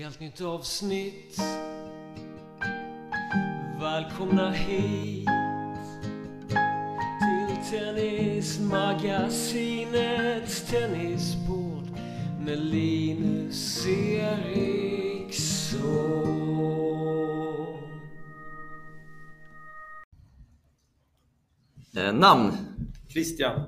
[0.00, 1.38] helt nytt avsnitt.
[3.80, 5.28] Välkomna hit
[7.18, 11.90] till Tennismagasinets tennisbord
[12.40, 15.80] med Linus Eriksson.
[21.96, 22.52] Eh, namn,
[23.08, 23.66] Christian,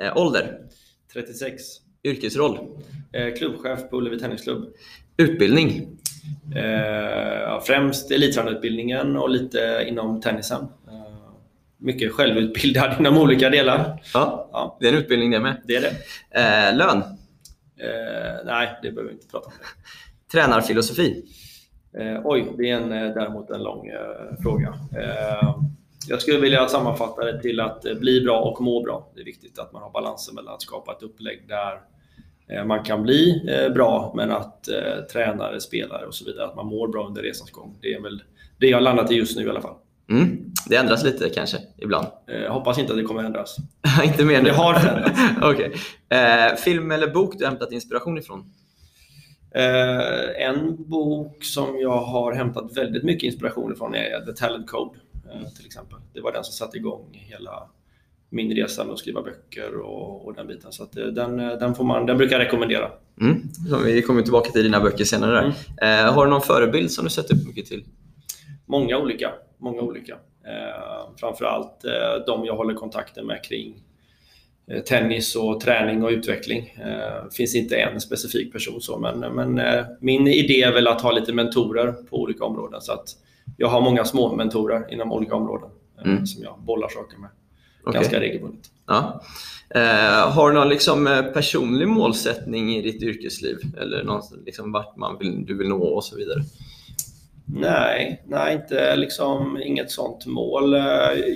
[0.00, 0.68] eh, ålder,
[1.12, 1.87] 36.
[2.08, 2.58] Yrkesroll,
[3.12, 4.64] Eh, klubbchef på Ullevi Tennisklubb.
[5.16, 5.86] utbildning,
[6.56, 10.60] Eh, främst elittränarutbildningen och lite inom tennisen.
[10.88, 11.12] Eh,
[11.76, 14.02] mycket självutbildad inom olika delar.
[14.14, 15.62] ja, Ja, det är en utbildning det med.
[15.64, 15.92] det är det.
[16.40, 17.02] Eh, lön,
[17.80, 19.52] Eh, nej, det behöver vi inte prata om.
[20.32, 21.24] tränarfilosofi,
[21.98, 23.90] Eh, oj, det är en, däremot en lång
[24.42, 24.74] fråga.
[26.08, 29.10] Jag skulle vilja sammanfatta det till att bli bra och må bra.
[29.14, 31.80] Det är viktigt att man har balansen mellan att skapa ett upplägg där
[32.66, 36.66] man kan bli eh, bra, men att eh, tränare, spelare och så vidare, att man
[36.66, 37.78] mår bra under resans gång.
[37.80, 38.22] Det är väl
[38.58, 39.74] det jag landat i just nu i alla fall.
[40.10, 40.52] mm.
[40.68, 42.06] det ändras lite kanske ibland.
[42.26, 43.56] Eh, hoppas inte att det kommer ändras.
[44.04, 44.48] Inte mer nu?
[44.48, 45.20] Det har förändrats.
[45.42, 45.72] Okej.
[46.08, 48.52] eh, film eller bok du hämtat inspiration ifrån?
[49.54, 54.98] Eh, en bok som jag har hämtat väldigt mycket inspiration ifrån är The Talent Code
[55.32, 55.98] eh, till exempel.
[56.12, 57.68] Det var den som satte igång hela
[58.30, 60.72] min resa med att skriva böcker och, och den biten.
[60.72, 62.90] Så eh, den, eh, den, får man, den brukar jag rekommendera.
[63.20, 63.42] Mm.
[63.84, 65.54] Vi kommer tillbaka till dina böcker senare.
[65.80, 66.06] Där.
[66.06, 67.84] Eh, har du någon förebild som du sett upp mycket till?
[68.66, 69.32] Många olika.
[69.58, 70.12] Många olika.
[70.44, 73.82] Eh, framförallt eh, de jag håller kontakten med kring
[74.70, 76.74] eh, tennis och träning och utveckling.
[76.84, 79.60] Eh, finns inte en specifik person så, men, men
[80.00, 82.80] min idé är väl att ha lite mentorer på olika områden.
[82.80, 83.08] Så att
[83.56, 85.70] jag har många små mentorer inom olika områden
[86.04, 86.26] Mm.
[86.26, 87.30] som jag bollar saker med
[87.88, 88.00] Okej.
[88.00, 88.70] ganska regelbundet.
[88.86, 89.22] Ja.
[89.70, 93.56] Eh, har du någon liksom, eh, personlig målsättning i ditt yrkesliv?
[93.80, 96.40] Eller någon, liksom, vart man vill, du vill nå och så vidare?
[97.46, 100.74] Nej, nej inte liksom, inget sånt mål.
[100.74, 100.82] Eh,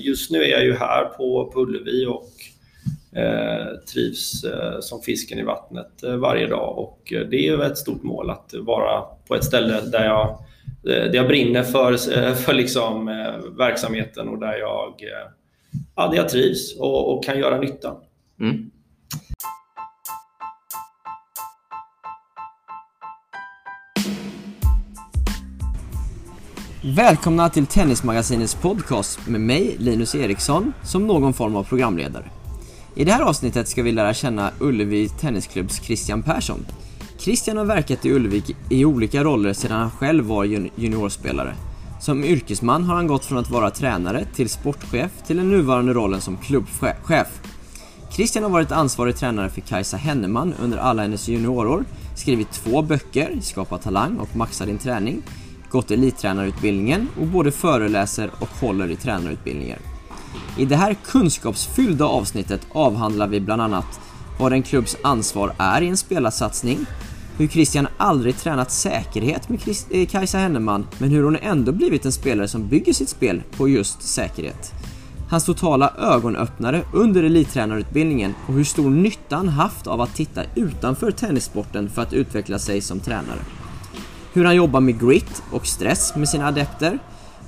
[0.00, 2.30] Just nu är jag ju här på, på Ullevi och
[3.18, 6.78] eh, trivs eh, som fisken i vattnet eh, varje dag.
[6.78, 10.38] Och eh, det är ju ett stort mål att vara på ett ställe där jag,
[10.82, 11.96] där jag brinner för,
[12.34, 15.30] för liksom, eh, verksamheten och där jag, eh,
[15.96, 17.96] ja, där jag trivs och, och kan göra nytta.
[18.40, 18.70] Mm.
[26.96, 32.24] Välkomna till Tennismagasinets podcast med mig, Linus Eriksson, som någon form av programledare.
[32.94, 36.66] I det här avsnittet ska vi lära känna Ullevi Tennisklubbs Christian Persson.
[37.18, 41.54] Christian har verkat i Ullevi i olika roller sedan han själv var jun- juniorspelare.
[42.02, 46.20] Som yrkesman har han gått från att vara tränare till sportchef till den nuvarande rollen
[46.20, 47.40] som klubbchef.
[48.10, 51.84] Christian har varit ansvarig tränare för Kajsa Henneman under alla hennes juniorår,
[52.16, 55.22] skrivit två böcker, Skapa talang och Maxa din träning,
[55.70, 59.78] gått elittränarutbildningen och både föreläser och håller i tränarutbildningar.
[60.58, 64.00] I det här kunskapsfyllda avsnittet avhandlar vi bland annat
[64.38, 66.78] vad en klubbs ansvar är i en spelarsatsning,
[67.42, 72.04] hur Christian aldrig tränat säkerhet med Chris- eh, Kajsa Henneman, men hur hon ändå blivit
[72.04, 74.72] en spelare som bygger sitt spel på just säkerhet.
[75.30, 81.10] Hans totala ögonöppnare under elittränarutbildningen och hur stor nytta han haft av att titta utanför
[81.10, 83.40] tennissporten för att utveckla sig som tränare.
[84.32, 86.98] Hur han jobbar med grit och stress med sina adepter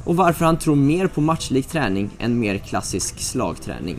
[0.05, 3.97] och varför han tror mer på matchlik träning än mer klassisk slagträning.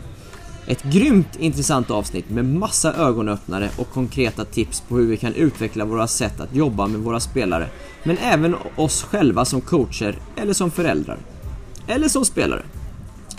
[0.66, 5.84] Ett grymt intressant avsnitt med massa ögonöppnare och konkreta tips på hur vi kan utveckla
[5.84, 7.68] våra sätt att jobba med våra spelare,
[8.02, 11.18] men även oss själva som coacher eller som föräldrar.
[11.86, 12.62] Eller som spelare.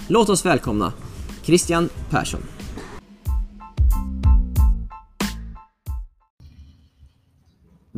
[0.08, 0.94] Låt oss välkomna
[1.44, 2.42] Christian Persson.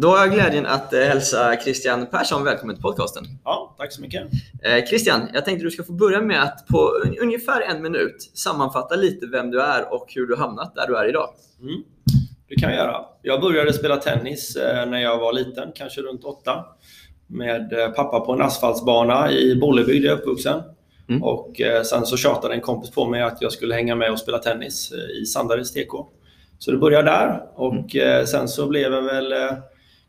[0.01, 3.23] Då har jag glädjen att eh, hälsa Christian Persson välkommen till podcasten.
[3.43, 4.23] Ja, tack så mycket.
[4.63, 8.31] Eh, Christian, jag tänkte du ska få börja med att på un- ungefär en minut
[8.33, 11.29] sammanfatta lite vem du är och hur du hamnat där du är idag.
[11.61, 11.83] Mm.
[12.49, 13.05] Det kan jag göra.
[13.21, 16.65] Jag började spela tennis eh, när jag var liten, kanske runt åtta.
[17.27, 20.61] Med pappa på en asfaltsbana i Bollebygd där jag är uppvuxen.
[21.09, 21.23] Mm.
[21.23, 24.37] Och sen så tjatade en kompis på mig att jag skulle hänga med och spela
[24.37, 24.91] tennis
[25.21, 25.91] i Sandareds TK.
[26.59, 29.33] Så det började där och eh, sen så blev jag väl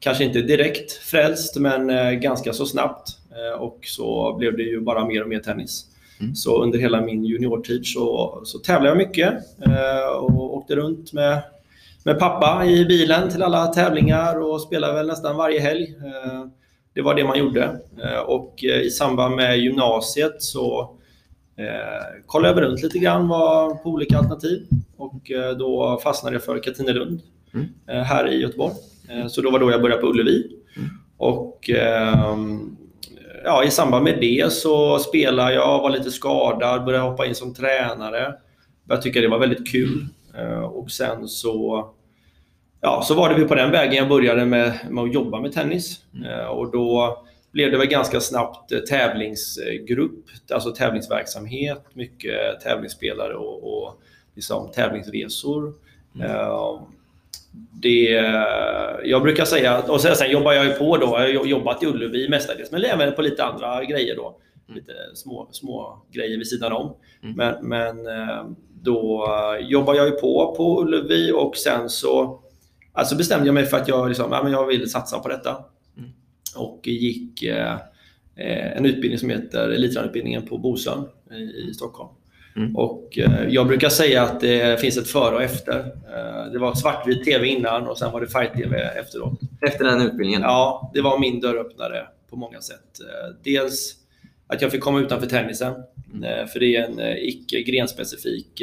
[0.01, 3.09] kanske inte direkt frälst men eh, ganska så snabbt.
[3.31, 5.87] Eh, och så blev det ju bara mer och mer tennis.
[6.21, 6.35] Mm.
[6.35, 9.35] Så under hela min juniortid så, så tävlade jag mycket
[9.67, 11.43] eh, och åkte runt med
[12.05, 15.95] med pappa i bilen till alla tävlingar och spelade väl nästan varje helg.
[16.95, 17.81] Det var det man gjorde.
[18.27, 20.97] Och i samband med gymnasiet så
[22.27, 23.29] kollade jag runt lite grann
[23.83, 24.67] på olika alternativ.
[24.97, 27.21] Och då fastnade jag för Katrinelund
[27.55, 27.67] Mm.
[28.05, 28.75] här i Göteborg.
[29.11, 30.47] Eh, Så då var då jag började på Ullevi.
[30.77, 30.89] Mm.
[31.17, 32.77] Och ehm,
[33.45, 37.55] ja, i samband med det så spelade jag, var lite skadad, började hoppa in som
[37.55, 38.35] tränare.
[38.89, 40.07] Jag tycker det var väldigt kul.
[40.39, 41.89] Eh, och sen så,
[42.81, 46.01] ja, så var det på den vägen jag började med, med att jobba med tennis.
[46.27, 47.19] Eh, och då
[47.53, 54.01] blev det väl ganska snabbt tävlingsgrupp, alltså tävlingsverksamhet, mycket tävlingsspelare och, och
[54.35, 55.75] liksom tävlingsresor.
[56.23, 56.81] Eh,
[57.83, 58.11] det,
[59.05, 61.87] jag brukar säga, och sen, sen jobbar jag ju på då, jag har jobbat i
[61.87, 64.41] Ullevi mestadels, men även på lite andra grejer då.
[64.75, 66.97] Lite små, små grejer vid sidan om.
[67.37, 68.45] Men, men eh,
[68.83, 69.27] då
[69.61, 72.41] jobbar jag ju på på Ullevi och sen så
[72.93, 75.65] alltså bestämde jag mig för att jag, liksom, ja, men jag vill satsa på detta.
[76.57, 77.73] Och gick eh,
[78.37, 82.11] eh, en utbildning som heter Elittränarutbildningen på Bosön i, i Stockholm.
[82.57, 82.77] Mm.
[82.77, 85.79] Och eh, jag brukar säga att det finns ett före och efter.
[85.79, 89.41] Eh, det var svartvit TV innan och sen var det färg-TV efteråt.
[89.61, 90.43] Efter den utbildningen?
[90.43, 93.01] Ja, det var min dörröppnare på många sätt.
[93.01, 93.97] Eh, Dels
[94.47, 95.73] att jag fick komma utanför tennisen,
[96.25, 98.63] eh, för det är en icke grenspecifik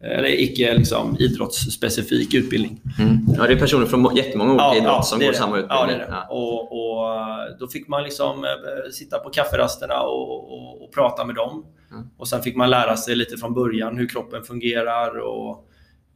[0.00, 2.80] eller icke liksom, idrottsspecifik utbildning.
[2.98, 3.18] Mm.
[3.36, 5.38] Ja, det är personer från må- jättemånga olika idrott som det är går det.
[5.38, 5.78] samma utbildning.
[5.80, 6.06] Ja, det är det.
[6.10, 6.26] Ja.
[6.30, 11.34] Och, och då fick man liksom eh, sitta på kafferasterna och, och, och prata med
[11.34, 11.66] dem.
[11.90, 12.06] Mm.
[12.16, 15.68] Och sen fick man lära sig lite från början hur kroppen fungerar och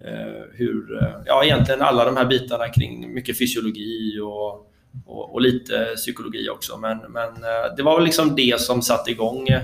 [0.05, 4.67] eh, hur, eh, ja egentligen alla de här bitarna kring mycket fysiologi och,
[5.07, 6.77] och, lite psykologi också.
[6.77, 9.63] Men, men eh, det var väl liksom det som satte igång eh,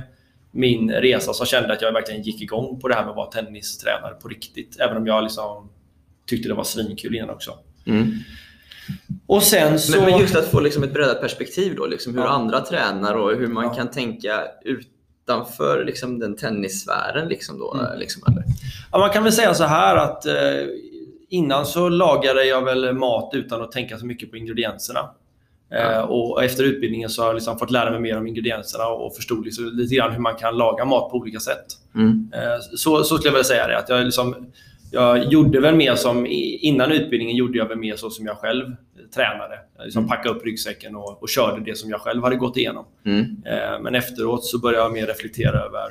[0.55, 3.31] min resa som kände att jag verkligen gick igång på det här med att vara
[3.31, 4.81] tennistränare på riktigt.
[4.81, 5.71] Även om jag liksom
[6.27, 7.59] tyckte det var svinkul innan också.
[7.87, 8.13] Mm.
[9.27, 10.01] Och sen så...
[10.01, 12.29] Men, men just att få liksom ett bredare perspektiv då, liksom hur Ja.
[12.29, 13.75] andra tränar och hur man Ja.
[13.75, 17.29] kan tänka utanför liksom, den tennissfären.
[17.29, 17.99] Liksom då, Mm.
[17.99, 18.45] liksom, eller?
[18.93, 20.35] Ja, man kan väl säga så här att eh,
[21.29, 25.11] innan så lagade jag väl mat utan att tänka så mycket på ingredienserna.
[25.75, 29.17] Eh, och efter utbildningen så har jag liksom fått lära mig mer om ingredienserna och
[29.17, 31.65] förstod liksom lite grann hur man kan laga mat på olika sätt.
[31.95, 32.31] Mm.
[32.35, 33.79] Eh, så, så skulle jag vilja säga det.
[33.79, 34.53] Att jag, liksom,
[34.93, 36.27] jag gjorde väl mer som,
[36.61, 38.65] innan utbildningen gjorde jag väl mer så som jag själv
[39.15, 39.59] tränade.
[39.77, 42.85] Jag liksom packade upp ryggsäcken och, och körde det som jag själv hade gått igenom.
[43.07, 43.43] Mm.
[43.47, 45.91] Eh, Men efteråt så började jag mer reflektera över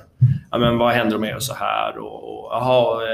[0.53, 1.97] ja, men vad händer om jag gör så här?
[1.97, 2.55] Och, och,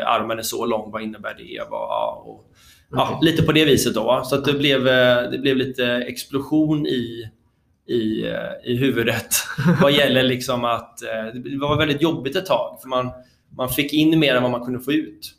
[0.06, 1.44] armen är så lång, vad innebär det?
[1.44, 2.46] Ja, och,
[2.92, 3.94] ja, lite på det viset.
[3.94, 4.22] Då?
[4.26, 7.30] Så att det, blev, eh, det blev lite explosion i,
[7.88, 9.36] i, eh, i huvudet
[9.82, 12.78] vad gäller liksom att eh, det var väldigt jobbigt ett tag.
[12.82, 13.12] För man,
[13.58, 15.36] man fick in mer än vad man kunde få ut.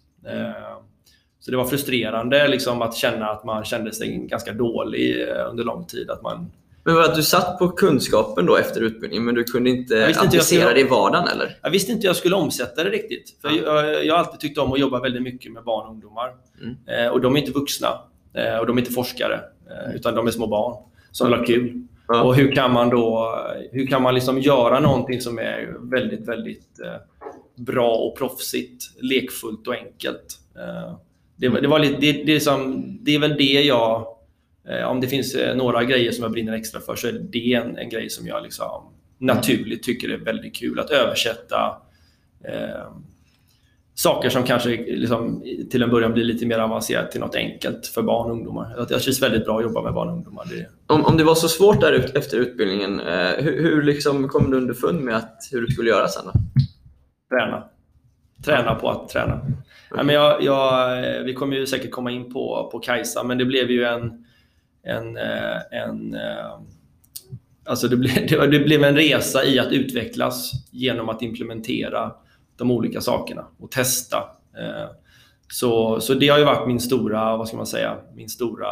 [1.40, 5.84] Så det var frustrerande liksom, att känna att man kände sig ganska dålig under lång
[5.84, 6.10] tid.
[6.10, 6.52] Att man,
[6.84, 10.74] Men var du satt på kunskapen då efter utbildningen men du kunde inte applicera skulle-
[10.74, 11.58] det i vardagen eller?
[11.62, 13.36] Jag visste inte hur jag skulle omsätta det riktigt.
[13.42, 16.34] För jag, jag har alltid tyckt om att jobba väldigt mycket med barn och ungdomar.
[16.60, 17.06] Mm.
[17.06, 17.88] Eh, och de är inte vuxna.
[18.34, 19.40] Eh, och de är inte forskare.
[19.70, 21.86] Eh, utan de är små barn som vill ha kul.
[22.08, 22.22] Ja.
[22.22, 23.36] Och hur kan man då
[23.72, 26.80] hur kan man liksom göra någonting som är väldigt, väldigt
[27.56, 30.38] bra och proffsigt, lekfullt och enkelt.
[31.36, 34.06] Det, det, var lite, det, det, är som, det är väl det jag...
[34.68, 37.54] Eh, om det finns eh, några grejer som jag brinner extra för så är det
[37.54, 40.80] en, en grej som jag liksom naturligt tycker är väldigt kul.
[40.80, 41.82] Att översätta
[42.44, 42.92] eh,
[43.94, 48.02] saker som kanske liksom, till en början blir lite mer avancerat till något enkelt för
[48.02, 48.74] barn och ungdomar.
[48.78, 50.44] Att Jag känns väldigt bra att jobba med barn och ungdomar.
[50.50, 54.28] Det, Om, om det var så svårt där ut, efter utbildningen, eh, hur, hur liksom
[54.28, 56.22] kom du underfund med att, hur du skulle göra sen?
[56.24, 56.32] Då?
[57.30, 57.64] träna.
[58.44, 59.40] Träna på att träna.
[59.94, 63.44] Nej, men jag, jag, vi kommer ju säkert komma in på, på Kajsa, men det
[63.44, 64.26] blev ju en...
[64.90, 66.60] en, eh, en eh,
[67.64, 72.12] alltså det, blev, det, blev en resa i att utvecklas genom att implementera
[72.56, 74.16] de olika sakerna och testa.
[74.58, 74.90] Eh,
[75.52, 78.68] Så, så det har ju varit min stora, vad ska man säga, min stora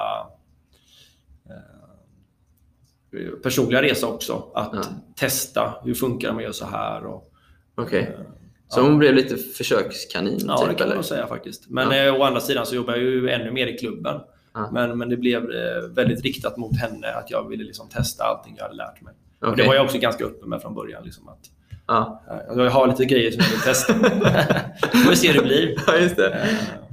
[1.47, 4.51] eh, personliga resa också.
[4.55, 4.83] Att Ja.
[5.17, 7.05] testa, hur funkar det om man gör så här?
[7.07, 7.33] Och,
[7.75, 8.01] Okej.
[8.19, 8.25] eh,
[8.69, 10.39] Så hon blev lite försökskanin?
[10.47, 10.95] Ja, typ, det kan man eller?
[10.95, 11.71] nog säga faktiskt.
[11.71, 12.05] Men Ja.
[12.07, 14.21] eh, å andra sidan så jobbar jag ju ännu mer i klubben.
[14.59, 14.71] Ja.
[14.73, 18.55] Men, men det blev eh, väldigt riktat mot henne, att jag ville liksom testa allting
[18.57, 19.15] jag hade lärt mig.
[19.41, 19.63] Och Okej.
[19.63, 21.05] det var jag också ganska öppen med från början.
[21.05, 21.39] Liksom, att,
[21.87, 22.23] Ja.
[22.51, 23.95] eh, jag har lite grejer som jag vill testa.
[25.05, 25.75] Får vi se hur det blir.
[25.87, 26.47] ja, det.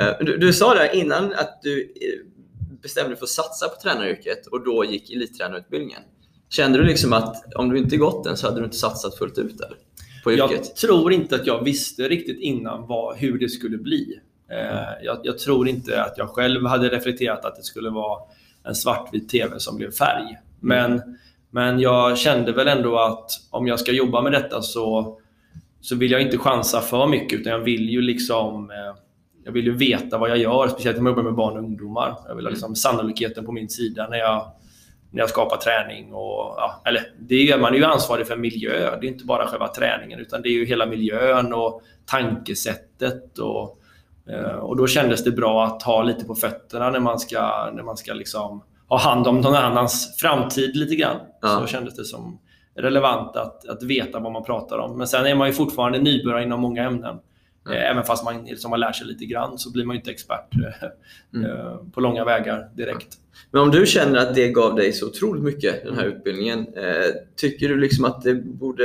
[0.05, 1.93] Eh, Du, du sa där innan att du
[2.81, 6.01] bestämde dig för att satsa på tränaryrket och då gick elittränarutbildningen.
[6.50, 9.38] Kände du liksom att om du inte gått den så hade du inte satsat fullt
[9.38, 9.77] ut eller?
[10.24, 10.51] på yrket?
[10.51, 14.19] Jag tror inte att jag visste riktigt innan vad, hur det skulle bli.
[14.52, 18.20] Eh, jag, jag tror inte att jag själv hade reflekterat att det skulle vara
[18.64, 20.38] en svartvit TV som blev färg.
[20.60, 21.02] Men,
[21.50, 25.18] men jag kände väl ändå att om jag ska jobba med detta så,
[25.82, 29.02] så vill jag inte chansa för mycket utan jag vill ju liksom eh,
[29.46, 32.16] jag vill ju veta vad jag gör, speciellt om jag jobbar med barn och ungdomar.
[32.28, 34.52] Jag vill ha liksom sannolikheten på min sida när jag,
[35.12, 36.14] när jag skapar träning.
[36.14, 38.98] Och, ja, eller det är, man är ju ansvarig för miljö.
[39.02, 43.38] Det är inte bara själva träningen utan det är ju hela miljön och tankesättet.
[43.38, 43.82] Och,
[44.62, 47.98] och då kändes det bra att ha lite på fötterna när man ska, när man
[47.98, 51.17] ska liksom ha hand om någon annans framtid lite grann.
[51.41, 51.48] Ja.
[51.48, 52.39] Så kändes det som
[52.75, 54.98] relevant att, att veta vad man pratar om.
[54.98, 57.20] Men sen är man ju fortfarande nybörjare inom många ämnen.
[57.65, 57.77] Mm.
[57.77, 60.55] Eh, Även fast man liksom har lärt sig lite grann så blir man inte expert
[60.55, 60.89] eh,
[61.34, 61.51] Mm.
[61.51, 63.07] eh, på långa vägar direkt.
[63.51, 67.05] Men om du känner att det gav dig så otroligt mycket, den här utbildningen, eh,
[67.36, 68.84] tycker du liksom att det borde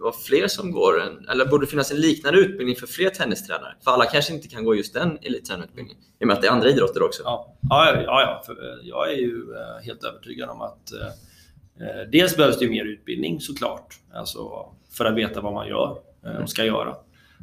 [0.00, 3.74] vara fler som går en, eller borde finnas en liknande utbildning för fler tennistränare?
[3.84, 6.52] För alla kanske inte kan gå just den elittränarutbildningen, i och med att det är
[6.52, 7.22] andra idrotter också.
[7.24, 9.44] Ja, ja, ja, ja jag är ju
[9.82, 10.92] helt övertygad om att
[12.12, 15.98] dels behövs det mer utbildning såklart, alltså för att veta vad man gör
[16.42, 16.96] och ska göra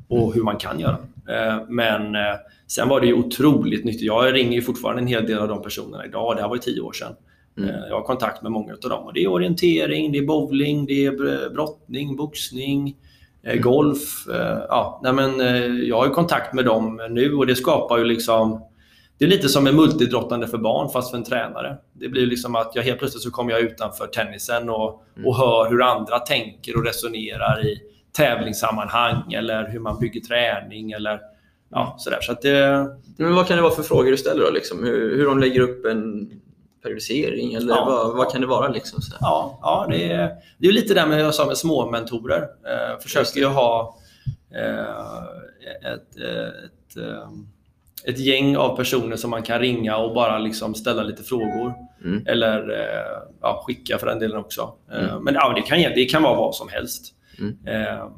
[0.07, 0.97] och hur man kan göra.
[1.29, 2.35] Eh, men eh,
[2.67, 4.01] sen var det ju otroligt nyttigt.
[4.01, 6.35] Jag ringer ju fortfarande en hel del av de personerna idag.
[6.35, 7.15] Det här var ju tio år sedan.
[7.57, 7.69] Mm.
[7.69, 9.03] Eh, jag har kontakt med många av dem.
[9.03, 12.95] Och det är orientering, det är bowling, det är br- brottning, boxning,
[13.43, 14.25] eh, golf.
[14.69, 15.39] Ja, nej men,
[15.87, 18.61] jag har ju kontakt med dem nu och det skapar ju liksom
[19.17, 21.77] det är lite som en multidrottande för barn fast för en tränare.
[21.93, 25.69] Det blir liksom att jag helt plötsligt så kommer jag utanför tennisen och, och hör
[25.69, 27.81] hur andra tänker och resonerar i
[28.15, 31.19] tävlingssammanhang eller hur man bygger träning eller
[31.71, 32.17] ja, sådär.
[32.21, 34.51] Så att det, Men vad kan det vara för frågor du ställer då?
[34.51, 34.83] Liksom?
[34.83, 36.31] Hur, hur de lägger upp en
[36.83, 37.85] periodisering eller Ja.
[37.85, 38.67] vad, vad kan det vara?
[38.67, 39.15] Liksom, så?
[39.21, 42.41] Ja, ja det, är, det är lite det med, jag sa med små mentorer.
[42.41, 43.97] Eh, försöker ju ha
[44.55, 47.29] eh, ett, ett, eh,
[48.07, 51.73] ett gäng av personer som man kan ringa och bara liksom ställa lite frågor.
[52.03, 52.23] Mm.
[52.27, 54.73] Eller eh, ja, skicka för den delen också.
[54.91, 55.23] Eh, Mm.
[55.23, 57.11] Men ja, det, kan, det kan vara vad som helst.
[57.39, 57.57] Mm.
[57.65, 58.09] Eh,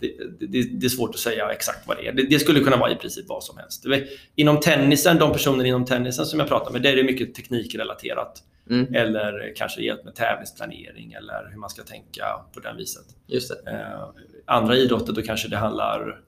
[0.00, 0.12] det,
[0.46, 2.12] det, det är svårt att säga exakt vad det är.
[2.12, 3.82] Det, det skulle kunna vara i princip vad som helst.
[3.82, 7.34] Det Inom tennisen, de personer inom tennisen som jag pratar med, där är det mycket
[7.34, 8.42] teknikrelaterat.
[8.70, 8.94] Mm.
[8.94, 13.04] Eller kanske hjälp med tävlingsplanering eller hur man ska tänka på den viset.
[13.26, 13.70] Just det.
[13.70, 14.08] Eh,
[14.46, 16.20] andra idrotter då kanske det handlar...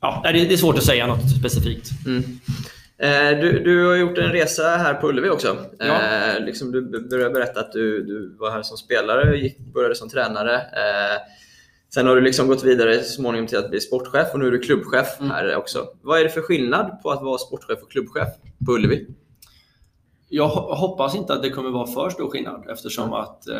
[0.00, 1.90] Ja, det, det är svårt att säga något specifikt.
[2.06, 2.22] Mm.
[2.98, 5.56] Eh, du, du har gjort en resa här på Ullevi också.
[5.78, 5.84] Ja.
[6.02, 10.08] Eh, liksom du började berätta att du, du var här som spelare gick, började som
[10.08, 10.54] tränare.
[10.56, 11.20] Eh,
[11.94, 14.50] sen har du liksom gått vidare så småningom till att bli sportchef och nu är
[14.50, 15.30] du klubbchef Mm.
[15.30, 15.86] här också.
[16.02, 18.28] Vad är det för skillnad på att vara sportchef och klubbchef
[18.66, 19.06] på Ullevi?
[20.28, 23.56] Jag ho- hoppas inte att det kommer vara för stor skillnad eftersom att eh,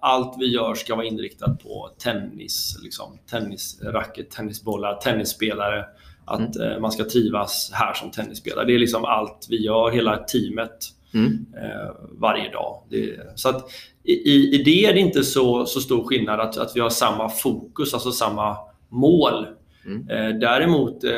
[0.00, 5.84] allt vi gör ska vara inriktat på tennis, liksom, tennisracket, tennisbollar, tennisspelare.
[6.28, 8.66] Att eh, man ska trivas här som tennisspelare.
[8.66, 11.46] Det är liksom allt vi gör, hela teamet, Mm.
[11.56, 12.82] eh, varje dag.
[12.90, 13.70] Det, så att
[14.04, 16.90] i, i i det är det inte så, så stor skillnad att, att vi har
[16.90, 18.56] samma fokus, alltså samma
[18.88, 19.46] mål.
[19.88, 20.08] Mm.
[20.10, 21.10] Eh, däremot eh,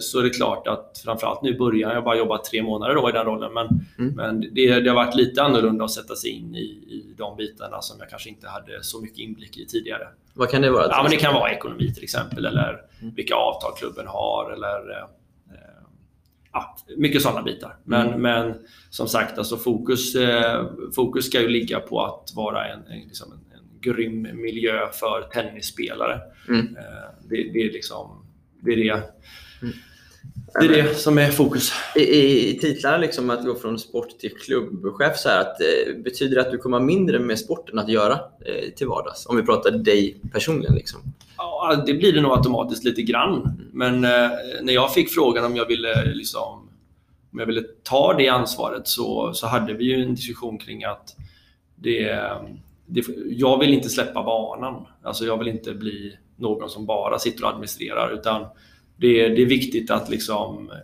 [0.00, 2.94] så är det klart att framförallt nu i början, jag har bara jobbat tre månader
[2.94, 3.66] då i den rollen, men,
[3.98, 4.14] Mm.
[4.14, 7.80] men det, det har varit lite annorlunda att sätta sig in i, i de bitarna
[7.80, 10.08] som jag kanske inte hade så mycket inblick i tidigare.
[10.34, 10.86] Vad kan det vara?
[10.90, 13.14] Ja, men det kan vara ekonomi till exempel, eller Mm.
[13.14, 15.08] vilka avtal klubben har, eller eh,
[16.52, 17.76] ja, mycket sådana bitar.
[17.84, 18.20] Men, Mm.
[18.22, 18.54] men
[18.90, 20.64] som sagt, alltså fokus, eh,
[20.94, 23.38] fokus ska ju ligga på att vara en, en, liksom en
[23.84, 26.20] grym miljö för tennisspelare.
[26.48, 26.76] Mm.
[26.76, 28.26] Eh, det, det är liksom
[28.60, 29.02] det är det,
[29.62, 29.76] Mm.
[30.60, 31.72] det, är det som är fokus.
[31.96, 36.36] I, i, titlarna liksom att gå från sport till klubbchef, så här, att, eh, betyder
[36.36, 38.12] det att du kommer ha mindre med sporten att göra
[38.46, 39.26] eh, till vardags?
[39.26, 40.74] Om vi pratar dig personligen.
[40.74, 41.00] Liksom.
[41.36, 43.62] Ja, det blir det nog automatiskt lite grann.
[43.72, 44.30] Men eh,
[44.62, 46.68] när jag fick frågan om jag ville, liksom,
[47.32, 51.16] om jag ville ta det ansvaret så, så hade vi ju en diskussion kring att
[51.76, 52.30] det,
[53.28, 54.86] jag vill inte släppa banan.
[55.02, 58.10] Alltså jag vill inte bli någon som bara sitter och administrerar.
[58.10, 58.46] Utan
[58.96, 60.70] det, det är viktigt att liksom...
[60.70, 60.76] eh,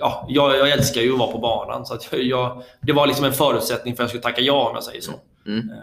[0.00, 1.86] Ja, jag, jag älskar ju att vara på banan.
[1.86, 4.74] Så att jag, det var liksom en förutsättning för att jag skulle tacka ja om
[4.74, 5.12] jag säger så.
[5.46, 5.70] Mm.
[5.70, 5.76] Eh,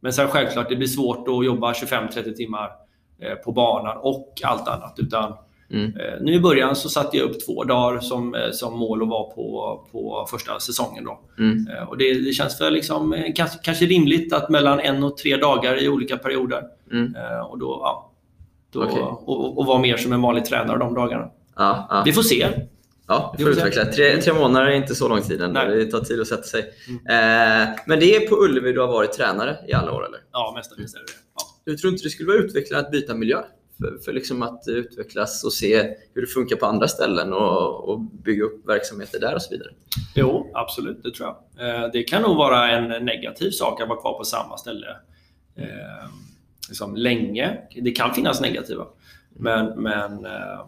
[0.00, 2.70] Men sen självklart, det blir svårt att jobba 25-30 timmar
[3.18, 4.94] eh, på banan och allt annat.
[4.98, 5.34] Utan
[5.72, 5.96] Mm.
[5.96, 9.08] eh, nu i början så satte jag upp två dagar som, eh, som mål att
[9.08, 11.04] vara på, på första säsongen.
[11.04, 11.20] Då.
[11.38, 11.68] Mm.
[11.68, 15.36] Eh, Och det, det känns för liksom, kanske, kanske rimligt att mellan en och tre
[15.36, 16.62] dagar i olika perioder.
[16.92, 17.14] Mm.
[17.50, 18.12] Och, då, ja,
[18.72, 19.02] då, Okej.
[19.02, 21.30] och, och vara mer som en vanlig tränare de dagarna.
[21.56, 22.02] Ja, ja.
[22.04, 22.48] Vi får se.
[23.08, 23.84] Ja, vi får utveckla.
[23.84, 25.42] Tre, tre månader är inte så lång tid.
[25.42, 25.70] Mm.
[25.70, 26.60] Det tar tid att sätta sig.
[26.88, 30.18] Eh, men det är på Ullevi du har varit tränare i alla år, eller?
[30.32, 31.12] Ja, mestadels är det det.
[31.36, 31.42] Ja.
[31.64, 33.38] Du tror inte det skulle vara utvecklande att byta miljö?
[33.82, 38.00] För, för liksom att utvecklas och se hur det funkar på andra ställen och, och
[38.00, 39.68] bygga upp verksamheter där och så vidare.
[40.14, 41.02] Jo, absolut.
[41.02, 41.68] Det tror jag.
[41.68, 44.86] Eh, Det kan nog vara en negativ sak att vara kvar på samma ställe
[45.56, 46.08] eh,
[46.68, 47.58] liksom länge.
[47.82, 48.86] Det kan finnas negativa.
[49.36, 50.60] Men, men eh,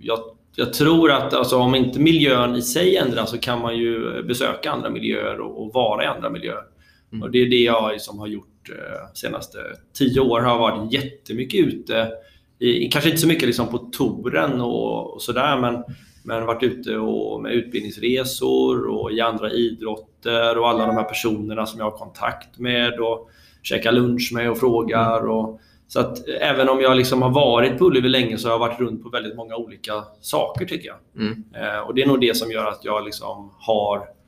[0.00, 0.18] jag
[0.54, 4.70] jag tror att alltså, om inte miljön i sig ändras så kan man ju besöka
[4.70, 6.64] andra miljöer och, och vara i andra miljöer.
[7.12, 7.22] Mm.
[7.22, 9.58] Och Det är det jag liksom har gjort eh, senaste
[9.98, 10.40] tio år.
[10.40, 12.12] har varit jättemycket ute.
[12.58, 15.84] I, kanske inte så mycket liksom på touren och, och sådär, men,
[16.24, 21.66] men varit ute och, med utbildningsresor och i andra idrotter och alla de här personerna
[21.66, 23.30] som jag har kontakt med och
[23.62, 25.28] käkar lunch med och frågar.
[25.28, 28.58] Och, så att även om jag liksom har varit på Ullevi länge så har jag
[28.58, 31.22] varit runt på väldigt många olika saker tycker jag.
[31.22, 31.44] Mm.
[31.54, 34.19] Eh, och det är nog det som gör att jag liksom har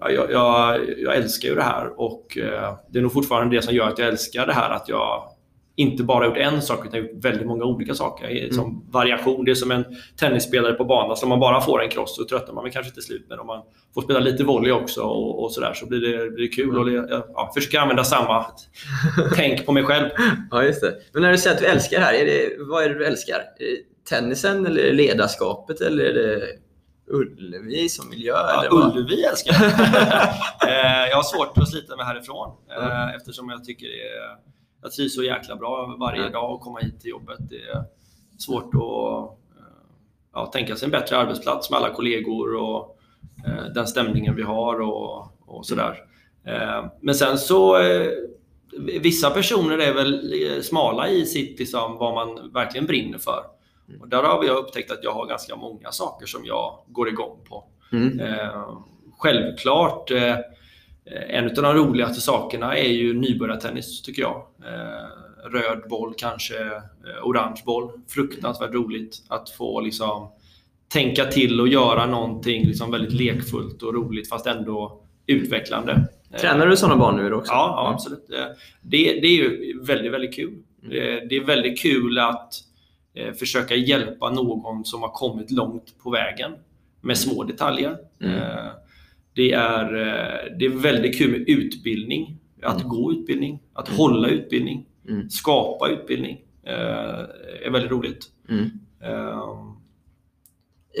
[0.00, 3.74] jag, jag, jag, älskar ju det här och eh, det är nog fortfarande det som
[3.74, 5.22] gör att jag älskar det här att jag
[5.76, 8.30] inte bara gjort en sak utan gjort väldigt många olika saker.
[8.30, 8.52] Mm.
[8.52, 9.44] Som variation.
[9.44, 9.84] Det är som en
[10.16, 11.16] tennisspelare på banan.
[11.16, 13.26] Så om man bara får en cross så tröttnar man kanske till slut.
[13.28, 13.62] Men om man
[13.94, 16.68] får spela lite volley också och, och sådär så blir det, blir det kul.
[16.68, 16.78] Mm.
[16.78, 18.46] Och det, ja, försöker använda samma
[19.36, 20.08] tänk på mig själv.
[20.50, 20.94] Ja, just det.
[21.12, 23.06] Men när du säger att du älskar det här, är det, vad är det du
[23.06, 23.34] älskar?
[23.34, 23.76] Är det
[24.10, 26.46] tennisen eller ledarskapet eller är det
[27.10, 28.32] Ullevi som miljö?
[28.32, 28.96] Ja, eller vad?
[28.96, 29.72] Ullevi älskar jag.
[30.68, 33.08] Eh, jag har svårt att slita mig härifrån mm.
[33.16, 34.36] eftersom jag tycker det är
[34.82, 37.38] jag trivs så jäkla bra varje dag och komma hit till jobbet.
[37.38, 37.84] Det är
[38.38, 39.38] svårt att
[40.32, 42.98] ja, tänka sig en bättre arbetsplats med alla kollegor och
[43.46, 45.96] eh, den stämningen vi har och, och sådär.
[46.46, 48.06] Eh, men sen så eh,
[49.00, 53.42] Vissa personer är väl smala i sitt, liksom, vad man verkligen brinner för.
[54.00, 57.38] Och där har jag upptäckt att jag har ganska många saker som jag går igång
[57.48, 57.64] på.
[57.92, 58.20] Mm.
[58.20, 58.78] Eh,
[59.18, 60.36] självklart eh,
[61.28, 64.46] en av de roligaste sakerna är ju nybörjartennis, tycker jag.
[64.62, 67.90] Eh, röd boll, kanske eh, orange boll.
[68.08, 70.32] Fruktansvärt roligt att få liksom,
[70.88, 76.08] tänka till och göra någonting liksom, väldigt lekfullt och roligt fast ändå utvecklande.
[76.40, 77.52] Tränar du sådana barn nu också?
[77.52, 78.26] Ja, ja absolut.
[78.82, 80.62] Det, det är ju väldigt, väldigt kul.
[80.82, 81.28] Mm.
[81.28, 82.69] Det är väldigt kul att eh,
[83.38, 86.52] försöka hjälpa någon som har kommit långt på vägen
[87.00, 87.96] med små detaljer.
[88.20, 88.34] Mm.
[88.34, 88.70] Eh,
[89.34, 92.36] det är, eh, det är väldigt kul med utbildning.
[92.62, 92.88] Att mm.
[92.88, 93.98] gå utbildning, att mm.
[93.98, 95.30] hålla utbildning, mm.
[95.30, 96.40] skapa utbildning.
[96.62, 97.20] Eh,
[97.66, 98.26] är väldigt roligt.
[98.48, 98.64] Mm.
[98.64, 99.76] Um,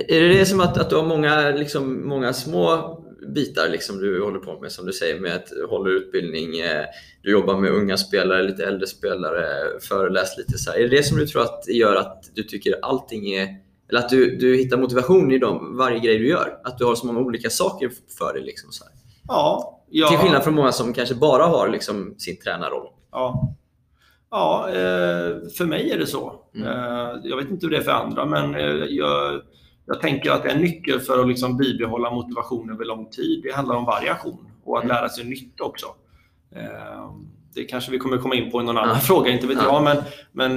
[0.08, 2.99] är det det som att, att du har många, liksom, många små
[3.32, 6.84] bitar liksom du håller på med, som du säger, med att hålla utbildning, eh,
[7.22, 9.46] du jobbar med unga spelare, lite äldre spelare,
[9.80, 10.78] föreläser lite så här.
[10.78, 13.48] Är det det som du tror att gör att du tycker allting är
[13.90, 16.60] eller att du, du hittar motivation i dem, varje grej du gör.
[16.64, 18.42] Att du har så många olika saker för dig.
[18.42, 18.92] Liksom, så här.
[19.28, 20.08] Ja, ja.
[20.08, 22.88] Till skillnad från många som kanske bara har liksom, sin tränarroll.
[23.12, 23.54] Ja,
[24.30, 26.34] ja eh, för mig är det så.
[26.54, 26.66] Mm.
[26.66, 28.52] Eh, jag vet inte hur det är för andra, men
[28.88, 29.40] jag,
[29.90, 33.76] jag tänker att en nyckel för att liksom bibehålla motivation över lång tid, det handlar
[33.76, 34.96] om variation och att mm.
[34.96, 35.86] lära sig nytt också.
[37.54, 39.00] Det kanske vi kommer komma in på i någon annan ja.
[39.00, 39.64] fråga, inte vet ja.
[39.64, 39.96] jag, men,
[40.32, 40.54] men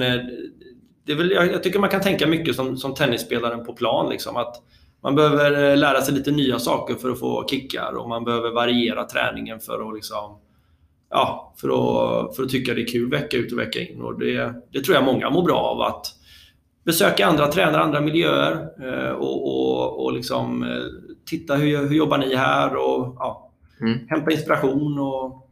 [1.06, 4.10] det är väl, jag, jag, tycker man kan tänka mycket som, som tennisspelaren på plan.
[4.10, 4.62] Liksom, att
[5.02, 8.50] man behöver eh, lära sig lite nya saker för att få kickar och man behöver
[8.50, 10.38] variera träningen för att, liksom,
[11.10, 14.00] ja, för att, för att tycka det är kul vecka ut och vecka in.
[14.00, 15.80] Och det, det tror jag många mår bra av.
[15.80, 16.06] Att
[16.84, 20.84] besöka andra tränare, andra miljöer eh, och, och, och liksom, eh,
[21.26, 23.98] titta hur, hur jobbar ni här och ja, mm.
[24.08, 25.44] hämta inspiration och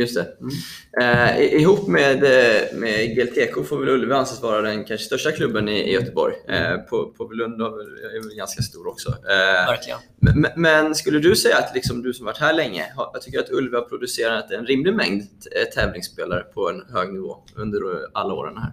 [0.00, 0.26] Just det.
[0.40, 1.30] Mm.
[1.30, 5.68] Eh, ihop med, eh, med GLTK får väl Ullevi anses vara den kanske största klubben
[5.68, 6.34] i, i Göteborg.
[6.48, 9.08] Eh, på, på Lund är väl ganska stor också.
[9.08, 9.98] Eh, Verkligen.
[10.16, 13.40] Men, men, skulle du säga att liksom, du som varit här länge, har, jag tycker
[13.40, 17.80] att Ullevi har producerat en rimlig mängd eh, tävlingsspelare på en hög nivå under
[18.12, 18.72] alla åren här?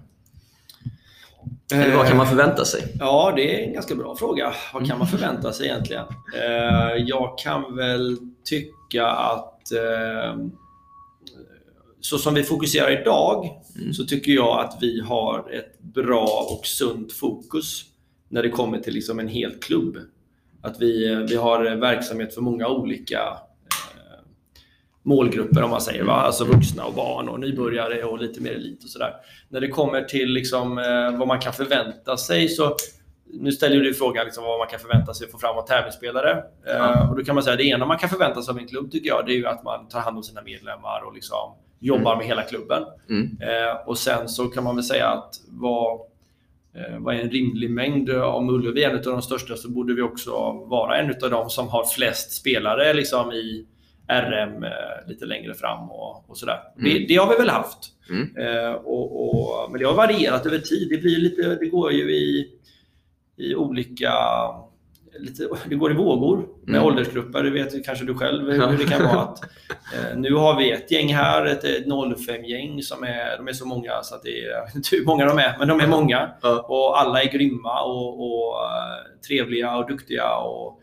[1.73, 2.81] Eller vad kan man förvänta sig?
[2.99, 4.53] Ja, det är en ganska bra fråga.
[4.73, 6.05] Vad kan man förvänta sig egentligen?
[6.35, 9.71] Eh, jag kan väl tycka att
[12.03, 13.93] så som vi fokuserar idag mm.
[13.93, 17.81] så tycker jag att vi har ett bra och sunt fokus
[18.29, 19.97] när det kommer till liksom en hel klubb.
[20.61, 23.37] Att vi, vi har verksamhet för många olika eh,
[25.03, 26.13] målgrupper om man säger, va?
[26.13, 29.13] alltså vuxna och barn och nybörjare och lite mer elit och sådär.
[29.49, 32.75] När det kommer till liksom, eh, vad man kan förvänta sig så
[33.33, 36.43] nu ställer du frågan liksom vad man kan förvänta sig att få fram av tävlingsspelare.
[36.65, 36.93] Ja.
[36.93, 38.91] Uh, och då kan man säga det ena man kan förvänta sig av en klubb
[38.91, 42.11] tycker jag, det är ju att man tar hand om sina medlemmar och liksom jobbar
[42.11, 42.17] mm.
[42.17, 42.83] med hela klubben.
[43.09, 43.23] Mm.
[43.23, 45.99] Uh, och sen så kan man väl säga att vad,
[46.77, 48.09] uh, vad är en rimlig mängd?
[48.09, 51.49] Om Ullevi är en av de största så borde vi också vara en av de
[51.49, 53.65] som har flest spelare liksom, i
[54.07, 54.65] RM
[55.07, 56.59] lite längre fram och, och sådär.
[56.79, 56.93] Mm.
[56.93, 57.77] Det, det, har vi väl haft.
[58.09, 58.75] Mm.
[58.75, 60.87] Och, och, men det har varierat över tid.
[60.89, 62.49] Det, blir lite, det går ju i
[63.37, 64.13] i olika
[65.19, 66.87] lite, det går i vågor med Mm.
[66.87, 67.43] åldersgrupper.
[67.43, 68.67] Det vet kanske du själv hur Ja.
[68.67, 69.19] det kan vara.
[69.21, 69.43] Att,
[69.93, 73.67] eh, nu har vi ett gäng här, ett, ett 05-gäng som är, de är så
[73.67, 76.29] många så att det är, inte hur många de är, men de är många.
[76.41, 76.61] Ja.
[76.61, 80.35] Och alla är grymma och, och eh, trevliga och duktiga.
[80.35, 80.79] Och,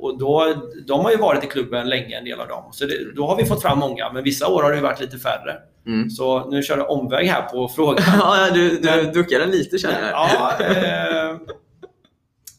[0.00, 0.54] och då,
[0.86, 2.68] de har ju varit i klubben länge, en del av dem.
[2.72, 5.18] Så det, då har vi fått fram många, men vissa år har det varit lite
[5.18, 5.56] färre.
[5.86, 6.10] Mm.
[6.10, 8.04] Så nu kör jag omväg här på frågan.
[8.18, 10.10] Ja, du, du duckar den lite känner jag.
[10.10, 11.36] Ja, eh,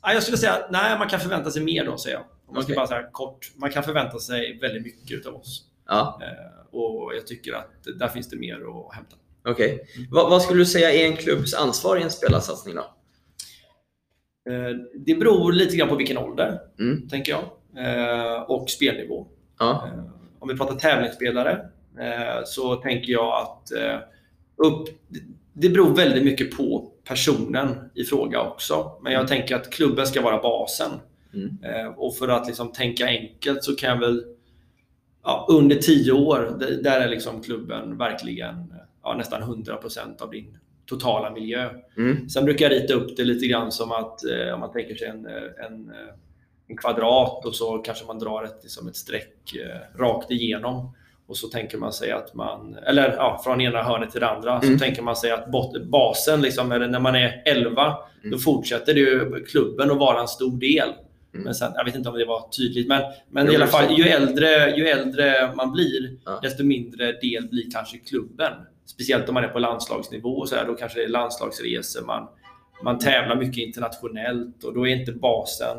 [0.02, 2.26] ja, jag skulle säga nej, man kan förvänta sig mer då, säger jag.
[2.48, 2.76] Om man ska Okej.
[2.76, 3.52] bara säga kort.
[3.56, 5.64] Man kan förvänta sig väldigt mycket av oss.
[5.88, 9.16] Ja, Eh, och jag tycker att där finns det mer att hämta.
[9.50, 9.88] okej.
[10.12, 12.86] Vad, vad skulle du säga är en klubbs ansvar i en spelarsatsning då?
[14.48, 17.08] Eh, det beror lite grann på vilken ålder, Mm.
[17.10, 17.44] tänker jag.
[17.86, 19.28] Eh, och spelnivå.
[19.60, 19.88] Ja.
[19.88, 20.04] Eh,
[20.40, 21.70] Om vi pratar tävlingsspelare
[22.46, 23.72] så tänker jag att
[24.58, 24.88] upp,
[25.54, 28.92] det beror väldigt mycket på personen i fråga också.
[29.02, 30.92] Men jag tänker att klubben ska vara basen.
[31.34, 31.94] Mm.
[31.98, 34.24] Och för att liksom tänka enkelt så kan jag väl
[35.24, 40.58] ja, under 10 år, där är liksom klubben verkligen ja, nästan 100% av din
[40.88, 41.70] totala miljö.
[41.98, 42.30] Mm.
[42.30, 45.08] Sen brukar jag rita upp det lite grann som att eh, om man tänker sig
[45.08, 46.14] en, eh, en, eh,
[46.68, 50.94] en kvadrat och så kanske man drar ett, liksom ett streck eh, rakt igenom.
[51.28, 54.60] Och så tänker man sig att man, eller ja, från ena hörnet till det andra,
[54.60, 54.74] Mm.
[54.80, 58.32] så tänker man sig att bot, basen, liksom, eller när man är 11, Mm.
[58.32, 60.90] då fortsätter det klubben att vara en stor del.
[61.34, 61.44] Mm.
[61.46, 64.04] Men sen, jag vet inte om det var tydligt, men, men i alla fall, ju
[64.04, 66.40] äldre, ju äldre man blir, Ja.
[66.42, 68.54] desto mindre del blir kanske klubben.
[68.88, 72.28] Speciellt om man är på landslagsnivå, och så här, då kanske det är landslagsresor, man,
[72.84, 75.78] man tävlar mycket internationellt och då är inte basen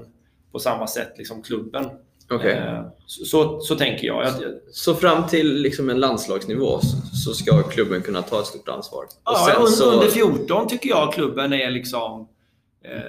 [0.52, 1.84] på samma sätt liksom klubben.
[2.30, 2.52] Okej.
[2.52, 4.26] Eh, Så, så, så tänker jag.
[4.72, 6.80] Så fram till liksom en landslagsnivå
[7.24, 9.02] så, ska klubben kunna ta ett stort ansvar?
[9.04, 12.28] Och ja, sen un- så- Under 14 tycker jag klubben är liksom...
[12.84, 13.00] Eh,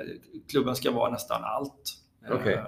[0.52, 1.84] klubben ska vara nästan allt.
[2.30, 2.60] Eh, Okej.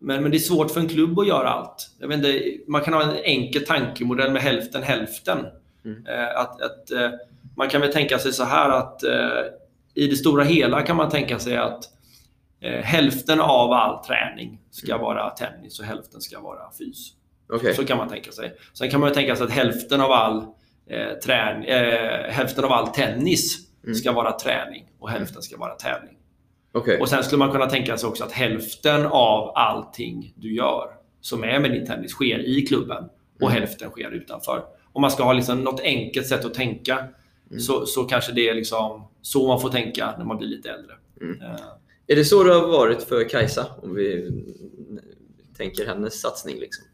[0.00, 1.90] Men, men det är svårt för en klubb att göra allt.
[1.98, 5.38] Jag vet inte, man kan ha en enkel tankemodell med hälften hälften.
[5.84, 6.06] Mm.
[6.06, 7.10] Eh, att, att, eh,
[7.56, 9.40] man kan väl tänka sig så här att eh,
[9.94, 11.84] i det stora hela kan man tänka sig att
[12.82, 17.12] hälften av all träning ska vara tennis och hälften ska vara fys.
[17.52, 17.74] Okej.
[17.74, 18.56] Så kan man tänka sig.
[18.72, 20.44] Sen kan man tänka sig att hälften av all,
[20.90, 23.94] eh, trän, eh, hälften av all tennis Mm.
[23.94, 26.16] ska vara träning och hälften ska vara tävling.
[26.72, 27.00] Okej.
[27.00, 30.88] Och Sen skulle man kunna tänka sig också att hälften av allting du gör
[31.20, 33.04] som är med din tennis sker i klubben
[33.40, 33.52] och Mm.
[33.52, 34.62] hälften sker utanför.
[34.94, 37.08] Om man ska ha liksom något enkelt sätt att tänka
[37.50, 37.60] Mm.
[37.60, 40.92] så, så kanske det är liksom så man får tänka när man blir lite äldre.
[41.20, 41.40] Mm.
[41.40, 41.60] Eh,
[42.06, 43.66] Är det så det har varit för Kajsa?
[43.82, 44.30] Om vi
[45.56, 46.58] tänker hennes satsning.
[46.58, 46.84] Liksom.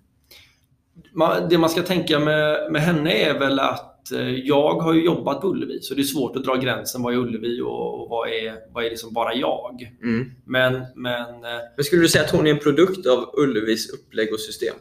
[1.13, 5.05] man, det man ska tänka med, med henne är väl att eh, jag har ju
[5.05, 7.03] jobbat på Ullevi, så det är svårt att dra gränsen.
[7.03, 9.97] Vad är Ullevi och, och vad är, vad är liksom bara jag?
[10.03, 10.31] Mm.
[10.45, 14.33] Men, men eh, Men skulle du säga att hon är en produkt av Ullevis upplägg
[14.33, 14.75] och system?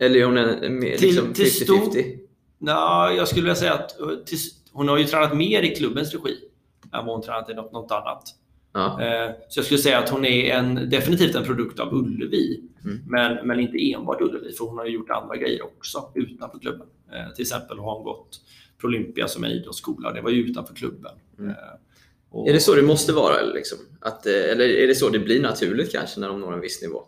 [0.00, 2.18] Eller är hon en, mer Till- liksom till 50-50?
[2.58, 4.38] nej, jag skulle vilja säga att eh, till,
[4.72, 6.36] hon har ju tränat mer i klubbens regi
[6.92, 8.22] än vad hon tränat i något, något annat.
[8.72, 9.02] Ja.
[9.02, 12.60] Eh, Så jag skulle säga att hon är en, definitivt en produkt av Ullevi.
[12.84, 12.98] Mm.
[13.06, 16.86] Men, men inte enbart Ullevi, för hon har ju gjort andra grejer också utanför klubben.
[17.12, 18.40] Eh, till exempel har hon gått
[18.80, 20.12] på Olympia som är idrottsskola.
[20.12, 21.12] Det var ju utanför klubben.
[21.38, 21.54] Mm.
[22.30, 23.42] Och- Är det så det måste vara?
[23.54, 23.78] Liksom?
[24.00, 27.02] Att, eller är det så det blir naturligt kanske när de når en viss nivå?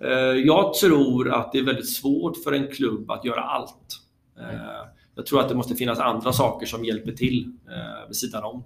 [0.00, 0.10] Eh,
[0.46, 4.00] Jag tror att det är väldigt svårt för en klubb att göra allt.
[4.40, 8.44] Eh, Jag tror att det måste finnas andra saker som hjälper till eh, vid sidan
[8.44, 8.64] om.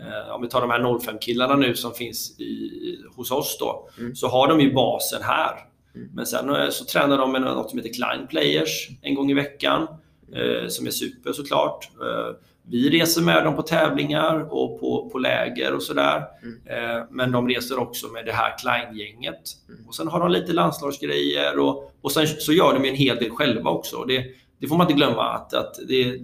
[0.00, 2.70] Eh, Om vi tar de här 05-killarna nu som finns i,
[3.16, 4.14] hos oss då, Mm.
[4.14, 5.52] så har de ju basen här.
[5.94, 6.08] Mm.
[6.14, 9.86] Men sen så tränar de med något som heter Klein Players en gång i veckan,
[10.34, 11.90] eh, som är super såklart.
[12.00, 12.34] Eh,
[12.72, 16.24] Vi reser med dem på tävlingar och på, på läger och sådär.
[16.42, 16.58] Mm.
[16.66, 19.40] Eh, Men de reser också med det här Klein-gänget.
[19.68, 19.88] Mm.
[19.88, 23.30] Och sen har de lite landslagsgrejer och, och sen så gör de en hel del
[23.30, 24.04] själva också.
[24.04, 24.24] Det,
[24.58, 26.18] det får man inte glömma att, att det är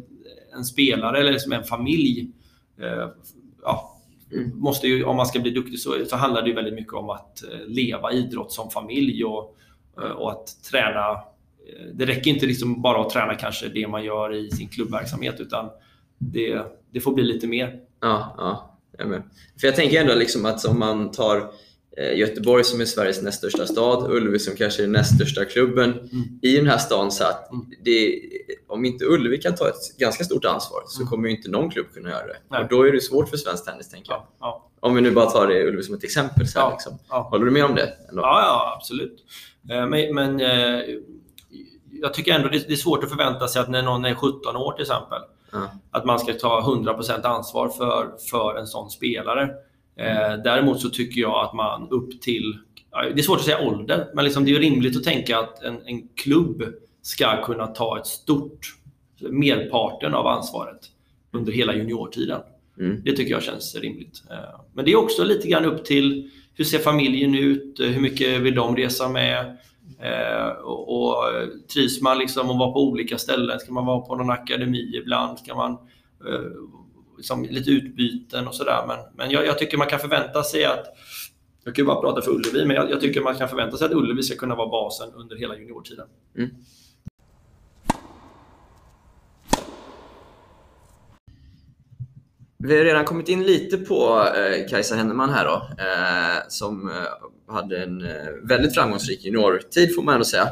[0.56, 2.30] en spelare eller liksom en familj
[2.80, 3.08] eh,
[3.62, 3.94] ja,
[4.32, 4.58] Mm.
[4.58, 7.44] måste ju, om man ska bli duktig så, så handlar det väldigt mycket om att
[7.44, 9.56] eh, leva idrott som familj och,
[10.16, 11.18] och att träna.
[11.94, 15.70] Det räcker inte liksom bara att träna kanske det man gör i sin klubbverksamhet utan
[16.18, 17.80] det, det får bli lite mer.
[18.00, 19.08] Ja, ja jag.
[19.60, 21.50] För jag tänker ändå liksom att om man tar
[21.96, 25.44] eh, Göteborg som är Sveriges näst största stad, Ullevi som kanske är den näst största
[25.44, 26.10] klubben
[26.42, 27.10] i den här stan.
[27.12, 27.66] Så att Mm.
[27.84, 28.20] det,
[28.68, 31.10] om inte Ullevi kan ta ett ganska stort ansvar så Mm.
[31.10, 32.36] kommer ju inte någon klubb kunna göra det.
[32.50, 32.62] Nej.
[32.62, 34.18] Och då är det svårt för svensk tennis, tänker jag.
[34.20, 36.48] Ja, ja, Om vi nu bara tar det Ullevi som ett exempel.
[36.48, 36.70] Så här, Ja.
[36.70, 36.98] liksom.
[37.08, 37.92] Håller du med om det?
[38.10, 38.22] Ändå?
[38.22, 39.24] Ja, ja absolut.
[39.70, 40.80] Eh, Men, men eh,
[41.92, 44.56] jag tycker ändå det det är svårt att förvänta sig att när någon är 17
[44.56, 45.18] år till exempel,
[45.52, 45.70] Ja.
[45.90, 49.42] att man ska ta 100% ansvar för, för en sån spelare.
[49.96, 52.58] Eh, däremot så tycker jag att man upp till,
[53.14, 55.82] det är svårt att säga ålder, men liksom det är rimligt att tänka att en,
[55.86, 56.62] en klubb
[57.02, 58.74] ska kunna ta ett stort,
[59.20, 60.80] merparten av ansvaret
[61.32, 62.40] under hela juniortiden.
[62.78, 63.02] Mm.
[63.04, 64.22] Det tycker jag känns rimligt.
[64.30, 67.80] Eh, Men det är också lite grann upp till hur ser familjen ut?
[67.80, 69.56] Hur mycket vill de resa med?
[70.02, 71.14] Eh, Och, och
[71.74, 73.60] trivs man liksom att vara på olika ställen?
[73.60, 75.38] Ska man vara på någon akademi ibland?
[75.38, 75.72] Ska man
[76.26, 76.50] eh,
[77.16, 78.84] liksom lite utbyten och sådär?
[78.86, 80.86] Men, men jag, jag tycker man kan förvänta sig att
[81.64, 83.86] jag kan ju bara prata för Ullevi, men jag, jag tycker man kan förvänta sig
[83.86, 86.06] att Ullevi ska kunna vara basen under hela juniortiden.
[86.36, 86.50] Mm.
[92.64, 97.54] Vi har redan kommit in lite på eh, Kajsa Henneman här då, eh, som eh,
[97.54, 100.48] hade en eh, väldigt framgångsrik juniortid får man ändå säga.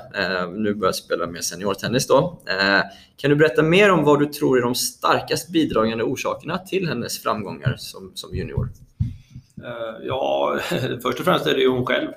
[0.55, 2.43] Nu börjar spela mer seniortennis då.
[3.17, 7.23] Kan du berätta mer om vad du tror är de starkast bidragande orsakerna till hennes
[7.23, 8.69] framgångar som, som junior?
[10.03, 10.59] Ja,
[11.03, 12.09] först och främst är det ju hon själv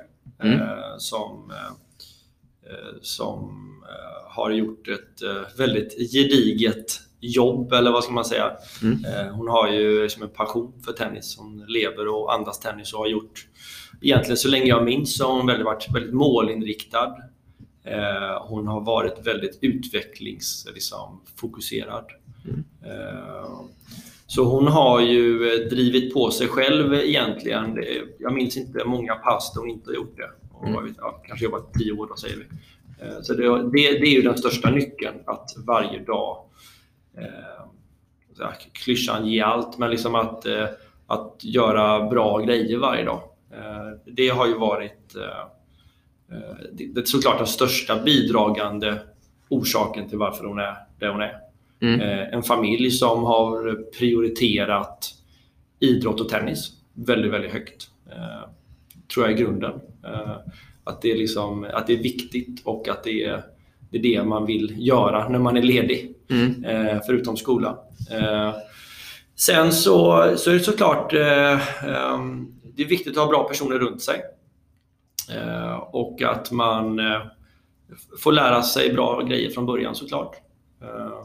[0.43, 0.59] Mm.
[0.97, 1.53] som,
[3.01, 3.51] som
[4.27, 5.21] har gjort ett
[5.57, 8.51] väldigt gediget jobb, eller vad ska man säga.
[8.83, 9.05] Mm.
[9.05, 11.35] Eh, Hon har ju liksom en passion för tennis.
[11.39, 13.47] Hon lever och andas tennis och har gjort,
[14.01, 17.15] egentligen så länge jag minns, så har hon väldigt, varit väldigt målinriktad.
[17.83, 20.75] Eh, Hon har varit väldigt utvecklingsfokuserad.
[20.75, 22.05] Liksom, fokuserad.
[22.85, 23.59] Eh,
[24.27, 25.37] så hon har ju
[25.69, 27.77] drivit på sig själv egentligen.
[28.19, 30.29] Jag minns inte många pass där hon inte har gjort det.
[30.53, 30.85] Och Mm.
[30.85, 32.43] vet, ja, kanske jobbat tio år då, säger vi.
[33.23, 36.37] Så det, det, det är ju den största nyckeln, att varje dag,
[37.21, 40.65] eh, klyschan ge allt, men liksom att, eh,
[41.07, 43.21] att göra bra grejer varje dag.
[43.51, 45.39] Eh, det har ju varit eh,
[46.37, 48.99] eh, det, det är såklart den största bidragande
[49.49, 51.39] orsaken till varför hon är där hon är.
[51.81, 52.01] Mm.
[52.01, 55.13] Eh, en familj som har prioriterat
[55.79, 57.89] idrott och tennis väldigt, väldigt högt.
[59.13, 59.81] Tror jag är grunden.
[60.83, 63.43] Att, det är liksom, att det är viktigt och att det är,
[63.91, 66.65] det är det man vill göra när man är ledig, Mm.
[66.65, 67.75] eh, förutom skolan.
[68.11, 68.53] Eh,
[69.35, 73.79] sen så, så är det såklart eh, ehm, det är viktigt att ha bra personer
[73.79, 74.21] runt sig.
[75.35, 77.21] Eh, och att man eh,
[78.19, 80.35] får lära sig bra grejer från början såklart.
[80.81, 81.23] Eh,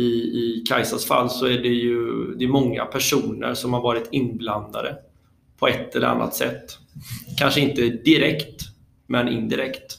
[0.00, 4.08] i, I Kajsas fall så är det ju det är många personer som har varit
[4.12, 4.96] inblandade
[5.58, 6.78] på ett eller annat sätt.
[7.38, 8.62] Kanske inte direkt,
[9.06, 9.98] men indirekt.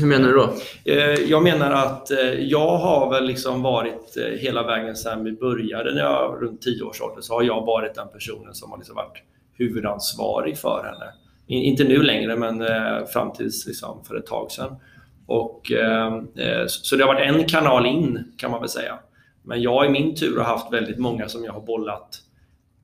[0.00, 0.54] Hur menar du då?
[0.84, 5.32] Eh, Jag menar att eh, jag har väl liksom varit eh, hela vägen sedan vi
[5.32, 8.78] började, när jag runt 10 års ålder, så har jag varit den personen som har
[8.78, 9.22] liksom varit
[9.58, 11.12] huvudansvarig för henne.
[11.46, 12.64] In- Inte nu längre, men
[13.06, 14.76] fram tills liksom för ett tag sedan.
[15.26, 15.72] Och,
[16.66, 18.98] så det har varit en kanal in, kan man väl säga.
[19.42, 22.08] Men jag i min tur har haft väldigt många som jag har bollat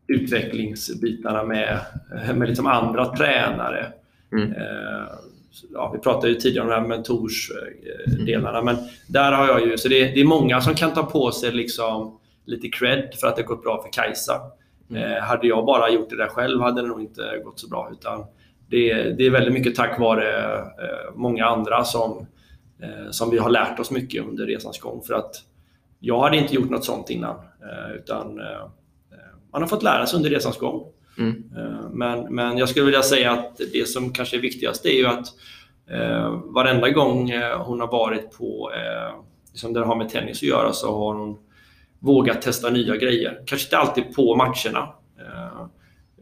[0.06, 1.78] utvecklingsbitarna med,
[2.34, 3.86] med liksom andra tränare.
[4.32, 4.52] Mm.
[5.50, 9.78] Eh, ja, vi pratade ju tidigare om de här mentorsdelarna, men där har jag ju...
[9.78, 13.36] Så det, det är många som kan ta på sig liksom lite cred för att
[13.36, 14.40] det gått bra för Kajsa.
[14.94, 17.88] Eh, hade jag bara gjort det där själv hade det nog inte gått så bra.
[17.92, 18.24] Utan
[18.68, 22.26] det, det är väldigt mycket tack vare eh, många andra som,
[22.82, 25.02] eh, som vi har lärt oss mycket under resans gång.
[25.06, 25.34] För att
[26.00, 27.36] jag hade inte gjort något sånt innan.
[27.36, 28.66] Eh, utan eh,
[29.52, 30.84] man har fått lära sig under resans gång.
[31.20, 31.44] Mm.
[31.56, 35.06] Eh, men, men jag skulle vilja säga att det som kanske är viktigast är ju
[35.06, 35.26] att
[35.90, 40.38] eh, varenda gång eh, hon har varit på, eh, liksom där det har med tennis
[40.38, 41.38] att göra, så har hon
[41.98, 43.42] vågat testa nya grejer.
[43.46, 45.60] Kanske inte alltid på matcherna, eh,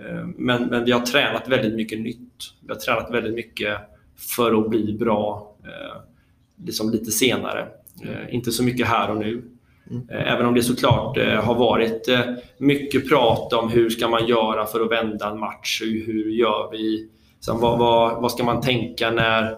[0.06, 2.44] eh, men, men vi har tränat väldigt mycket nytt.
[2.60, 3.78] Vi har tränat väldigt mycket
[4.36, 6.02] för att bli bra eh,
[6.64, 7.68] liksom lite senare.
[8.02, 9.42] Eh, inte så mycket här och nu.
[10.10, 12.20] Eh, Även om det såklart eh, har varit eh,
[12.58, 15.82] mycket prat om hur ska man göra för att vända en match.
[15.84, 17.08] Hur, gör vi?
[17.44, 19.56] Sen, vad, vad, vad ska man tänka när,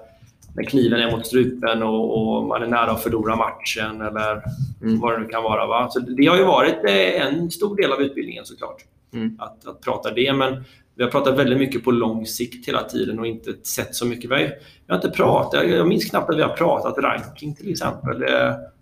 [0.56, 4.42] när kniven är mot strupen och, och man är nära att förlora matchen eller
[4.82, 5.00] Mm.
[5.00, 5.66] vad det nu kan vara.
[5.66, 5.88] Va?
[5.90, 8.76] Så det har ju varit en stor del av utbildningen såklart.
[9.14, 9.36] Mm.
[9.38, 10.32] Att, att prata det.
[10.32, 10.64] Men
[10.94, 14.30] vi har pratat väldigt mycket på lång sikt hela tiden och inte sett så mycket.
[14.30, 14.50] Vi
[14.88, 18.24] har inte pratat, jag minns knappt att vi har pratat ranking till exempel.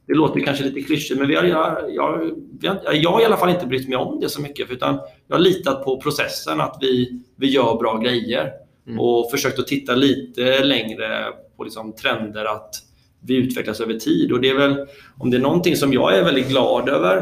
[0.08, 3.50] Det, låter kanske lite klyschigt, men vi har, jag, jag, jag har i alla fall
[3.50, 4.70] inte brytt mig om det så mycket.
[4.70, 8.52] Utan jag har litat på processen, att vi, vi gör bra grejer.
[8.86, 9.00] Mm.
[9.00, 11.24] Och försökt att titta lite längre
[11.56, 12.74] på liksom trender, att
[13.20, 14.32] vi utvecklas över tid.
[14.32, 14.86] Och det är väl,
[15.18, 17.16] om det är någonting som jag är väldigt glad över,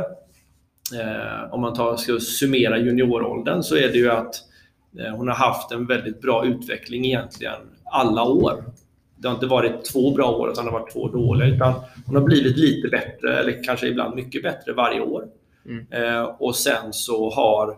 [0.94, 4.35] eh, om man tar, ska summera junioråldern, så är det ju att
[4.99, 8.64] eh, hon har haft en väldigt bra utveckling egentligen alla år.
[9.16, 11.48] Det har inte varit två bra år, utan det har varit två dåliga.
[11.48, 11.74] Utan
[12.07, 15.24] hon har blivit lite bättre, eller kanske ibland mycket bättre varje år.
[15.66, 15.87] Mm.
[15.90, 17.76] Eh, och sen så har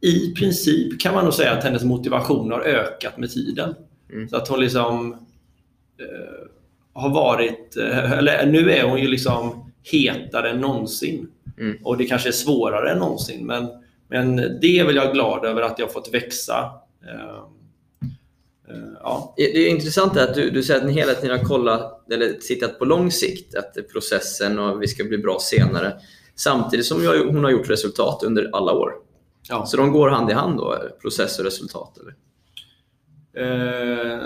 [0.00, 3.74] i princip kan man nog säga att hennes motivation har ökat med tiden.
[4.12, 4.28] Mm.
[4.28, 5.12] Så att hon liksom
[5.98, 6.48] eh,
[6.92, 11.28] har varit, eh, eller nu är hon ju liksom hetare än någonsin.
[11.58, 11.78] Mm.
[11.84, 13.46] Och det kanske är svårare än någonsin.
[13.46, 13.68] Men,
[14.08, 16.70] men det är väl jag glad över att jag har fått växa.
[17.06, 17.44] Eh, eh,
[19.02, 19.34] ja.
[19.36, 22.78] Det är intressant att du, du säger att ni hela tiden har kollat, eller tittat
[22.78, 25.92] på lång sikt, att processen och vi ska bli bra senare.
[26.34, 28.92] Samtidigt som jag- hon har gjort resultat under alla år.
[29.48, 29.66] Ja.
[29.66, 31.98] Så de går hand i hand då, process och resultat?
[31.98, 32.14] Eller?
[33.36, 34.20] Eh,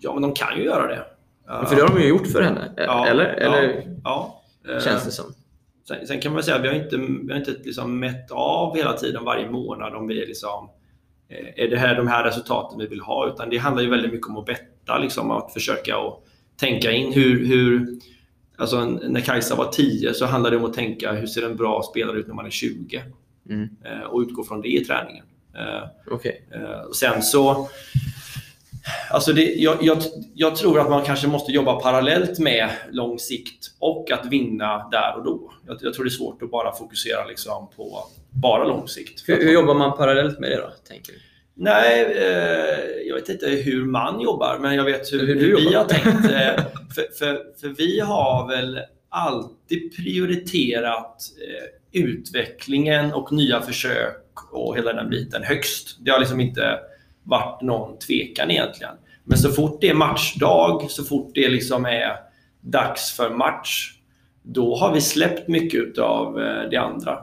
[0.00, 1.04] ja, men de kan ju göra det.
[1.68, 3.24] För det har de ju gjort för henne, Ja, eller?
[3.24, 4.42] eller ja.
[4.68, 5.24] Eh, känns det som?
[5.88, 8.76] Sen, sen kan man säga att vi har inte, vi har inte liksom mätt av
[8.76, 10.70] hela tiden varje månad om vi är liksom eh,
[11.56, 13.28] är det här de här resultaten vi vill ha?
[13.28, 16.24] Utan det handlar ju väldigt mycket om att betta, liksom, att försöka och
[16.56, 17.86] tänka in hur, hur
[18.56, 21.82] alltså när Kajsa var 10 så handlade det om att tänka hur ser en bra
[21.90, 23.02] spelare ut när man är 20?
[23.48, 23.68] Mm.
[23.84, 25.24] Eh, och utgå från det i träningen.
[25.54, 25.82] Eh.
[26.50, 27.68] Eh, och sen så...
[29.10, 29.98] Alltså det, jag, jag,
[30.34, 35.16] jag tror att man kanske måste jobba parallellt med lång sikt och att vinna där
[35.16, 35.52] och då.
[35.66, 38.04] Jag, jag tror det är svårt att bara fokusera liksom på
[38.40, 39.28] bara lång sikt.
[39.28, 41.18] Hur, hur jobbar man parallellt med det då, tänker du?
[41.60, 45.74] Nej, eh, jag vet inte hur man jobbar, men jag vet hur, Hur hur vi
[45.74, 46.30] har tänkt.
[46.30, 54.76] Eh, för, för, för vi har väl alltid prioriterat eh, utvecklingen och nya försök och
[54.76, 55.96] hela den biten högst.
[56.00, 56.78] Det har liksom inte
[57.22, 58.94] varit någon tvekan egentligen.
[59.24, 62.16] Men så fort det är matchdag, så fort det liksom är
[62.60, 63.92] dags för match,
[64.42, 66.34] då har vi släppt mycket av
[66.70, 67.18] det andra.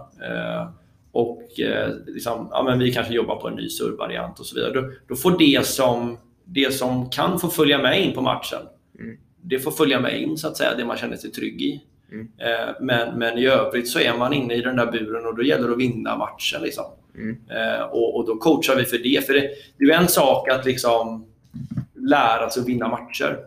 [1.15, 4.73] Och eh, liksom, ja, men vi kanske jobbar på en ny survariant och så vidare.
[4.73, 8.59] Då, då får det som, det som kan få följa med in på matchen,
[8.99, 9.17] Mm.
[9.41, 11.83] det får följa med in så att säga, det man känner sig trygg i.
[12.11, 12.31] Mm.
[12.37, 15.43] Eh, men, men i övrigt så är man inne i den där buren och då
[15.43, 16.61] gäller det att vinna matchen.
[16.61, 16.85] Liksom.
[17.15, 17.37] Mm.
[17.49, 19.25] Eh, och, och då coachar vi för det.
[19.25, 21.25] För det, det är en sak att liksom
[21.93, 23.39] lära sig att vinna matcher.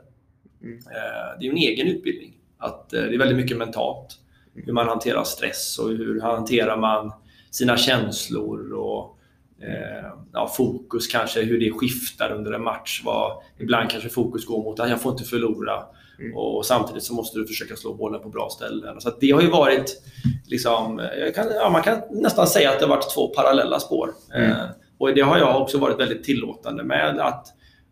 [0.63, 0.77] Mm.
[0.79, 2.35] Eh, det är ju en egen utbildning.
[2.59, 4.19] Att, eh, det är väldigt mycket mentalt.
[4.55, 7.13] Hur man hanterar stress och hur hanterar man
[7.51, 9.19] sina känslor och
[9.63, 13.03] eh, ja, fokus kanske, hur det skiftar under en match.
[13.05, 15.83] Vad, ibland kanske fokus går mot att jag får inte förlora
[16.21, 16.37] Mm.
[16.37, 19.01] och samtidigt så måste du försöka slå bollen på bra ställen.
[19.01, 20.03] Så det har ju varit,
[20.47, 24.11] liksom, kan, ja, man kan nästan säga att det har varit två parallella spår.
[24.35, 24.51] Mm.
[24.51, 24.67] Eh,
[24.99, 27.47] och det har jag också varit väldigt tillåtande med att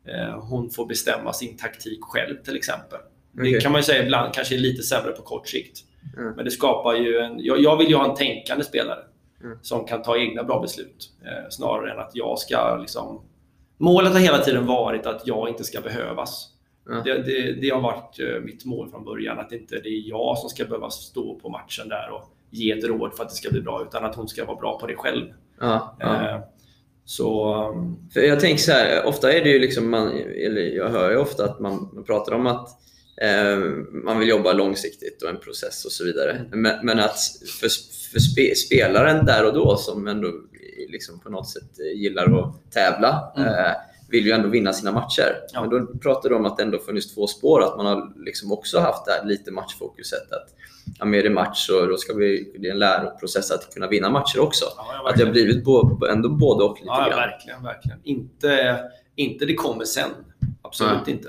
[0.09, 2.99] eh, hon får bestämma sin taktik själv till exempel.
[3.33, 3.61] Det Okej.
[3.61, 5.79] kan man ju säga ibland kanske är lite sämre på kort sikt.
[6.17, 6.33] Mm.
[6.37, 7.45] Men det skapar ju en...
[7.45, 8.99] Jag, jag vill ju ha en tänkande spelare
[9.47, 9.59] Mm.
[9.63, 11.11] som kan ta egna bra beslut.
[11.25, 13.21] Eh, snarare än att jag ska liksom...
[13.79, 16.49] Målet har hela tiden varit att jag inte ska behövas.
[16.89, 16.95] Ja.
[17.05, 19.39] Det, det, det har varit eh, mitt mål från början.
[19.39, 22.85] Att inte det är jag som ska behöva stå på matchen där och ge ett
[22.85, 23.83] råd för att det ska bli bra.
[23.83, 25.27] Utan att hon ska vara bra på det själv.
[26.01, 26.39] Eh,
[27.05, 27.55] så...
[28.13, 30.09] För jag tänker så här, ofta är det ju liksom, man,
[30.47, 32.69] eller jag hör ju ofta att man, man pratar om att
[34.05, 36.45] man vill jobba långsiktigt och en process och så vidare.
[36.53, 37.19] Men, men att
[37.61, 37.69] för,
[38.13, 40.33] för spe, spelaren där och då som ändå
[40.89, 43.49] liksom på något sätt gillar att tävla Mm.
[43.49, 43.73] eh,
[44.11, 45.37] vill ju ändå vinna sina matcher.
[45.53, 45.61] Ja.
[45.61, 48.53] Men då pratar du om att det ändå funnits två spår, att man har liksom
[48.53, 50.33] också haft det här lite matchfokuset.
[50.33, 50.55] Att
[50.99, 54.11] ja, är det match så då ska vi, det är en läroprocess att kunna vinna
[54.11, 54.65] matcher också.
[54.77, 57.17] ja, Att det har blivit bo, ändå både och lite Ja, grann.
[57.19, 57.63] verkligen.
[57.63, 57.99] verkligen.
[58.05, 58.81] Inte,
[59.17, 60.11] inte det kommer sen.
[60.63, 61.29] Absolut inte.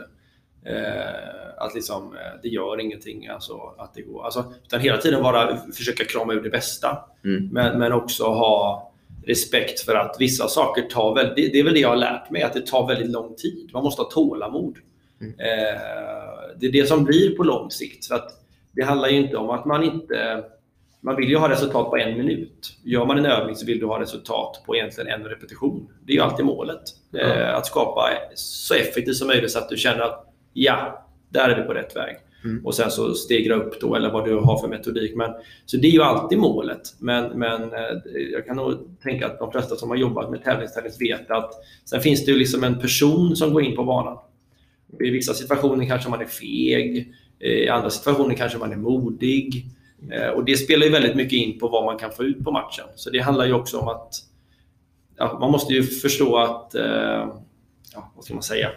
[0.65, 4.25] Eh, att liksom, eh, det gör ingenting alltså, att det går.
[4.25, 6.97] Alltså, utan hela tiden bara försöka krama ur det bästa.
[7.23, 7.49] Mm.
[7.51, 8.91] Men, men också ha
[9.27, 11.53] respekt för att vissa saker tar väldigt...
[11.53, 13.69] Det, är väl det jag har lärt mig, att det tar väldigt lång tid.
[13.73, 14.77] Man måste ha tålamod.
[15.21, 15.33] Mm.
[15.39, 15.81] Eh,
[16.59, 18.05] det är det som blir på lång sikt.
[18.05, 18.31] För att
[18.71, 20.43] det handlar ju inte om att man inte...
[21.01, 22.77] Man vill ju ha resultat på en minut.
[22.83, 25.87] Gör man en övning så vill du ha resultat på egentligen en repetition.
[26.05, 26.81] Det är ju alltid målet.
[27.13, 31.61] Eh, att skapa så effektivt som möjligt så att du känner att ja, där är
[31.61, 32.15] vi på rätt väg.
[32.43, 32.65] Mm.
[32.65, 35.15] Och sen så stegra upp då, eller vad du har för metodik.
[35.15, 35.31] Men,
[35.65, 36.81] så det är ju alltid målet.
[36.99, 37.79] Men, men eh,
[38.31, 41.53] jag kan nog tänka att de flesta som har jobbat med tävlingstennis vet att
[41.85, 44.17] sen finns det ju liksom en person som går in på banan.
[44.99, 47.13] I vissa situationer kanske man är feg.
[47.39, 49.65] eh, I andra situationer kanske man är modig.
[50.11, 52.51] Eh, Och Det spelar ju väldigt mycket in på vad man kan få ut på
[52.51, 52.85] matchen.
[52.95, 54.13] Så det handlar ju också om att
[55.17, 56.71] ja, man måste ju förstå att,
[57.93, 58.69] ja, vad ska man säga?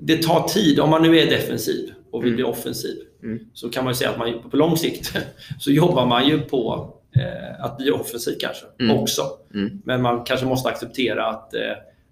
[0.00, 0.80] Det tar tid.
[0.80, 2.36] Om man nu är defensiv och vill Mm.
[2.36, 3.38] bli offensiv Mm.
[3.54, 5.12] så kan man ju säga att man på lång sikt
[5.60, 8.96] så jobbar man ju på eh, att bli offensiv kanske Mm.
[8.96, 9.22] också.
[9.54, 9.82] Mm.
[9.84, 11.60] Men man kanske måste acceptera att eh,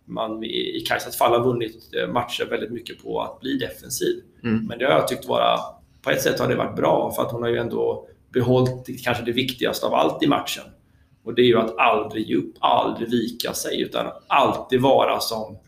[0.04, 4.22] man i, i Kajsas fall har vunnit eh, matcher väldigt mycket på att bli defensiv.
[4.44, 4.66] Mm.
[4.66, 5.58] Men det har jag tyckt vara,
[6.02, 9.24] på ett sätt har det varit bra för att hon har ju ändå behållit kanske
[9.24, 10.64] det viktigaste av allt i matchen.
[11.24, 15.58] Och det är ju att aldrig ge upp, aldrig vika sig, utan alltid vara som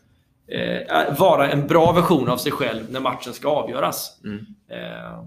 [0.49, 4.21] eh, vara en bra version av sig själv när matchen ska avgöras.
[4.25, 4.47] Mm.
[4.71, 5.25] Eh,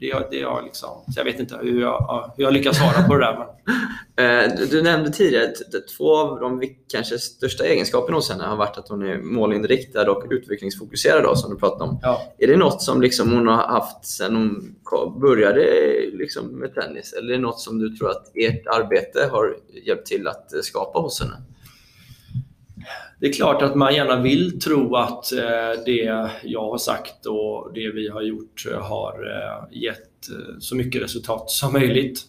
[0.00, 3.14] det, det har liksom, så jag vet inte hur jag, hur jag lyckas svara på
[3.14, 3.38] det där.
[3.38, 3.46] Men...
[4.16, 8.56] Eh, du, du nämnde tidigare att två av de kanske största egenskaperna hos henne har
[8.56, 11.98] varit att hon är målinriktad och utvecklingsfokuserad då, som du pratade om.
[12.02, 12.22] Ja.
[12.38, 14.74] Är det något som liksom hon har haft sedan hon
[15.20, 15.64] började
[16.12, 17.12] liksom med tennis?
[17.12, 20.60] Eller är det något som du tror att ert arbete har hjälpt till att eh,
[20.60, 21.36] skapa hos henne?
[23.24, 27.70] Det är klart att man gärna vill tro att eh, det jag har sagt och
[27.74, 32.20] det vi har gjort eh, har eh, gett så mycket resultat som möjligt.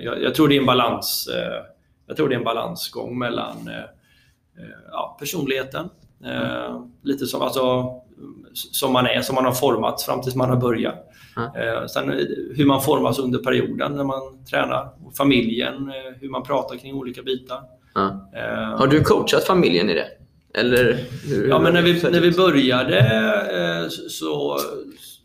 [0.00, 1.28] Jag, tror det är en balans.
[2.06, 3.70] Jag tror det är en balansgång mellan
[4.90, 5.88] ja, personligheten,
[6.24, 7.94] eh, lite som, alltså,
[8.54, 11.12] som man är, som man har formats fram tills man har börjat.
[11.36, 11.60] Ja.
[11.60, 12.10] Eh, sen
[12.56, 17.62] hur man formas under perioden när man tränar, familjen, hur man pratar kring olika bitar.
[18.34, 20.06] Eh, Har du coachat familjen i det?
[20.54, 24.58] Eller hur, Ja, men när vi, när vi började eh, så,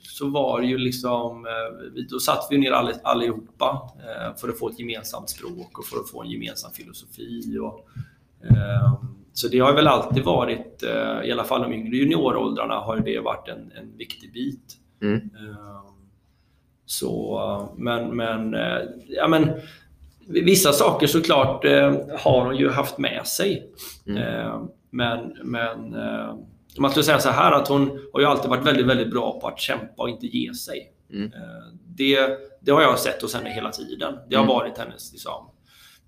[0.02, 4.60] så var det ju liksom, eh, då satt vi ner all, allihopa eh, för att
[4.60, 7.58] få ett gemensamt språk och för att få en gemensam filosofi.
[7.62, 7.88] Och,
[9.34, 10.84] så det har väl alltid varit,
[11.24, 14.78] i alla fall de yngre junioråldrarna, har det varit en, en viktig bit.
[15.02, 15.30] Mm.
[16.86, 18.56] Så, men, men,
[19.08, 19.52] ja, men
[20.28, 21.66] vissa saker såklart
[22.20, 23.70] har hon ju haft med sig.
[24.08, 24.68] Mm.
[24.92, 26.36] Eh, Men, men eh,
[26.78, 29.48] man skulle säga så här att hon har ju alltid varit väldigt, väldigt bra på
[29.48, 30.92] att kämpa och inte ge sig.
[31.14, 31.26] Mm.
[31.34, 32.30] Eh, Det,
[32.62, 34.14] det har jag sett hos henne hela tiden.
[34.30, 34.56] Det har Mm.
[34.56, 35.50] varit hennes, liksom,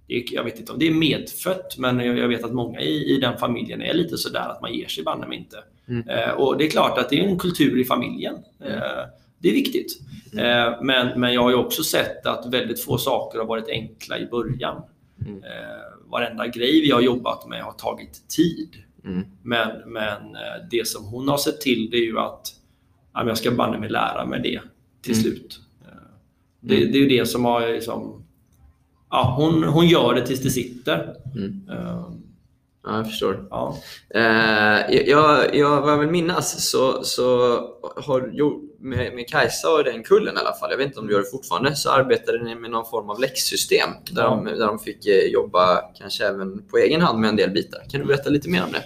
[0.07, 3.15] det jag vet inte om det är medfött, men jag jag vet att många i,
[3.15, 5.63] i den familjen är lite sådär att man ger sig banne mig inte.
[5.87, 6.09] Mm.
[6.09, 8.35] Eh, Och det är klart att det är en kultur i familjen.
[8.65, 9.05] Eh,
[9.41, 9.99] Det är viktigt.
[10.37, 14.17] Eh, Men, men jag har ju också sett att väldigt få saker har varit enkla
[14.19, 14.81] i början.
[15.27, 15.43] Mm.
[16.09, 18.69] Varenda grej vi har jobbat med har tagit tid.
[19.05, 19.25] Mm.
[19.43, 22.47] Men, men eh, det som hon har sett till det är ju att
[23.13, 24.61] jag ska banne mig lära mig det
[25.01, 25.23] till Mm.
[25.23, 25.59] slut.
[25.85, 25.91] Eh,
[26.59, 28.23] Det, det är ju det som har liksom,
[29.09, 31.15] ja, hon, hon gör det tills det sitter.
[31.35, 31.69] Mm.
[31.71, 32.05] Eh,
[32.83, 33.47] Ja, jag förstår.
[33.49, 33.77] Ja.
[34.09, 34.21] Eh,
[35.09, 37.57] jag, jag, vad jag vill minnas så, så
[38.05, 41.07] har jo, med, med Kajsa och den kullen i alla fall, jag vet inte om
[41.07, 44.67] du gör det fortfarande, så arbetade ni med någon form av läxsystem där, de, där
[44.67, 47.83] de fick eh, jobba kanske även på egen hand med en del bitar.
[47.91, 48.83] Kan du berätta lite mer om det?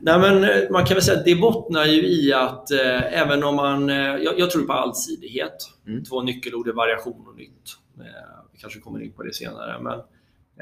[0.00, 3.44] Nej, men eh, man kan väl säga att det bottnar ju i att eh, även
[3.44, 3.90] om man...
[3.90, 5.70] Eh, jag, jag tror på allsidighet.
[5.86, 6.04] Mm.
[6.04, 7.76] Två nyckelord är variation och nytt.
[7.98, 8.04] Eh,
[8.52, 9.82] vi kanske kommer in på det senare.
[9.82, 9.98] Men,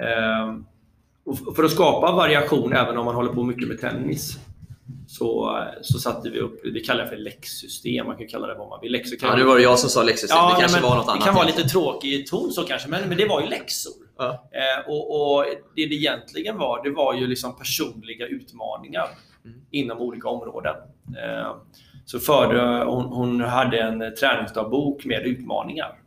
[0.07, 0.59] eh,
[1.57, 4.39] för att skapa variation, även om man håller på mycket med tennis,
[5.07, 8.69] så, så satte vi upp, vi kallar det för läxsystem, man kan kalla det vad
[8.69, 8.93] man vill.
[8.93, 11.21] Läxor kan Ja, nu var det jag som sa läxsystem, det kanske var något annat.
[11.21, 13.93] Det kan vara lite tråkig ton så kanske, men, men det var ju läxor.
[14.19, 14.49] Ja.
[14.53, 15.45] Eh, och, och
[15.77, 19.09] det det egentligen var, det var ju liksom personliga utmaningar
[19.47, 19.61] Mm.
[19.71, 20.75] inom olika områden.
[21.25, 21.57] Eh,
[22.05, 25.99] så förde, hon, hon hade en träningsdagbok med utmaningar.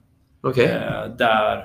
[0.41, 0.65] Okej.
[0.65, 1.57] Eh, där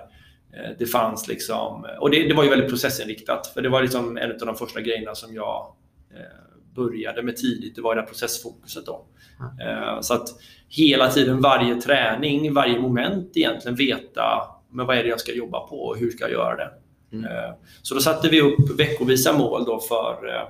[0.57, 4.17] eh, det fanns liksom, och det, det var ju väldigt processinriktat, för det var liksom
[4.17, 5.75] en av de första grejerna som jag
[6.15, 6.21] eh,
[6.75, 9.05] började med tidigt, det var det här processfokuset då.
[9.61, 10.29] Eh, så att
[10.69, 15.61] hela tiden, varje träning, varje moment egentligen veta men vad är det jag ska jobba
[15.61, 16.71] på och hur ska jag göra det.
[17.13, 17.25] Mm.
[17.25, 20.49] Eh, så då satte vi upp veckovisa mål då för eh,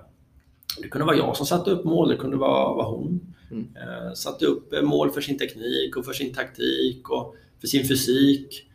[0.82, 3.34] det kunde vara jag som satte upp mål, det kunde vara, vara hon.
[3.50, 3.66] Mm.
[4.14, 8.68] Satte upp mål för sin teknik och för sin taktik och för sin fysik.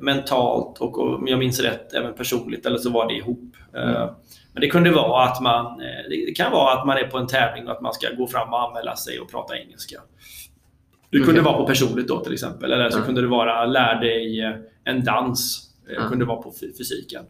[0.00, 3.56] Mentalt och, om jag minns rätt även personligt, eller så var det ihop.
[3.74, 4.08] Mm.
[4.54, 7.26] Men det kunde vara att man, eh, det kan vara att man är på en
[7.26, 10.00] tävling och att man ska gå fram och anmäla sig och prata engelska.
[11.10, 11.44] Det kunde Okej.
[11.44, 12.72] vara på personligt då till exempel.
[12.72, 13.04] Eller så Ja.
[13.04, 15.70] kunde det vara lär dig eh, en dans.
[15.86, 16.08] Det Ja.
[16.08, 17.24] kunde vara på fy- fysiken.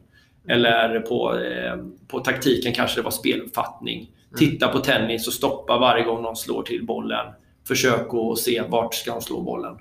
[0.49, 1.77] Eller på, eh,
[2.09, 4.11] på taktiken kanske det var speluppfattning.
[4.39, 7.27] Titta på tennis och stoppa varje gång någon slår till bollen.
[7.69, 9.77] Försök att se vart ska de slå bollen.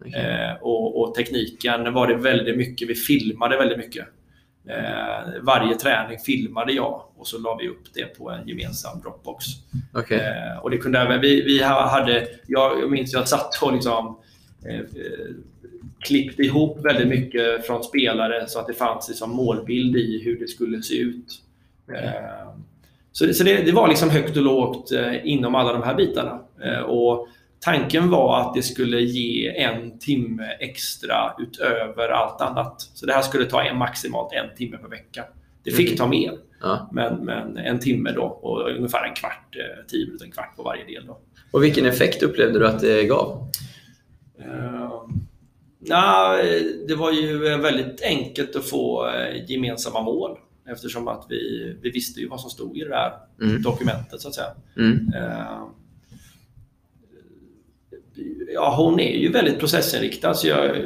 [0.00, 0.20] Okej.
[0.20, 2.88] Eh, och, och tekniken var det väldigt mycket.
[2.88, 4.06] Vi filmade väldigt mycket.
[4.68, 9.44] Eh, varje träning filmade jag och så la vi upp det på en gemensam Dropbox.
[9.94, 10.18] Okej.
[10.18, 14.18] Eh, och det kunde även, vi, vi ha- hade, jag, minns jag satt och liksom,
[14.68, 15.34] eh, eh,
[16.00, 20.48] klippte ihop väldigt mycket från spelare så att det fanns liksom målbild i hur det
[20.48, 21.42] skulle se ut.
[21.94, 22.48] Eh,
[23.12, 25.94] så det, så det, det var liksom högt och lågt eh, inom alla de här
[25.94, 26.40] bitarna.
[26.86, 27.28] Och
[27.64, 32.80] tanken var att det skulle ge en timme extra utöver allt annat.
[32.94, 35.24] Så det här skulle ta en, maximalt en timme per vecka.
[35.64, 35.96] Det fick Mm.
[35.98, 36.32] ta mer.
[36.62, 36.88] Ja.
[36.92, 40.62] Men, men en timme då och ungefär en kvart, eh, tio minuter, en kvart på
[40.62, 41.06] varje del.
[41.06, 41.18] Då.
[41.50, 43.48] Och vilken effekt upplevde du att det gav?
[44.38, 45.02] Eh,
[45.86, 50.38] Nej, det var ju väldigt enkelt att få eh, gemensamma mål
[50.68, 53.12] eftersom att vi, vi visste ju vad som stod i det här
[53.42, 53.62] Mm.
[53.62, 54.46] dokumentet så att säga.
[54.76, 55.12] Mm.
[55.16, 55.62] Eh,
[58.54, 60.34] Ja, hon är ju väldigt processinriktad.
[60.34, 60.76] Så jag,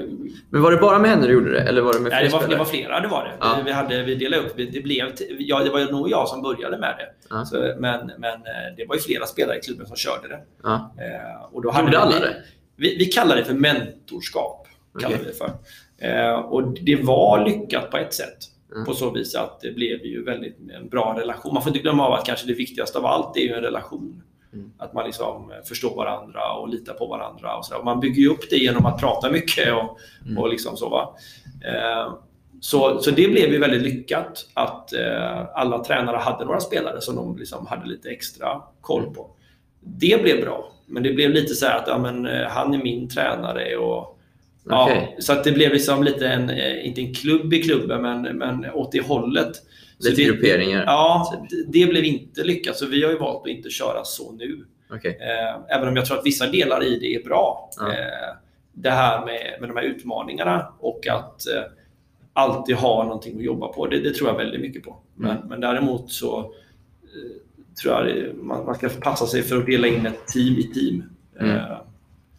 [0.51, 1.61] Men var det bara med henne du gjorde det?
[1.61, 3.33] Eller var det med nej, det, var, det var flera, det var det.
[3.41, 3.63] Ja.
[3.65, 6.95] Vi, hade, vi delade upp, det, blev, ja, det var nog jag som började med
[6.99, 7.09] det.
[7.31, 7.45] Ja.
[7.45, 10.41] Så, men, men eh, det var ju flera spelare i klubben som körde det.
[10.63, 10.95] Ja.
[10.99, 12.37] Eh, och då Gjorde alla det?
[12.77, 14.67] Vi, vi kallar det för mentorskap.
[15.01, 15.25] Kallar Okej.
[15.25, 15.51] vi det för.
[15.99, 18.39] Eh, och det var lyckat på ett sätt.
[18.73, 18.85] Mm.
[18.85, 21.55] På så vis att det blev ju väldigt en bra relation.
[21.55, 24.23] Man får inte glömma av att kanske det viktigaste av allt är ju en relation.
[24.53, 24.73] Mm.
[24.79, 27.57] Att man liksom förstår varandra och litar på varandra.
[27.57, 27.83] Och så där.
[27.83, 30.39] Man bygger ju upp det genom att prata mycket och, Mm.
[30.39, 30.89] och liksom så.
[30.89, 31.15] Va?
[31.65, 32.15] Eh,
[32.61, 37.17] så, så det blev ju väldigt lyckat att eh, alla tränare hade några spelare som
[37.17, 39.31] de liksom hade lite extra koll på.
[39.81, 42.79] Det blev bra, men det blev lite så här att ja, men, eh, han är
[42.79, 43.77] min tränare.
[43.77, 44.19] Och,
[44.69, 45.17] ja, Okej.
[45.19, 48.71] Så att det blev liksom lite en, eh, inte en klubb i klubben, men, men
[48.71, 49.53] åt det hållet.
[50.01, 50.85] Lite grupperingar?
[50.87, 52.77] Ja, det- det blev inte lyckat.
[52.77, 54.65] Så vi har ju valt att inte köra så nu.
[54.91, 55.19] Okej.
[55.21, 57.71] Eh, även om jag tror att vissa delar i det är bra.
[57.79, 57.89] Ja.
[57.89, 58.37] Eh,
[58.73, 61.63] det här med, med de här utmaningarna och att eh,
[62.33, 63.87] alltid ha någonting att jobba på.
[63.87, 64.97] Det, det tror jag väldigt mycket på.
[65.15, 65.49] Men, Mm.
[65.49, 66.53] men däremot så
[67.83, 70.63] tror jag det, man, man ska passa sig för att dela in ett team i
[70.63, 71.03] team.
[71.41, 71.61] Mm.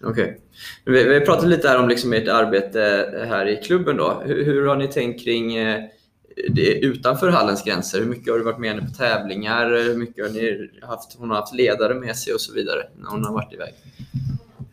[0.04, 0.38] Okej.
[0.86, 2.80] Vi, vi har pratat lite här om liksom ert arbete
[3.30, 3.98] här i klubben.
[3.98, 4.22] Då.
[4.26, 5.58] Hur, hur har ni tänkt kring
[6.50, 8.00] det utanför hallens gränser?
[8.00, 9.70] Hur mycket har du varit med henne på tävlingar?
[9.70, 13.10] Hur mycket har ni haft, hon har haft ledare med sig och så vidare när
[13.10, 13.74] hon har varit iväg?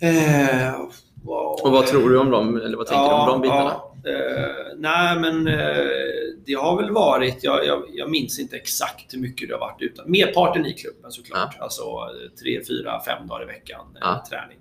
[0.01, 0.73] eh,
[1.25, 1.61] wow.
[1.63, 2.57] Och vad tror du om dem?
[2.57, 3.75] Eller vad tänker du om de bitarna?
[4.05, 5.85] Ja, eh, nej, men eh,
[6.47, 9.83] det har väl varit, jag, jag, jag minns inte exakt hur mycket det har varit
[9.83, 11.57] utan merparten i klubben såklart.
[11.61, 14.25] Alltså eh, tre, fyra, fem dagar i veckan eh, Ja.
[14.31, 14.59] träning.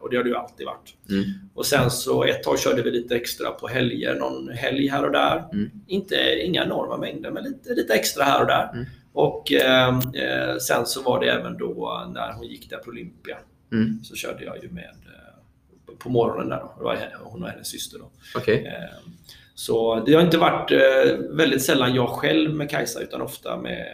[0.00, 0.94] Och det har det ju alltid varit.
[1.10, 1.24] Mm.
[1.54, 5.12] Och sen så ett tag körde vi lite extra på helger, någon helg här och
[5.12, 5.44] där.
[5.52, 5.70] Mm.
[5.86, 8.70] Inte, inga enorma mängder, men lite, lite extra här och där.
[8.72, 8.84] Mm.
[9.12, 13.36] Och eh, eh, sen så var det även då när hon gick där på Olympia.
[13.72, 14.04] Mm.
[14.04, 16.74] Så körde jag ju med eh, på morgonen där då.
[16.78, 18.10] Det var hon och hennes syster då.
[18.36, 18.66] Okej.
[18.66, 19.10] Eh,
[19.54, 23.86] Så det har inte varit eh, väldigt sällan jag själv med Kajsa utan ofta med,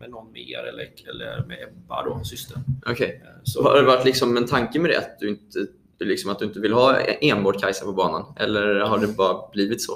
[0.00, 2.60] med någon mer eller, eller med Ebba då, systern.
[2.86, 3.22] Okej.
[3.24, 4.98] Eh, Så, Har det varit liksom en tanke med det?
[4.98, 5.66] Att du inte,
[6.04, 8.24] liksom att du inte vill ha enbart Kajsa på banan?
[8.36, 9.92] Eller har det bara blivit så?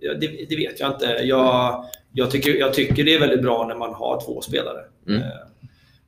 [0.00, 1.06] Ja, det, det vet jag inte.
[1.06, 4.80] Jag, jag, tycker, jag tycker det är väldigt bra när man har två spelare.
[5.08, 5.20] Mm.
[5.22, 5.28] Eh,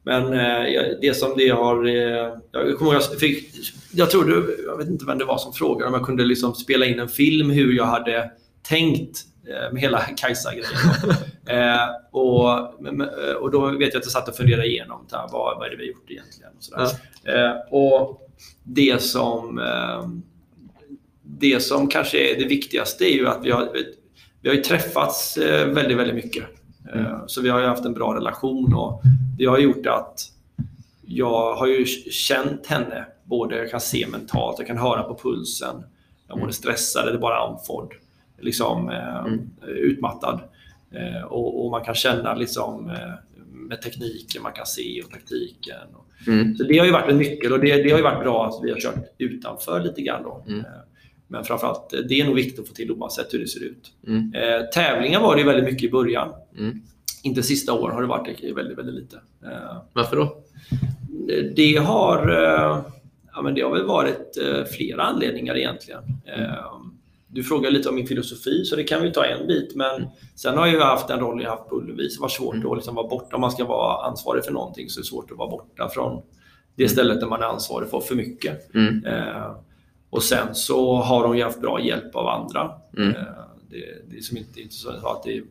[0.03, 1.87] Men eh, det som det har...
[1.87, 3.55] eh, Jag kommer jag, fick,
[3.93, 6.55] jag tror du, jag vet inte vem det var som frågade om jag kunde liksom
[6.55, 8.31] spela in en film hur jag hade
[8.63, 9.30] tänkt eh,
[9.73, 10.71] med hela Kajsa-grejen.
[11.47, 15.59] eh, och, eh, och då vet jag att jag satt och funderade igenom här, vad,
[15.59, 16.53] vad är det vi har gjort egentligen.
[16.57, 17.47] Och, sådär.
[17.47, 18.29] eh, och
[18.63, 19.59] det som...
[19.59, 20.09] Eh,
[21.23, 23.69] det som kanske är det viktigaste är ju att vi har,
[24.41, 26.45] vi har träffats eh, väldigt, väldigt mycket.
[26.95, 29.03] Eh, Så vi har ju haft en bra relation och
[29.39, 30.21] det har gjort att
[31.07, 33.07] jag har ju känt henne.
[33.25, 35.85] Både jag kan se mentalt, jag kan höra på pulsen.
[36.29, 37.93] Jag mår stressad eller bara andfådd.
[38.41, 39.51] Liksom eh, Mm.
[39.67, 40.41] utmattad.
[40.91, 42.97] Eh, och, och man kan känna liksom eh,
[43.53, 45.77] med tekniken, man kan se och taktiken.
[46.27, 46.57] Mm.
[46.57, 48.65] så det har ju varit en nyckel och det, det har ju varit bra att
[48.65, 50.23] vi har kört utanför lite grann.
[50.23, 50.45] Då.
[50.49, 50.65] Mm.
[51.29, 53.93] Men framförallt, det är nog viktigt att få till oavsett hur det ser ut.
[54.07, 54.33] Mm.
[54.35, 56.33] Eh, tävlingar var det ju väldigt mycket i början.
[56.59, 56.81] Mm.
[57.23, 59.17] Inte sista åren har det varit väldigt, väldigt lite.
[59.45, 60.37] Eh, Varför då?
[61.57, 62.83] det har, eh,
[63.35, 64.39] ja, men det har väl varit
[64.77, 66.03] flera anledningar egentligen.
[66.27, 66.73] Eh,
[67.33, 69.75] Du frågar lite om min filosofi, så det kan vi ta en bit.
[69.77, 70.07] Men
[70.37, 72.77] sen har jag haft en roll jag haft på Ullevi, så det var svårt att
[72.77, 73.35] liksom vara borta.
[73.37, 76.23] Om man ska vara ansvarig för någonting så är det svårt att vara borta från
[76.75, 78.75] det stället där man är ansvarig för för mycket.
[78.75, 79.05] Mm.
[79.07, 79.51] Eh,
[80.11, 82.73] och sen så har de ju haft bra hjälp av andra.
[82.97, 83.09] Mm.
[83.11, 83.23] Eh,
[83.71, 85.43] det, det är som inte, inte så att det är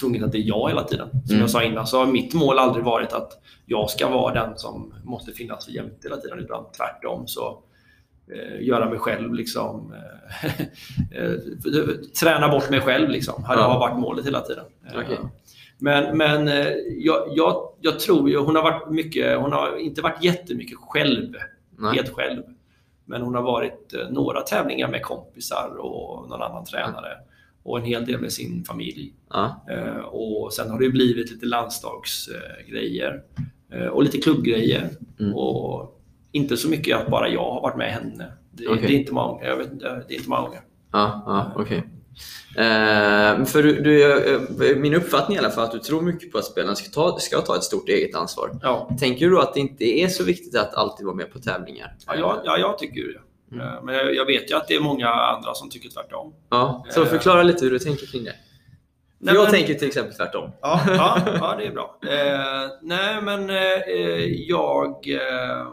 [0.00, 1.08] tvunget att det är jag hela tiden.
[1.10, 1.40] Som Mm.
[1.40, 3.32] jag sa innan så har mitt mål aldrig varit att
[3.66, 6.38] jag ska vara den som måste finnas jämt hela tiden.
[6.38, 7.58] Utan tvärtom så
[8.60, 9.92] göra mig själv liksom
[11.12, 11.32] eh, eh,
[12.20, 13.44] träna bort mig själv liksom.
[13.44, 13.78] Har, Ja.
[13.78, 14.64] varit målet hela tiden.
[14.86, 15.18] Eh, Okej.
[15.78, 16.68] Men, men eh,
[16.98, 21.34] jag, jag, jag tror ju, hon har varit mycket, hon har inte varit jättemycket själv
[21.78, 21.94] Nej.
[21.96, 22.42] helt själv.
[23.04, 27.08] Men hon har varit eh, några tävlingar med kompisar och någon annan tränare.
[27.62, 29.12] Och en hel del med sin familj.
[29.30, 29.64] Ja.
[29.70, 33.22] Eh, och sen har det blivit lite landslagsgrejer.
[33.72, 34.88] Eh, och lite klubbgrejer.
[35.20, 35.34] Mm.
[35.34, 35.97] Och
[36.32, 38.32] inte så mycket att bara jag har varit med henne.
[38.52, 38.82] Det, Okej.
[38.86, 39.44] det är inte många.
[39.46, 40.58] Jag vet det är inte många.
[40.92, 41.82] Ja, ja okej.
[42.56, 44.12] Eh, för du, du,
[44.70, 46.90] eh, min uppfattning i alla fall är att du tror mycket på att spelarna ska
[46.90, 48.50] ta, ska ta ett stort eget ansvar.
[48.62, 51.38] Ja, Tänker du då att det inte är så viktigt att alltid vara med på
[51.38, 51.94] tävlingar?
[52.06, 53.56] ja, jag, ja jag tycker det.
[53.64, 56.34] Eh, Men jag, jag vet ju att det är många andra som tycker tvärtom.
[56.50, 57.06] Ja, så Eh.
[57.08, 58.34] förklara lite hur du tänker kring det.
[59.20, 60.50] Nej, jag men- tänker till exempel tvärtom.
[60.60, 61.98] Ja, ja, ja det är bra.
[62.06, 65.66] Eh, nej, men eh, jag, eh,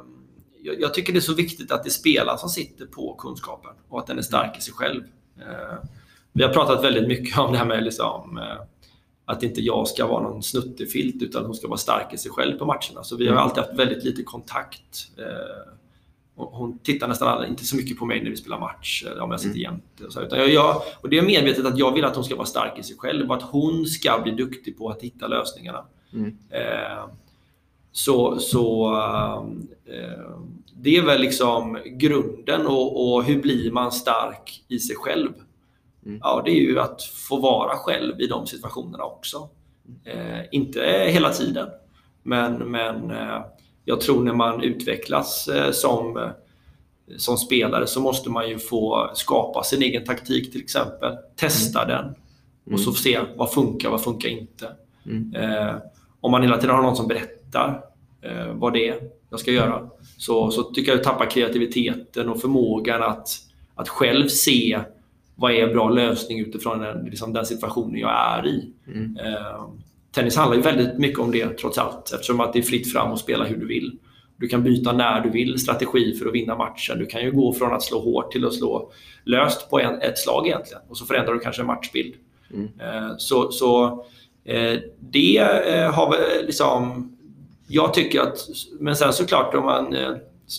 [0.65, 3.71] jag, jag tycker det är så viktigt att det är spelaren som sitter på kunskapen
[3.89, 5.03] och att den är stark i sig själv.
[5.39, 5.87] Eh,
[6.33, 8.65] vi har pratat väldigt mycket om det här med liksom, eh,
[9.25, 12.57] att inte jag ska vara någon snuttefilt utan hon ska vara stark i sig själv
[12.57, 13.03] på matcherna.
[13.03, 15.11] Så vi har alltid haft väldigt lite kontakt.
[15.17, 15.73] Eh,
[16.35, 19.31] hon tittar nästan aldrig, inte så mycket på mig när vi spelar match, eller om
[19.31, 20.05] jag sitter jämte.
[20.05, 22.35] Och, så, utan jag, jag, och det är medvetet att jag vill att hon ska
[22.35, 25.85] vara stark i sig själv och att hon ska bli duktig på att hitta lösningarna.
[26.13, 26.37] Mm.
[26.49, 27.05] Eh,
[27.91, 28.93] så så
[29.85, 30.37] eh,
[30.77, 35.31] det är väl liksom grunden och, och hur blir man stark i sig själv?
[36.05, 36.19] Mm.
[36.23, 39.49] Ja, det är ju att få vara själv i de situationerna också.
[40.03, 41.67] Eh, inte hela tiden,
[42.23, 43.41] men, men eh,
[43.85, 46.29] jag tror när man utvecklas eh, som, eh,
[47.17, 51.17] som spelare så måste man ju få skapa sin egen taktik till exempel.
[51.35, 52.15] Testa den
[52.73, 54.71] och så se vad funkar, vad funkar inte.
[55.05, 55.35] Mm.
[55.35, 55.75] Eh,
[56.21, 57.81] om man hela tiden har någon som berättar
[58.21, 58.99] eh, vad det är
[59.29, 63.27] jag ska göra så, så tycker jag att tappar kreativiteten och förmågan att,
[63.75, 64.79] att själv se
[65.35, 68.71] vad är en bra lösning utifrån den, liksom den situationen jag är i.
[68.87, 69.17] Mm.
[69.17, 69.65] Eh,
[70.11, 73.11] tennis handlar ju väldigt mycket om det trots allt eftersom att det är fritt fram
[73.11, 73.97] att spela hur du vill.
[74.37, 76.99] Du kan byta när du vill strategi för att vinna matchen.
[76.99, 78.91] Du kan ju gå från att slå hårt till att slå
[79.23, 82.15] löst på en, ett slag egentligen och så förändrar du kanske en matchbild.
[82.53, 82.69] Mm.
[82.79, 83.85] Eh, Så, så
[84.43, 87.11] eh, det eh, har väl liksom...
[87.67, 88.37] Jag tycker att...
[88.79, 90.11] Men sen såklart om man, eh,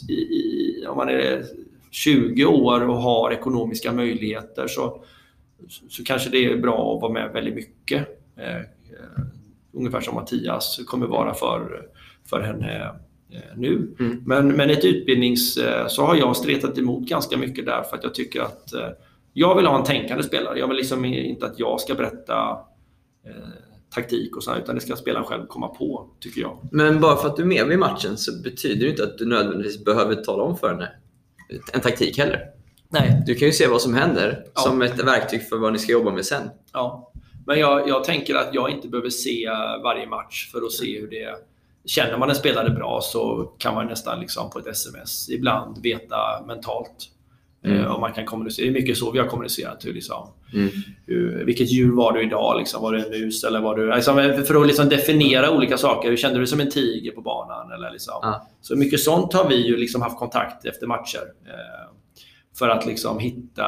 [0.09, 1.45] i, om man är
[1.91, 5.05] 20 år och har ekonomiska möjligheter så,
[5.89, 8.09] så kanske det är bra att vara med väldigt mycket.
[8.37, 8.63] Eh, eh,
[9.73, 11.87] Ungefär som Mattias kommer vara för,
[12.31, 12.91] för henne
[13.57, 13.95] nu.
[13.99, 14.23] Mm.
[14.27, 15.59] Men, men ett utbildnings...
[15.89, 18.73] så har jag stretat emot ganska mycket där för att jag tycker att
[19.33, 20.59] jag vill ha en tänkande spelare.
[20.59, 22.59] Jag vill liksom inte att jag ska berätta
[23.95, 26.59] taktik och så, utan det ska spelaren själv komma på, tycker jag.
[26.73, 29.27] Men bara för att du är med vid matchen så betyder det inte att du
[29.27, 30.93] nödvändigtvis behöver tala om för henne
[31.73, 32.41] en taktik heller.
[32.89, 33.23] Nej.
[33.27, 34.61] Du kan ju se vad som händer Ja.
[34.61, 36.51] som ett verktyg för vad ni ska jobba med sen.
[36.73, 37.13] Ja.
[37.47, 39.49] Men jag, jag tänker att jag inte behöver se
[39.83, 41.37] varje match för att se hur det
[41.89, 46.17] Känner man en spelare bra så kan man nästan liksom på ett sms ibland veta
[46.47, 47.11] mentalt.
[47.67, 47.79] Mm.
[47.85, 48.65] Eh, och man kan kommunicera.
[48.65, 49.85] Det är mycket så vi har kommunicerat.
[49.85, 50.69] Hur liksom, Mm.
[51.07, 52.59] hur, vilket djur var du idag?
[52.59, 52.83] Liksom?
[52.83, 53.45] Var du en mus?
[53.45, 56.09] Eller var du, liksom, för att liksom definiera olika saker.
[56.11, 57.73] Hur kände du dig som en tiger på banan?
[57.73, 58.15] Eller liksom.
[58.23, 58.47] Ja.
[58.61, 61.23] Så mycket sånt har vi ju liksom haft kontakt efter matcher.
[61.47, 61.93] Eh,
[62.59, 63.63] för att liksom hitta,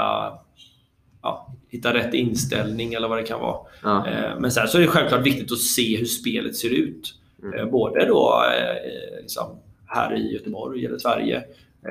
[1.22, 3.58] ja, hitta rätt inställning eller vad det kan vara.
[3.82, 4.06] Ja.
[4.06, 7.14] Eh, men sen så är det självklart viktigt att se hur spelet ser ut.
[7.42, 7.58] Mm.
[7.58, 9.44] Eh, både då eh, liksom
[9.86, 11.42] här i Göteborg eller Sverige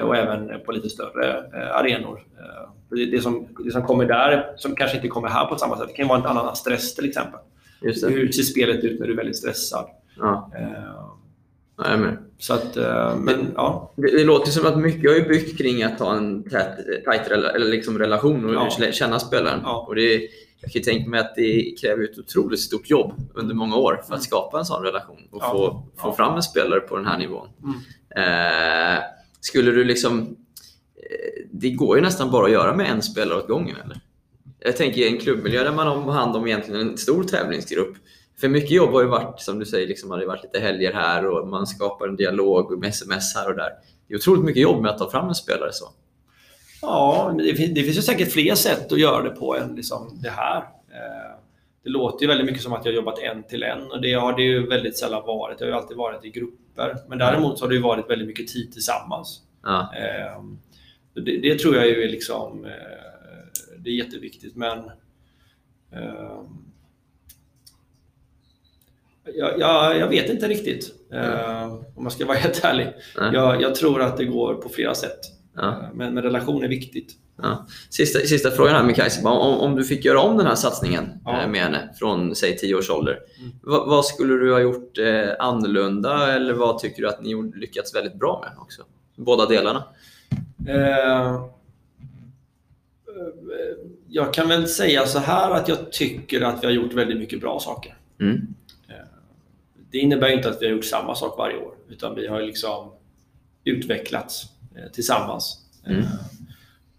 [0.01, 2.23] och även på lite större eh, arenor.
[2.39, 5.55] Eh, för det, det, som, det som kommer där, som kanske inte kommer här på
[5.57, 7.39] samma sätt, det kan vara en annan stress till exempel.
[7.81, 8.07] Det.
[8.07, 9.85] Hur ser spelet ut när du är väldigt stressad?
[10.17, 10.51] Ja.
[10.55, 12.17] Eh, är med.
[12.37, 13.93] så att, eh, men ja.
[13.95, 17.49] Det, det låter som att mycket har byggt kring att ha en tät, tajt rela,
[17.51, 18.91] eller liksom relation och Ja.
[18.91, 19.59] känna spelaren.
[19.63, 19.85] Ja.
[19.87, 20.29] Och det,
[20.61, 24.15] jag kan tänka mig att det kräver ett otroligt stort jobb under många år för
[24.15, 27.47] att skapa en sån relation och få, få fram en spelare på den här nivån.
[27.63, 27.77] Mm.
[28.15, 29.03] Eh,
[29.47, 30.21] skulle du liksom...
[30.95, 33.99] Eh, det går ju nästan bara att göra med en spelare åt gången, eller?
[34.59, 37.95] Jag tänker i en klubbmiljö där man har hand om egentligen en stor tävlingsgrupp.
[38.39, 40.93] För mycket jobb har ju varit, som du säger, liksom, har det varit lite helger
[40.93, 43.69] här och man skapar en dialog med sms här och där.
[44.07, 45.89] Det är otroligt mycket jobb med att ta fram en spelare så.
[46.81, 50.19] Ja, det finns, det finns ju säkert fler sätt att göra det på än liksom
[50.23, 50.57] det här.
[50.57, 51.35] Eh,
[51.87, 54.13] det låter ju väldigt mycket som att jag har jobbat en till en och det
[54.13, 55.57] har det ju väldigt sällan varit.
[55.59, 56.97] Det har ju alltid varit i grupper.
[57.09, 59.41] Men däremot så har det ju varit väldigt mycket tid tillsammans.
[59.63, 59.93] Ja.
[59.95, 60.43] Eh,
[61.13, 62.71] Det, det tror jag ju är liksom eh,
[63.77, 64.77] det är jätteviktigt men
[65.91, 66.41] eh,
[69.35, 72.87] jag, jag, jag vet inte riktigt eh, om jag ska vara helt ärlig.
[73.17, 73.33] Nej.
[73.33, 75.19] Jag, jag tror att det går på flera sätt.
[75.57, 77.13] Eh, Men, men relation är viktigt.
[77.41, 77.65] Ja.
[77.89, 79.29] Sista, sista frågan här med Kajsa.
[79.29, 81.41] Om, om du fick göra om den här satsningen Ja.
[81.41, 83.19] eh, med henne från säg 10 års ålder.
[83.39, 83.51] Mm.
[83.61, 87.95] Vad, vad skulle du ha gjort eh, annorlunda eller vad tycker du att ni lyckats
[87.95, 88.81] väldigt bra med också?
[89.15, 89.83] Båda delarna.
[90.67, 91.41] Eh,
[94.07, 97.41] jag kan väl säga så här att jag tycker att vi har gjort väldigt mycket
[97.41, 97.97] bra saker.
[98.19, 98.47] Mm.
[99.91, 102.91] Det innebär inte att vi har gjort samma sak varje år, utan vi har liksom
[103.63, 104.43] utvecklats
[104.75, 105.59] eh, tillsammans.
[105.85, 106.03] Mm.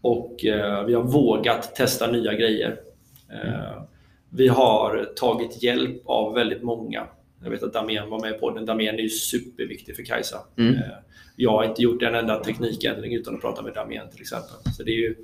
[0.01, 2.76] Och eh, vi har vågat testa nya grejer.
[3.32, 3.82] Eh,
[4.30, 7.07] vi har tagit hjälp av väldigt många
[7.42, 8.66] Jag vet att Damien var med i podden.
[8.66, 10.38] Damien är ju superviktig för Kajsa.
[10.59, 10.74] Mm.
[10.74, 10.80] Eh,
[11.36, 14.72] Jag har inte gjort en enda teknikändring utan att prata med Damien till exempel.
[14.76, 15.14] Så det är ju,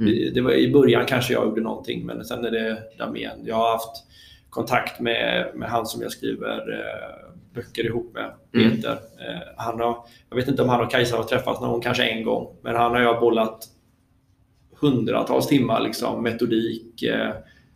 [0.00, 0.34] Mm.
[0.34, 3.38] det var I början kanske jag gjorde någonting, men sen är det Damien.
[3.44, 4.04] Jag har haft
[4.50, 8.70] kontakt med, med han som jag skriver eh, böcker ihop med, Mm.
[8.76, 8.92] Peter.
[8.92, 9.96] Eh, han har,
[10.30, 12.56] jag vet inte om han och Kajsa har träffats någon gång, kanske en gång.
[12.62, 13.64] Men han har jag bollat
[14.82, 17.02] hundratals timmar, liksom, metodik.
[17.02, 17.28] Eh,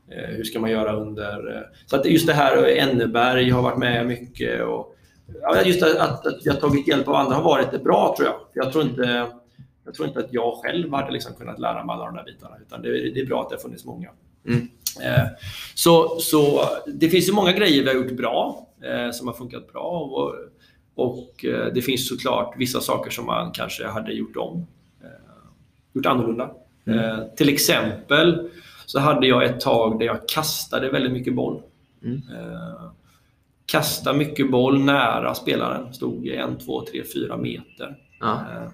[0.09, 1.57] eh, hur ska man göra under...
[1.57, 4.63] Eh, så att just det här, Enneberg har varit med mycket.
[4.63, 4.97] Och,
[5.65, 8.65] just att, att, jag tagit hjälp av andra har varit bra, tror jag.
[8.65, 9.27] Jag tror inte,
[9.85, 12.57] jag tror inte att jag själv hade liksom kunnat lära mig alla de där bitarna.
[12.67, 14.09] Utan det, det är bra att det har funnits många.
[14.49, 14.69] Mm.
[15.75, 18.69] Så, så det finns ju många grejer vi har gjort bra,
[19.13, 19.83] som har funkat bra.
[19.83, 20.35] Och,
[20.95, 21.45] och
[21.75, 24.67] det finns såklart vissa saker som man kanske hade gjort om.
[25.93, 26.51] Gjort annorlunda.
[26.87, 28.51] Eh, till exempel
[28.87, 31.63] så hade jag ett tag där jag kastade väldigt mycket boll.
[32.05, 32.17] Mm.
[32.17, 32.91] Eh,
[33.67, 35.95] kasta mycket boll nära spelaren.
[35.95, 37.97] Stod i en, två, tre, fyra meter.
[38.21, 38.33] Ja.
[38.33, 38.69] Eh,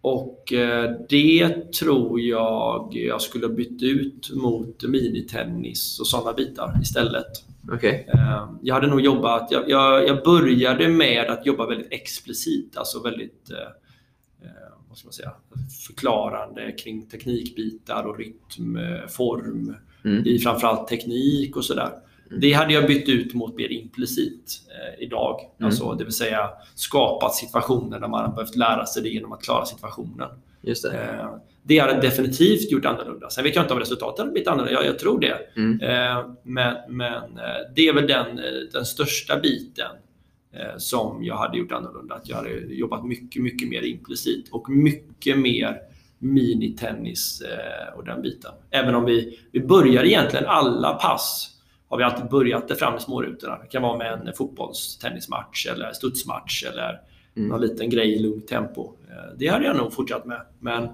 [0.00, 6.78] Och eh, det tror jag jag skulle ha bytt ut mot minitennis och sådana bitar
[6.82, 7.26] istället.
[7.72, 8.08] Okej.
[8.14, 13.02] Eh, Jag hade nog jobbat, jag, jag, jag började med att jobba väldigt explicit, alltså
[13.02, 13.50] väldigt
[15.04, 19.74] vad ska man säga, förklarande kring teknikbitar och rytm, eh, form
[20.04, 20.26] Mm.
[20.26, 21.90] i framförallt teknik och sådär.
[22.40, 25.40] Det hade jag bytt ut mot mer implicit eh, idag.
[25.58, 25.66] Mm.
[25.66, 29.42] Alltså, det vill säga skapat situationer där man har behövt lära sig det genom att
[29.42, 30.28] klara situationen.
[30.62, 30.98] Just det.
[30.98, 33.30] Eh, det hade definitivt gjort annorlunda.
[33.30, 34.72] Sen vet jag inte om resultatet hade blivit annorlunda.
[34.80, 35.38] Jag, jag tror det.
[35.56, 35.80] Mm.
[35.80, 39.90] Eh, men men eh, det är väl den, eh, den största biten
[40.78, 42.14] som jag hade gjort annorlunda.
[42.14, 45.80] Att jag hade jobbat mycket, mycket mer implicit och mycket mer
[46.18, 48.52] minitennis eh, och den biten.
[48.70, 51.52] Även om vi, vi börjar egentligen alla pass
[51.88, 53.58] har vi alltid börjat det fram i smårutorna.
[53.58, 57.00] Det kan vara med en fotbollstennismatch eller studsmatch eller
[57.38, 57.48] Mm.
[57.48, 58.92] någon liten grej i lugnt tempo.
[59.10, 60.40] Eh, Det hade jag nog fortsatt med.
[60.58, 60.88] Men,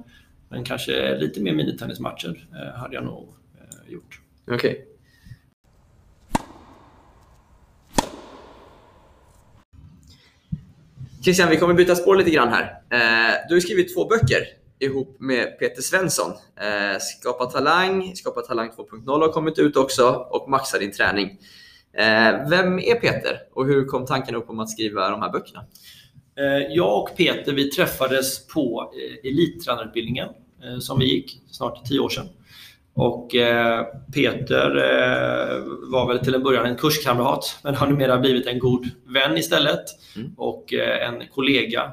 [0.48, 3.28] men kanske lite mer minitennismatcher eh, hade jag nog
[3.60, 4.20] eh, gjort.
[4.50, 4.86] Okej.
[11.24, 12.62] Christian, vi kommer byta spår lite grann här.
[12.90, 14.38] Eh, du har skrivit två böcker
[14.78, 16.30] ihop med Peter Svensson.
[16.60, 21.38] Eh, Skapa talang, Skapa talang 2.0 har kommit ut också och Maxa din träning.
[21.98, 25.64] Eh, vem är Peter och hur kom tanken upp om att skriva de här böckerna?
[26.38, 30.28] Eh, Jag och Peter vi träffades på eh, elittränarutbildningen
[30.64, 32.26] eh, som vi gick snart tio år sedan.
[32.94, 33.84] Och eh,
[34.14, 35.62] Peter eh,
[35.92, 39.84] var väl till en början en kurskamrat men har numera blivit en god vän istället
[40.16, 40.32] Mm.
[40.36, 41.92] och eh, en kollega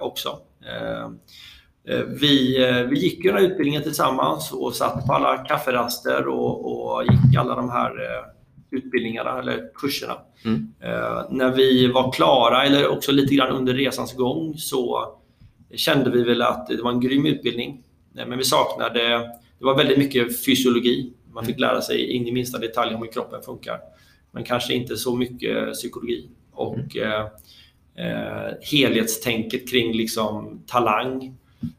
[0.00, 0.38] också.
[2.20, 2.58] Vi,
[2.90, 7.36] vi gick ju den här utbildningen tillsammans och satt på alla kafferaster och, och gick
[7.38, 7.92] alla de här
[8.70, 10.16] utbildningarna eller kurserna.
[10.44, 10.72] Mm.
[11.30, 15.04] När vi var klara, eller också lite grann under resans gång, så
[15.74, 17.82] kände vi väl att det var en grym utbildning.
[18.12, 19.30] Men vi saknade,
[19.60, 21.12] det var väldigt mycket fysiologi.
[21.32, 23.80] Man fick lära sig in i minsta detalj om hur kroppen funkar.
[24.30, 26.28] Men kanske inte så mycket psykologi.
[26.52, 27.28] Och eh,
[27.94, 31.34] eh, helhetstänket kring liksom talang,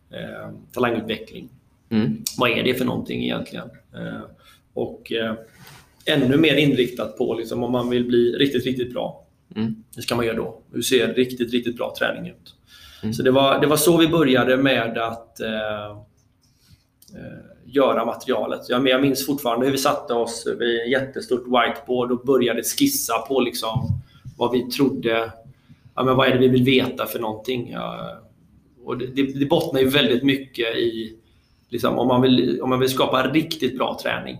[0.10, 1.50] eh, talangutveckling.
[1.90, 2.24] Mm.
[2.38, 3.70] Vad är det för någonting egentligen?
[3.94, 4.22] Eh,
[4.74, 5.34] och eh,
[6.06, 9.26] ännu mer inriktat på liksom, om man vill bli riktigt, riktigt bra.
[9.56, 9.84] Mm.
[9.96, 10.62] Hur ska man göra då?
[10.74, 12.56] Hur ser riktigt, riktigt bra träning ut?
[13.04, 13.14] Mm.
[13.14, 15.92] Så det var, det var så vi började med att eh,
[17.16, 18.70] eh, göra materialet.
[18.70, 23.18] Jag, jag minns fortfarande hur vi satte oss vid ett jättestort whiteboard och började skissa
[23.18, 24.02] på liksom
[24.38, 25.32] vad vi trodde,
[25.96, 27.72] ja, men vad är det vi vill veta för någonting?
[27.72, 28.20] Ja,
[28.84, 31.18] och det, det, det bottnar ju väldigt mycket i
[31.70, 34.38] liksom, om, man vill, om man vill skapa riktigt bra träning.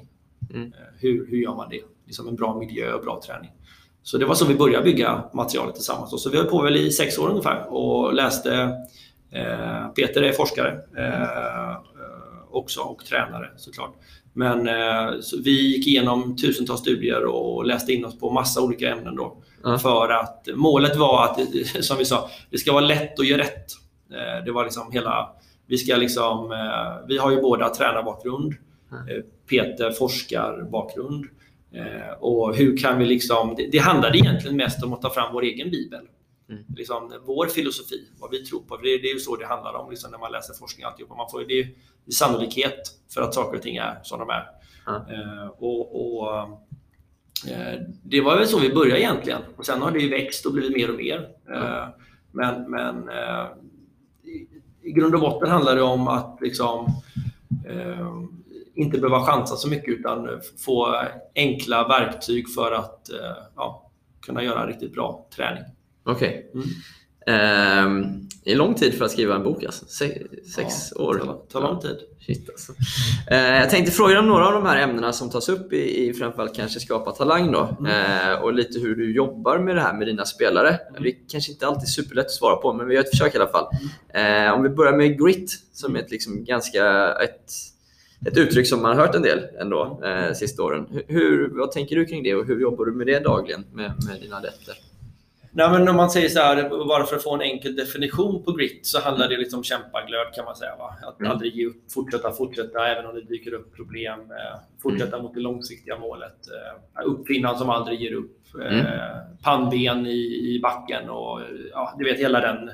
[0.54, 0.68] Mm.
[0.68, 1.82] eh, Hur, hur gör man det?
[2.06, 3.52] Liksom en bra miljö och bra träning.
[4.04, 6.14] Så det var så vi började bygga materialet tillsammans.
[6.14, 8.54] Och så vi höll på väl i sex år ungefär och läste.
[9.32, 11.78] Eh, Peter är forskare eh,
[12.52, 13.96] också och tränare såklart.
[14.34, 18.92] Men eh, så vi gick igenom tusentals studier och läste in oss på massa olika
[18.92, 19.38] ämnen då.
[19.64, 19.78] Ja.
[19.78, 21.40] För att målet var att,
[21.84, 23.72] som vi sa, det ska vara lätt att göra rätt.
[24.12, 25.30] Eh, det var liksom hela,
[25.68, 28.54] vi ska liksom, eh, vi har ju båda tränarbakgrund.
[28.92, 31.26] Eh, Peter forskarbakgrund.
[32.20, 35.42] Och hur kan vi liksom, det, det handlade egentligen mest om att ta fram vår
[35.42, 36.00] egen bibel.
[36.52, 36.64] Mm.
[36.76, 38.78] Liksom, vår filosofi, vad vi tror på.
[38.78, 40.86] Det, det är ju så det handlar om liksom, när man läser forskning.
[40.86, 41.16] Alltihopa.
[41.16, 41.68] Man får, det, är,
[42.12, 42.80] sannolikhet
[43.14, 44.48] för att saker och ting är som de är.
[44.86, 44.96] Ja.
[44.96, 46.42] Eh, och, och,
[47.52, 49.42] eh, det var väl så vi började egentligen.
[49.58, 51.30] Och sen har det ju växt och blivit mer och mer.
[51.54, 51.88] Eh,
[52.32, 53.48] men men eh,
[54.24, 54.48] i,
[54.82, 56.88] i grund och botten handlar det om att liksom,
[58.76, 60.96] inte behöva chansa så mycket utan få
[61.36, 63.10] enkla verktyg för att
[63.56, 63.92] ja,
[64.22, 65.64] kunna göra riktigt bra träning.
[66.04, 66.52] Okej.
[66.54, 66.68] Mm.
[67.28, 69.86] Ehm, det är lång tid för att skriva en bok alltså.
[69.86, 70.22] Se,
[70.56, 71.42] sex Ja, år.
[71.52, 71.98] tar lång tid.
[72.20, 72.74] Shit, alltså.
[73.32, 76.14] Eh, jag tänkte fråga om några av de här ämnena som tas upp i, i
[76.14, 77.78] framförallt kanske Skapa Talang då.
[77.80, 77.92] Mm.
[78.32, 80.70] Eh, och lite hur du jobbar med det här med dina spelare.
[80.90, 81.04] Mm.
[81.04, 83.38] Det är kanske inte alltid superlätt att svara på, men vi gör ett försök i
[83.38, 83.66] alla fall.
[84.14, 87.52] Eh, om vi börjar med grit, som är ett, liksom, ganska ett,
[88.28, 90.88] ett uttryck som man har hört en del ändå eh, sista åren.
[91.08, 94.22] Hur, vad tänker du kring det och hur jobbar du med det dagligen med, med
[94.22, 94.76] dina adepter?
[95.54, 98.52] Nej, men om man säger så här, bara för att få en enkel definition på
[98.52, 100.76] grit så handlar det lite om kämpaglöd kan man säga.
[100.76, 100.96] Va?
[101.08, 101.32] Att Mm.
[101.32, 104.20] aldrig ge upp, fortsätta, fortsätta även om det dyker upp problem.
[104.20, 106.38] Eh, fortsätta mot det långsiktiga målet.
[106.48, 108.38] Eh, uppfinnaren som aldrig ger upp.
[108.62, 108.86] Eh, Mm.
[109.44, 111.42] pannben i, i backen och
[111.72, 112.74] ja, du vet hela den Mm.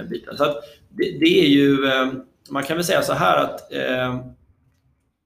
[0.00, 0.36] eh, biten.
[0.36, 0.44] Så
[0.88, 2.12] det, det är ju, eh,
[2.50, 4.20] man kan väl säga så här att eh,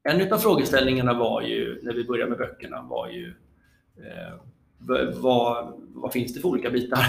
[0.09, 3.35] en av frågeställningarna var ju, när vi började med böckerna, var ju
[3.99, 4.35] eh,
[5.15, 7.07] vad, vad finns det för olika bitar?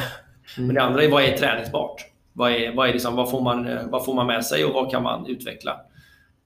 [0.58, 2.06] Men det andra är vad är träningsbart?
[2.34, 4.74] Vad, är, vad, är liksom, vad, får man, eh, vad får man med sig och
[4.74, 5.82] vad kan man utveckla?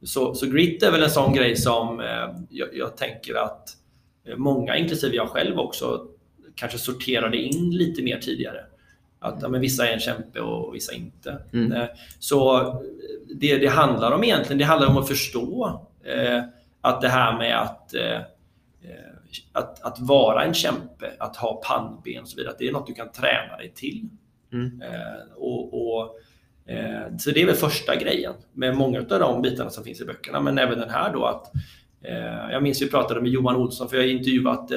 [0.04, 3.70] Så, så grit är väl en sån grej som eh, jag, jag tänker att
[4.28, 6.08] eh, många, inklusive jag själv också,
[6.56, 8.66] kanske sorterade in lite mer tidigare.
[9.20, 11.38] Att ja, men vissa är en kämpe och vissa inte.
[11.54, 11.88] Mm.
[12.20, 12.62] Så
[13.36, 16.44] det det handlar om egentligen, det handlar om att förstå eh,
[16.82, 18.20] att det här med att, eh,
[19.52, 22.88] att, att vara en kämpe, att ha pannben och så vidare, att det är något
[22.88, 24.10] du kan träna dig till.
[24.54, 24.82] Mm.
[24.82, 26.20] Eh, och, och,
[26.72, 30.06] eh, så det är väl första grejen med många av de bitarna som finns i
[30.06, 31.52] böckerna, men även den här då att
[32.02, 34.72] eh, jag minns vi pratade med Johan Olsson, för jag har intervjuat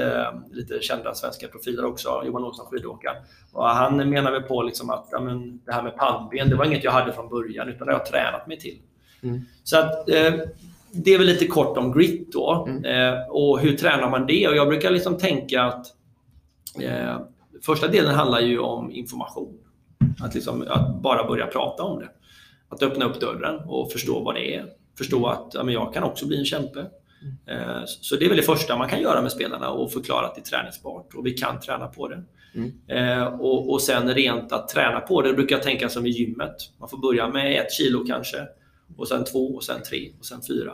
[0.51, 3.16] lite kända svenska profiler också, Johan Olsson skidåkaren.
[3.53, 6.64] Och han menar väl på liksom att ja, men det här med pannben, det var
[6.64, 8.78] inget jag hade från början, utan det har jag tränat mig till.
[9.22, 9.40] Mm.
[9.64, 10.09] Så att,
[10.93, 12.66] det är väl lite kort om grit då.
[12.68, 12.84] Mm.
[12.84, 14.49] Eh, och hur tränar man det?
[14.49, 15.86] Och jag brukar liksom tänka att
[16.82, 17.20] eh,
[17.62, 19.59] första delen handlar ju om information.
[20.22, 22.09] Att, liksom, att bara börja prata om det.
[22.68, 24.66] Att öppna upp dörren och förstå vad det är.
[24.99, 26.80] Förstå att ja, men jag kan också bli en kämpe.
[27.47, 30.34] Eh, Så det är väl det första man kan göra med spelarna och förklara att
[30.34, 32.22] det är träningsbart och vi kan träna på det.
[32.55, 32.72] Mm.
[32.88, 36.57] Eh, och, och sen rent att träna på det brukar jag tänka som i gymmet.
[36.80, 38.38] Man får börja med ett kilo kanske
[38.97, 40.72] och sen två och sen tre och sen fyra.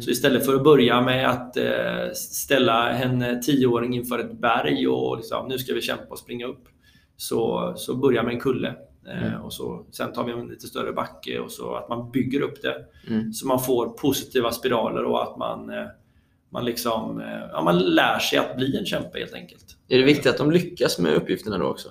[0.00, 4.88] Så istället för att börja med att eh, ställa en eh, tioåring inför ett berg
[4.88, 6.68] och liksom, nu ska vi kämpa och springa upp.
[7.16, 8.74] Så, så börja med en kulle.
[9.06, 12.40] Eh, och så, sen tar vi en lite större backe och så att man bygger
[12.40, 12.86] upp det.
[13.08, 13.32] Mm.
[13.32, 15.70] Så man får positiva spiraler och att man,
[16.50, 19.76] man, liksom, ja, man lär sig att bli en kämpe helt enkelt.
[19.88, 21.88] Är det viktigt att de lyckas med uppgifterna då också?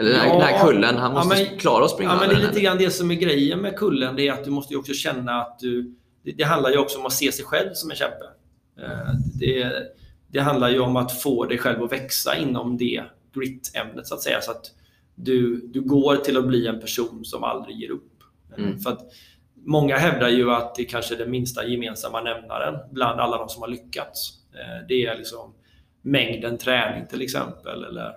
[0.00, 0.32] Eller den här, Ja.
[0.32, 2.60] den här kullen, han Ja, måste men- klara att springa Ja, men det är lite
[2.60, 4.16] grann det som är grejen med kullen.
[4.16, 5.94] Det är att du måste ju också känna att du...
[6.24, 8.24] Det, det handlar ju också om att se sig själv som en kämpe.
[8.82, 9.72] Eh, Det,
[10.28, 13.02] det handlar ju om att få dig själv att växa inom det
[13.34, 14.40] grit-ämnet så att säga.
[14.40, 14.66] Så att
[15.14, 18.06] du, du går till att bli en person som aldrig ger upp.
[18.58, 18.78] Eh, Mm.
[18.80, 19.00] För att
[19.66, 23.62] många hävdar ju att det kanske är den minsta gemensamma nämnaren bland alla de som
[23.62, 24.32] har lyckats.
[24.54, 25.54] Eh, Det är liksom
[26.02, 27.84] mängden träning till exempel.
[27.84, 28.12] Eller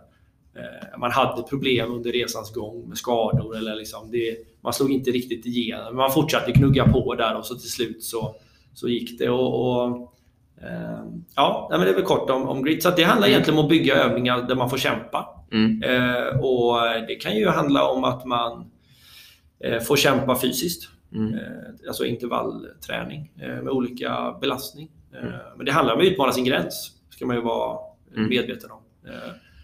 [0.97, 3.57] man hade problem under resans gång med skador.
[3.57, 5.95] Eller liksom det, man slog inte riktigt igenom.
[5.95, 8.35] Man fortsatte knugga på där och så till slut så,
[8.73, 9.29] så gick det.
[9.29, 10.13] Och, och,
[10.61, 11.03] eh,
[11.35, 12.83] ja, men det är väl kort om, om grit.
[12.83, 15.45] Så det handlar egentligen om att bygga övningar där man får kämpa.
[15.51, 15.83] Mm.
[15.83, 16.75] Eh, och
[17.07, 18.71] Det kan ju handla om att man
[19.59, 20.89] eh, får kämpa fysiskt.
[21.15, 21.33] Mm.
[21.33, 21.39] Eh,
[21.87, 24.89] alltså intervallträning eh, med olika belastning.
[25.13, 25.33] Eh, Mm.
[25.57, 26.91] Men det handlar om att utmana sin gräns.
[27.09, 27.79] ska man ju vara
[28.15, 28.29] Mm.
[28.29, 28.79] medveten om.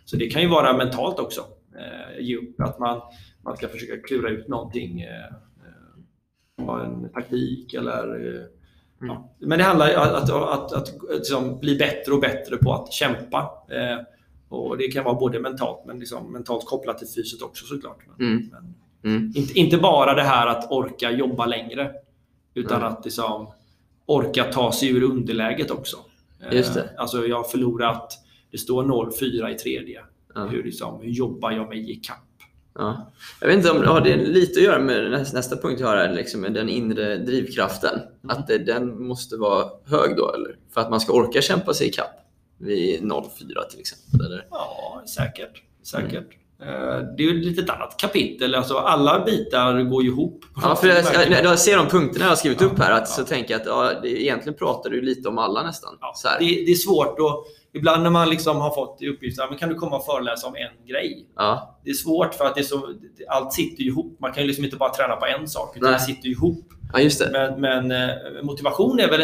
[0.09, 1.41] Eh, Så det kan ju vara mentalt också.
[1.75, 3.01] Eh, Ge upp att man,
[3.43, 5.01] man ska försöka klura ut någonting.
[5.01, 8.35] eh, eh, Ha en taktik eller...
[8.35, 8.41] eh,
[9.01, 9.15] Mm.
[9.15, 9.29] Ja.
[9.39, 12.93] Men det handlar om att, att, att, att liksom bli bättre och bättre på att
[12.93, 13.51] kämpa.
[13.71, 13.97] Eh,
[14.49, 17.97] Och Det kan vara både mentalt, men liksom mentalt kopplat till fyset också såklart.
[18.17, 18.49] Men, Mm.
[18.51, 18.73] men,
[19.15, 19.33] Mm.
[19.35, 21.91] inte, inte bara det här att orka jobba längre,
[22.53, 23.47] utan att liksom
[24.05, 25.97] orka ta sig ur underläget också.
[26.49, 26.89] Eh, Just det.
[26.97, 28.13] Alltså jag har förlorat,
[28.51, 30.01] det står 0-4 i tredje.
[30.35, 30.45] Ja.
[30.45, 32.17] Hur, liksom, hur jobbar jag mig ikapp?
[32.75, 33.11] Ja.
[33.41, 36.13] Jag vet inte om har det lite att göra med nästa, punkt jag har här,
[36.13, 37.93] liksom med den inre drivkraften.
[37.93, 38.37] Mm.
[38.37, 40.55] Att det, den måste vara hög då, eller?
[40.73, 42.19] För att man ska orka kämpa sig ikapp
[42.57, 44.25] vid 0,4 till exempel.
[44.25, 44.47] Eller?
[44.51, 45.63] Ja, säkert.
[45.83, 46.13] säkert.
[46.13, 46.73] Mm.
[46.73, 48.55] Eh, Det är ju ett litet annat kapitel.
[48.55, 50.45] Alltså, alla bitar går ju ihop.
[50.61, 52.99] Ja, för jag, jag, jag ser de punkterna jag har skrivit Ja, upp här, att,
[52.99, 53.05] ja.
[53.05, 55.97] så tänker jag att ja, det, egentligen pratar du lite om alla nästan.
[56.01, 57.58] Ja, det, det är svårt att...
[57.73, 60.55] Ibland när man liksom har fått i uppgift att kan du komma och föreläsa om
[60.55, 61.25] en grej?
[61.35, 62.93] Ja, Det är svårt för att det är så,
[63.27, 64.17] allt sitter ju ihop.
[64.19, 65.99] Man kan ju liksom inte bara träna på en sak, utan Nej.
[65.99, 66.65] det sitter ju ihop.
[66.93, 67.29] ja, just det.
[67.31, 69.21] Men, men eh, motivation är väl...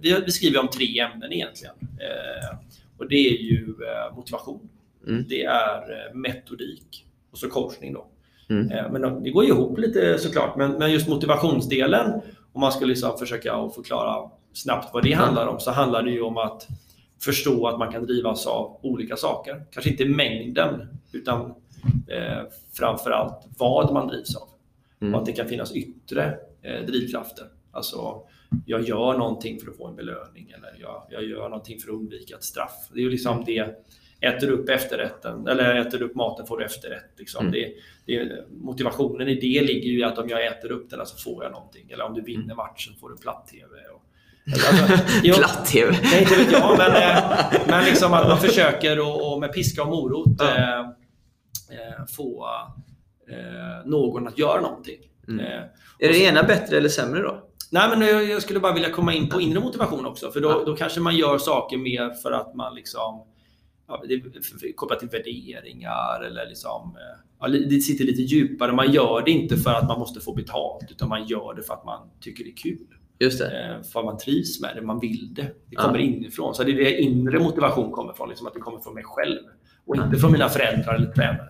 [0.00, 1.74] Vi beskriver om tre ämnen egentligen.
[1.80, 2.58] Eh,
[2.98, 4.68] och det är ju eh, motivation.
[5.06, 5.24] Mm.
[5.28, 7.92] Det är metodik och så coachning.
[7.92, 8.06] Då.
[8.50, 8.92] Mm.
[8.92, 10.56] Men det går ju ihop lite såklart.
[10.56, 12.20] Men, men just motivationsdelen,
[12.52, 16.22] om man ska liksom försöka förklara snabbt vad det handlar om, så handlar det ju
[16.22, 16.68] om att
[17.24, 19.64] förstå att man kan drivas av olika saker.
[19.70, 21.54] Kanske inte mängden, utan
[22.08, 22.42] eh,
[22.72, 24.48] framförallt vad man drivs av.
[25.00, 25.14] Mm.
[25.14, 27.46] Och att det kan finnas yttre eh, drivkrafter.
[27.70, 28.22] Alltså,
[28.66, 31.94] jag gör någonting för att få en belöning eller jag, jag gör någonting för att
[31.94, 32.88] undvika ett straff.
[32.92, 33.86] Det är ju liksom det.
[34.20, 37.10] Äter upp efterrätten, eller äter upp maten får du efterrätt.
[37.18, 37.46] Liksom.
[37.46, 37.52] Mm.
[37.52, 37.74] Det,
[38.06, 41.44] det, motivationen i det ligger ju i att om jag äter upp den så får
[41.44, 41.90] jag någonting.
[41.90, 43.68] Eller om du vinner matchen får du platt-tv.
[44.46, 45.98] Alltså, jo, Platt-tv.
[46.02, 46.78] Nej, inte vet jag.
[46.78, 47.24] Men, eh,
[47.68, 50.56] men liksom att man försöker och, och med piska och morot Ja.
[50.56, 52.46] eh, eh, få
[53.30, 54.98] eh, någon att göra någonting.
[55.28, 55.40] Mm.
[55.40, 55.62] Eh,
[55.98, 57.42] Är det ena bättre eller sämre då?
[57.70, 60.30] Nej, men jag, jag skulle bara vilja komma in på inre motivation också.
[60.30, 60.62] För då, Ja.
[60.66, 63.24] då kanske man gör saker mer för att man liksom
[63.88, 64.02] ja,
[64.76, 68.72] kopplat till värderingar eller liksom, eh, ja, det sitter lite djupare.
[68.72, 71.74] Man gör det inte för att man måste få betalt utan man gör det för
[71.74, 72.86] att man tycker det är kul.
[73.22, 73.64] Just det.
[73.76, 75.42] Eh, för man trivs med det, man vill det.
[75.42, 75.82] Det Ja.
[75.82, 76.54] kommer inifrån.
[76.54, 79.38] Så det är det inre motivation kommer från, liksom att det kommer från mig själv
[79.86, 80.04] och Ja.
[80.06, 81.48] inte från mina föräldrar eller tränare.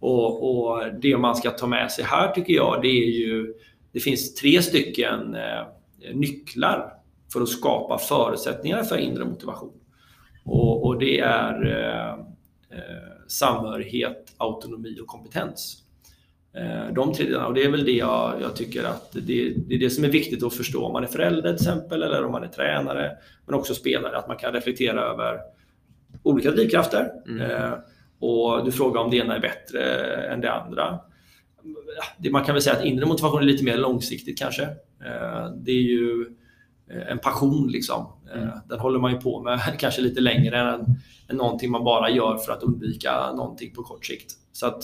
[0.00, 3.54] Och, och det man ska ta med sig här tycker jag, det är ju
[3.92, 5.66] det finns tre stycken eh,
[6.14, 6.92] nycklar
[7.32, 9.72] för att skapa förutsättningar för inre motivation.
[10.44, 12.12] Och, och det är eh,
[12.78, 15.81] eh, samhörighet, autonomi och kompetens.
[16.54, 17.46] Eh, de tre delarna.
[17.46, 20.08] Och det är väl det jag, jag tycker att det, det är det som är
[20.08, 23.10] viktigt att förstå om man är förälder till exempel eller om man är tränare
[23.46, 24.18] men också spelare.
[24.18, 25.40] Att man kan reflektera över
[26.22, 27.10] olika drivkrafter.
[27.28, 27.50] Mm.
[27.50, 27.72] Eh,
[28.18, 29.82] och du frågar om det ena är bättre
[30.26, 30.98] än det andra.
[32.18, 34.62] Det, man kan väl säga att inre motivation är lite mer långsiktigt kanske.
[35.04, 36.26] Eh, det är ju
[37.08, 38.12] en passion liksom.
[38.34, 38.48] Mm.
[38.68, 40.80] Den håller man ju på med kanske lite längre än,
[41.28, 44.32] än någonting man bara gör för att undvika någonting på kort sikt.
[44.52, 44.82] Så att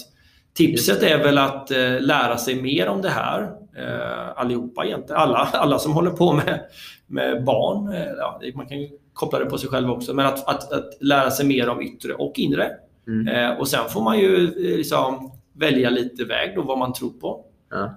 [0.58, 3.42] tipset är väl att eh, lära sig mer om det här.
[3.76, 5.22] Eh, allihopa egentligen.
[5.22, 6.60] Alla, alla som håller på med,
[7.06, 7.92] med barn.
[7.92, 10.14] Eh, ja, man kan ju koppla det på sig själv också.
[10.14, 12.70] Men att, att, att lära sig mer om yttre och inre.
[13.06, 13.58] Mm.
[13.58, 17.44] Och sen får man ju liksom välja lite väg då, vad man tror på.
[17.70, 17.90] Ja.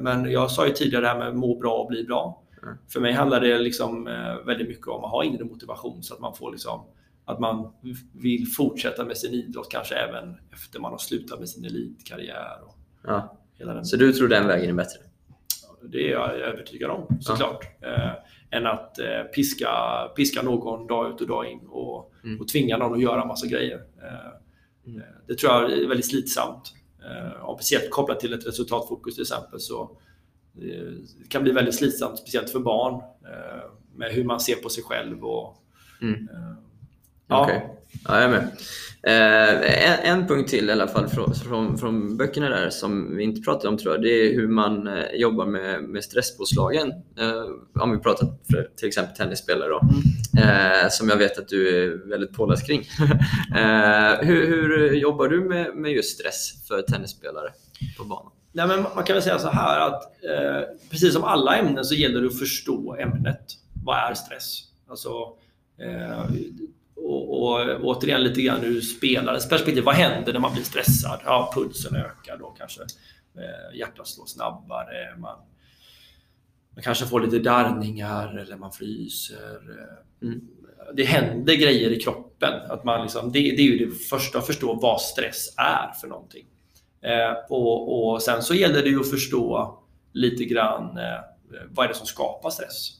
[0.00, 2.42] Men jag sa ju tidigare det här med må bra och bli bra.
[2.62, 2.74] Mm.
[2.92, 4.04] För mig handlar det liksom
[4.46, 6.80] väldigt mycket om att ha inre motivation så att man får liksom
[7.28, 7.72] att man
[8.12, 12.58] vill fortsätta med sin idrott kanske även efter man har slutat med sin elitkarriär.
[12.64, 13.36] Och Ja.
[13.58, 13.84] den.
[13.84, 14.98] Så du tror den vägen är bättre?
[15.82, 17.64] Det är jag övertygad om såklart.
[17.80, 18.12] Eh,
[18.50, 19.68] än att eh, piska,
[20.16, 22.40] piska någon dag ut och dag in och, Mm.
[22.40, 23.76] och tvinga någon att göra massa grejer.
[24.02, 24.32] Eh,
[24.86, 25.00] Mm.
[25.00, 26.72] eh, Det tror jag är väldigt slitsamt.
[27.04, 29.82] Eh, speciellt kopplat till ett resultatfokus till exempel så
[30.54, 30.62] eh,
[31.22, 34.84] det kan bli väldigt slitsamt, speciellt för barn eh, med hur man ser på sig
[34.84, 35.24] själv.
[35.24, 35.62] Och,
[36.02, 36.28] Mm.
[37.26, 37.76] Ja, Okej.
[38.04, 38.48] Ja, jag är med.
[39.02, 43.22] Eh, en, en punkt till i alla fall från, från, från böckerna där som vi
[43.22, 44.02] inte pratade om tror jag.
[44.02, 46.88] Det är hur man eh, jobbar med, med stresspåslagen.
[46.88, 49.80] Eh, om vi pratar för till exempel tennisspelare då.
[50.40, 52.80] Eh, som jag vet att du är väldigt påläst kring.
[53.56, 57.52] eh, hur, hur jobbar du med, med just stress för tennisspelare
[57.98, 58.32] på banan?
[58.52, 61.94] Nej, men man kan väl säga så här att eh, precis som alla ämnen så
[61.94, 63.44] gäller det att förstå ämnet.
[63.84, 64.62] Vad är stress?
[64.88, 65.08] Alltså,
[67.10, 69.84] och, och återigen lite grann ur spelarens perspektiv.
[69.84, 71.20] Vad händer när man blir stressad?
[71.24, 72.82] Ja, pulsen ökar då kanske.
[73.36, 75.16] Eh, hjärtat slår snabbare.
[75.18, 75.38] Man,
[76.74, 79.60] man kanske får lite darrningar eller man fryser.
[79.70, 80.40] eh, Mm.
[80.94, 82.52] Det händer grejer i kroppen.
[82.68, 86.08] Att man liksom, det, det är ju det första att förstå vad stress är för
[86.08, 86.46] någonting.
[87.02, 89.78] Eh, och, och sen så gäller det ju att förstå
[90.12, 91.20] lite grann eh,
[91.70, 92.90] vad är det som skapar stress.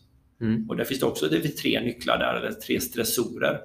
[0.41, 0.71] Mm.
[0.71, 3.61] Och där finns det också det finns tre nycklar där, eller tre stressorer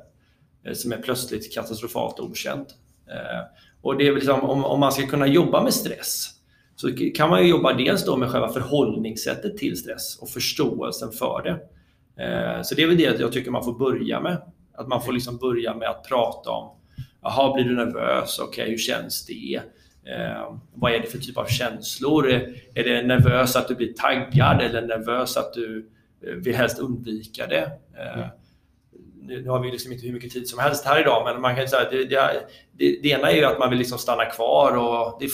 [0.65, 2.65] Eh, som är plötsligt katastrofalt okänd.
[3.07, 3.41] Eh,
[3.81, 6.27] och det är liksom, om, om man ska kunna jobba med stress
[6.75, 11.41] så kan man ju jobba dels då med själva förhållningssättet till stress och förståelsen för
[11.43, 11.59] det.
[12.23, 14.41] Eh, så det är väl det jag tycker man får börja med.
[14.73, 16.77] Att man får liksom börja med att prata om
[17.21, 18.39] Jaha, blir du nervös?
[18.39, 19.61] Okej, hur känns det?
[20.05, 22.27] Eh, vad är det för typ av känslor?
[22.73, 25.89] Är, det nervös att du blir taggad eller nervös att du
[26.19, 27.71] vill helst undvika det?
[27.97, 28.29] Eh, mm
[29.21, 31.67] nu, har vi liksom inte hur mycket tid som helst här idag, men man kan
[31.67, 35.17] säga att det, det, det, ena är ju att man vill liksom stanna kvar och
[35.19, 35.31] det är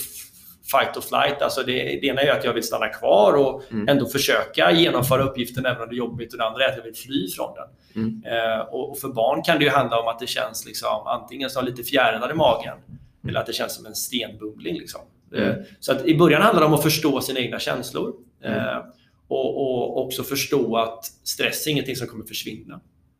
[0.71, 1.41] fight or flight.
[1.41, 3.87] Alltså det, det ena är att jag vill stanna kvar och Mm.
[3.89, 6.83] ändå försöka genomföra uppgiften även om det är jobbigt och det andra är att jag
[6.83, 8.03] vill fly från den.
[8.03, 8.23] Mm.
[8.25, 11.49] Eh, och, och för barn kan det ju handla om att det känns liksom, antingen
[11.49, 12.77] som lite fjärilar i magen
[13.29, 14.77] eller att det känns som en stenbubbling.
[14.77, 15.01] Liksom.
[15.33, 15.49] Mm.
[15.49, 18.13] Eh, så att i början handlar det om att förstå sina egna känslor
[18.43, 18.59] Mm.
[18.59, 18.77] eh,
[19.27, 22.79] och, och också förstå att stress är ingenting som kommer försvinna.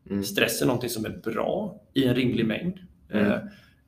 [0.10, 0.24] Mm.
[0.24, 2.78] Stress är någonting som är bra i en rimlig mängd.
[3.14, 3.32] Mm.
[3.32, 3.39] Eh,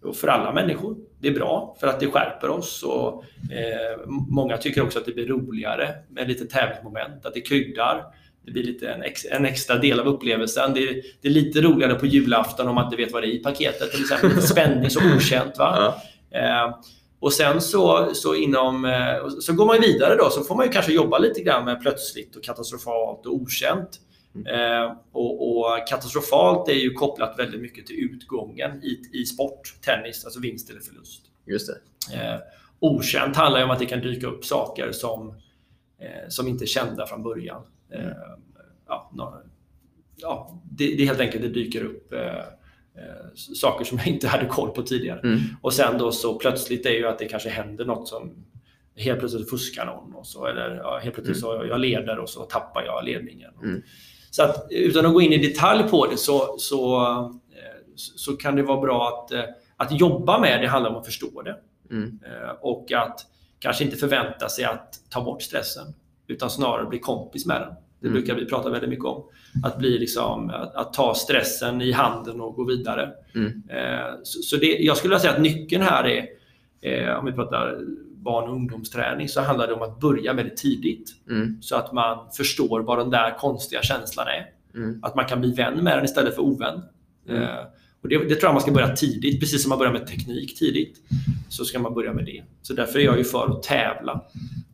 [0.04, 0.98] och för alla människor.
[1.20, 5.12] Det är bra för att det skärper oss och eh, många tycker också att det
[5.12, 8.04] blir roligare med lite tävlingsmoment, att det kryddar.
[8.46, 10.74] Det blir lite en, ex, en extra del av upplevelsen.
[10.74, 13.34] Det är, det är, lite roligare på julafton om man inte vet vad det är
[13.34, 13.92] i paketet.
[13.92, 15.58] Till exempel lite spänning, så okänt.
[15.58, 15.94] Va?
[16.30, 16.40] Ja.
[16.40, 16.76] Eh,
[17.20, 20.72] och sen så, så inom, eh, så går man vidare då, så får man ju
[20.72, 23.90] kanske jobba lite grann med plötsligt och katastrofalt och okänt.
[24.36, 30.26] Eh, och, och, katastrofalt är ju kopplat väldigt mycket till utgången i, i sport, tennis,
[30.26, 31.22] alltså vinst eller förlust.
[31.46, 32.16] Just det.
[32.16, 32.40] Eh,
[32.80, 35.30] okänt handlar ju om att det kan dyka upp saker som,
[36.00, 37.62] eh, som inte är kända från början.
[37.90, 38.12] Eh,
[38.88, 39.34] ja, no,
[40.16, 42.38] ja, det, det helt enkelt det dyker upp eh,
[42.96, 45.20] eh, saker som jag inte hade koll på tidigare.
[45.20, 45.40] Mm.
[45.62, 48.46] Och sen då så plötsligt är ju att det kanske händer något som
[48.96, 51.60] helt plötsligt fuskar någon och så, eller ja, helt plötsligt mm.
[51.60, 53.52] så jag leder och så tappar jag ledningen.
[53.64, 53.82] Mm.
[54.32, 57.30] Så att utan att gå in i detalj på det så, så, eh,
[57.96, 59.44] så kan det vara bra att, eh,
[59.78, 61.56] att jobba med det handlar om att förstå det.
[61.92, 62.20] Mm.
[62.26, 63.20] Eh, och att
[63.60, 65.94] kanske inte förvänta sig att ta bort stressen
[66.28, 67.74] utan snarare bli kompis med den.
[68.00, 68.14] Det mm.
[68.20, 69.24] brukar vi prata väldigt mycket om.
[69.64, 73.12] Att, bli liksom, att, att ta stressen i handen och gå vidare.
[73.36, 73.64] Mm.
[74.24, 76.28] Så, så det, jag skulle vilja säga att nyckeln här
[76.82, 77.82] är, om vi pratar
[78.24, 81.16] barn och ungdomsträning så handlar det om att börja med det tidigt.
[81.30, 81.62] Mm.
[81.62, 84.46] Så att man förstår vad den där konstiga känslan är.
[84.80, 85.00] Mm.
[85.04, 86.82] Att man kan bli vän med den istället för ovän.
[87.30, 87.44] Mm.
[87.44, 87.50] Eh,
[88.02, 89.40] och det, det, tror jag man ska börja tidigt.
[89.40, 91.02] Precis som man börjar med teknik tidigt
[91.50, 92.44] så ska man börja med det.
[92.62, 94.24] Så därför är jag ju för att tävla.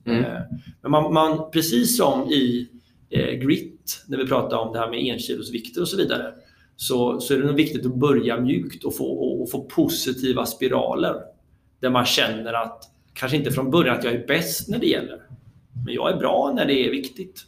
[0.06, 0.24] Mm.
[0.24, 0.42] Eh,
[0.82, 2.70] men man, man, precis som i
[3.10, 6.34] eh, grit, när vi pratar om det här med enkilosvikter och så vidare,
[6.76, 10.46] så, så är det nog viktigt att börja mjukt och få, och, och få positiva
[10.46, 11.16] spiraler.
[11.80, 15.22] Där man känner att kanske inte från början att jag är bäst när det gäller.
[15.86, 17.44] Men jag är bra när det är viktigt.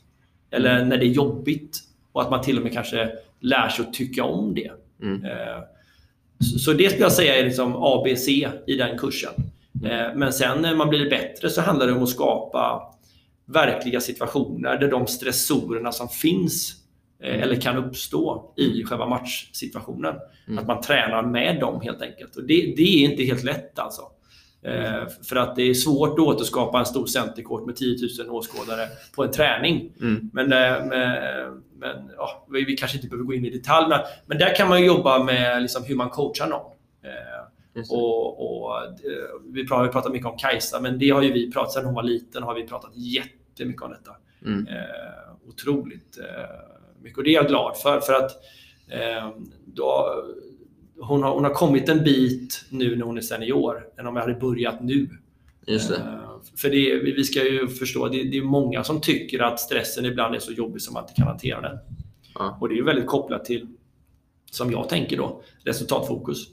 [0.51, 0.89] Eller mm.
[0.89, 1.79] när det är jobbigt.
[2.11, 4.71] Och att man till och med kanske lär sig att tycka om det.
[5.01, 5.25] Mm.
[5.25, 5.63] Eh,
[6.39, 8.27] så det skulle jag säga är liksom ABC
[8.67, 9.33] i den kursen.
[9.83, 9.91] Mm.
[9.91, 12.93] Eh, men sen när man blir bättre så handlar det om att skapa
[13.45, 16.75] verkliga situationer där de stressorerna som finns
[17.23, 17.41] eh, mm.
[17.41, 20.15] eller kan uppstå i själva matchsituationen.
[20.59, 22.35] Att man tränar med dem helt enkelt.
[22.35, 24.01] Och det, det är inte helt lätt alltså.
[24.67, 28.87] Eh, för att det är svårt att återskapa en stor centerkort med 10 000 åskådare
[29.15, 29.91] på en träning.
[30.01, 30.29] Mm.
[30.33, 30.85] Men, eh,
[31.77, 34.85] men ja, vi kanske inte behöver gå in i detalj, men, men där kan man
[34.85, 36.71] jobba med liksom hur man coachar någon.
[37.03, 38.73] Eh, och, och,
[39.45, 41.93] vi pratar, vi pratar mycket om Kajsa, men det har ju vi pratat, sedan hon
[41.93, 44.11] var liten har vi pratat jättemycket om detta.
[44.45, 44.67] Mm.
[44.67, 46.49] Eh, otroligt eh,
[47.01, 47.99] mycket och det är jag glad för.
[47.99, 48.31] för att
[48.87, 49.29] eh,
[49.65, 50.23] då,
[50.99, 54.23] hon har, hon har kommit en bit nu när hon är senior, än om jag
[54.23, 55.09] hade börjat nu.
[55.67, 55.95] Just det.
[55.95, 60.05] Eh, för det, vi ska ju förstå, det, det är många som tycker att stressen
[60.05, 61.77] ibland är så jobbig som man inte kan hantera den.
[62.35, 62.57] Ja.
[62.61, 63.67] Och det är väldigt kopplat till,
[64.51, 66.47] som jag tänker då, resultatfokus.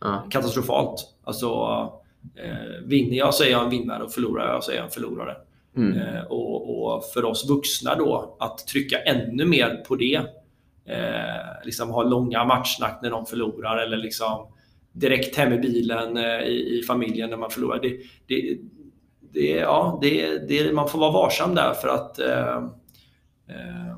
[0.00, 0.26] Ja.
[0.30, 1.14] Katastrofalt.
[1.24, 1.46] Alltså,
[2.34, 4.90] eh, vinner jag så är jag en vinnare och förlorar jag så är jag en
[4.90, 5.36] förlorare.
[5.76, 5.98] Mm.
[5.98, 10.22] Eh, och, och, för oss vuxna då, att trycka ännu mer på det
[10.86, 14.46] eh, liksom ha långa matchsnack när de förlorar eller liksom
[14.92, 17.80] direkt hem i bilen eh, i, i, familjen när man förlorar.
[17.82, 18.58] Det, det,
[19.20, 22.56] det, ja, det, det, man får vara varsam där för att eh,
[23.48, 23.96] eh,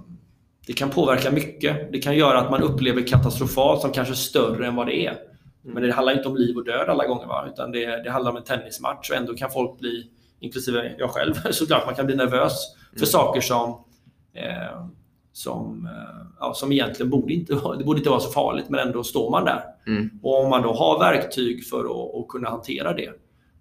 [0.66, 1.92] det kan påverka mycket.
[1.92, 5.16] Det kan göra att man upplever katastrofalt som kanske större än vad det är.
[5.62, 7.48] Men det handlar inte om liv och död alla gånger, va?
[7.52, 10.10] utan det, det handlar om en tennismatch och ändå kan folk bli,
[10.40, 13.06] inklusive jag själv såklart, man kan bli nervös för mm.
[13.06, 13.84] saker som
[14.34, 14.86] eh,
[15.36, 19.04] som, eh, ja, som egentligen borde inte, det borde inte vara så farligt, men ändå
[19.04, 19.64] står man där.
[19.86, 20.10] Mm.
[20.22, 23.10] Och om man då har verktyg för att, att, kunna hantera det,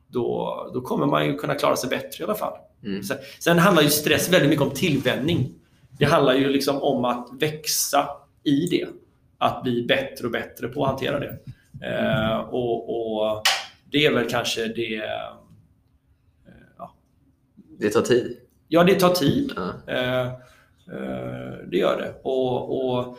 [0.07, 2.53] då, då kommer man ju kunna klara sig bättre i alla fall.
[2.83, 3.03] Mm.
[3.03, 5.53] Sen, sen, handlar ju stress väldigt mycket om tillvänjning.
[5.99, 8.07] Det handlar ju liksom om att växa
[8.43, 8.87] i det.
[9.37, 11.39] Att bli bättre och bättre på att hantera det.
[11.81, 12.31] Mm.
[12.31, 13.43] Eh, och, och,
[13.91, 14.95] Det är väl kanske det...
[14.95, 15.33] Eh,
[16.77, 16.95] ja.
[17.79, 18.37] Det tar tid.
[18.67, 19.51] Ja, det tar tid.
[19.57, 20.31] Eh, Eh,
[21.71, 22.13] det gör det.
[22.23, 23.17] Och, och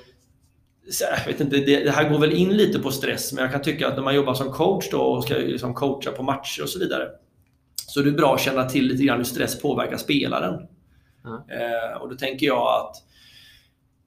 [1.01, 3.63] jag vet inte, det, det, här går väl in lite på stress, men jag kan
[3.63, 6.69] tycka att när man jobbar som coach då och ska liksom coacha på matcher och
[6.69, 7.09] så vidare,
[7.87, 10.55] så är det bra att känna till lite grann hur stress påverkar spelaren.
[11.25, 11.41] Mm.
[11.61, 12.97] Eh, och då tänker jag att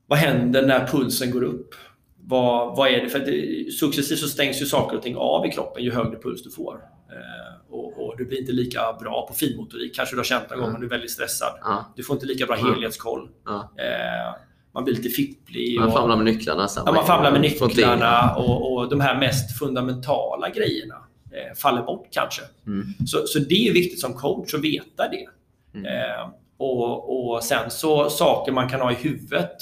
[0.08, 1.76] vad händer när pulsen går upp?
[2.18, 3.10] Vad, vad är det?
[3.10, 6.44] För det, successivt så stängs ju saker och ting av i kroppen ju högre puls
[6.44, 6.82] du får.
[7.12, 9.96] Eh, och, och, du blir inte lika bra på finmotorik.
[9.96, 11.54] Kanske du har känt någon gång om du är väldigt stressad.
[11.62, 11.94] Ja.
[11.96, 13.30] Du får inte lika bra helhetskoll.
[13.46, 13.72] Ja.
[13.78, 14.36] Eh,
[14.74, 15.80] man blir lite fipplig.
[15.80, 16.68] Man famlar med nycklarna.
[16.76, 20.96] Ja, man famlar med nycklarna och, och de här mest fundamentala grejerna
[21.32, 22.42] eh, faller bort kanske.
[22.68, 22.88] Mm.
[23.08, 25.28] Så, så det är viktigt som coach att veta det.
[25.74, 25.86] Mm.
[25.86, 29.56] Eh, och, och sen så saker man kan ha i huvudet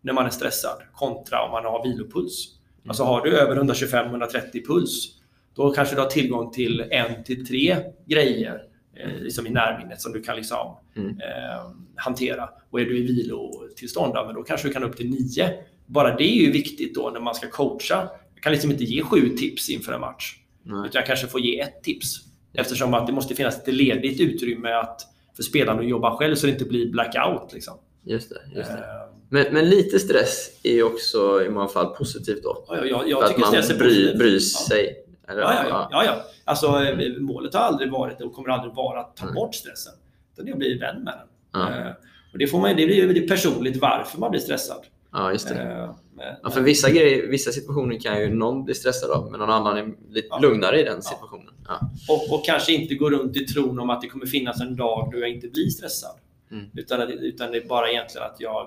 [0.00, 2.48] när man är stressad kontra om man har vilopuls.
[2.78, 2.90] Mm.
[2.90, 5.15] Alltså har du över 125-130 puls
[5.56, 7.76] Då kanske du har tillgång till en till tre
[8.06, 8.62] grejer
[8.96, 11.08] eh, liksom i närminnet som du kan liksom, Mm.
[11.10, 12.48] eh, hantera.
[12.70, 15.50] Och är du i vilotillstånd, men då kanske du kan upp till nio.
[15.86, 18.08] Bara det är ju viktigt då när man ska coacha.
[18.34, 20.36] Jag kan liksom inte ge sju tips inför en match.
[20.62, 20.78] Nej.
[20.78, 22.16] Utan jag kanske får ge ett tips.
[22.54, 25.00] Eftersom att det måste finnas ett ledigt utrymme att,
[25.36, 27.52] för spelarna att jobba själv så det inte blir blackout.
[27.52, 27.74] Liksom.
[28.04, 28.40] Just det.
[28.58, 28.76] Just det.
[28.78, 32.64] Eh, Men, men lite stress är ju också i många fall positivt då.
[32.68, 34.18] ja, jag, jag för att man stress är bry, positivt.
[34.18, 34.38] bryr
[34.70, 34.86] Ja.
[35.28, 36.04] Eller, Ja, ja, ja.
[36.04, 36.22] ja.
[36.44, 36.80] Alltså,
[37.20, 39.34] målet har aldrig varit och kommer aldrig vara att ta Nej.
[39.34, 39.92] bort stressen.
[40.32, 41.60] Utan det är att bli vän med den.
[41.62, 41.76] Ja.
[41.86, 41.92] Eh,
[42.32, 44.80] Och det, får man, det blir ju personligt varför man blir stressad.
[45.12, 45.54] Ja, just det.
[45.62, 49.40] Eh, men- Ja, för vissa, grejer, vissa situationer kan ju någon bli stressad av, men
[49.40, 50.38] någon annan är lite Ja.
[50.38, 51.54] lugnare i den situationen.
[51.68, 51.80] Ja.
[52.08, 55.08] och, och kanske inte gå runt i tron om att det kommer finnas en dag
[55.12, 56.16] då jag inte blir stressad.
[56.50, 56.64] Mm.
[56.74, 58.66] Utan, att- utan det är bara egentligen att jag,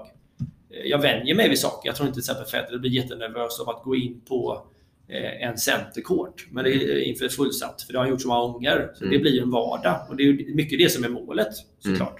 [0.69, 1.89] eh, jag vänjer mig vid saker.
[1.89, 4.61] Jag tror inte till exempel Federer blir jättenervös av att gå in på
[5.41, 8.91] en centerkort men det är inför fullsatt, för det har han gjort så många gånger.
[8.95, 9.13] Så Mm.
[9.13, 11.47] Det blir en vardag och det är mycket det som är målet
[11.79, 12.19] såklart.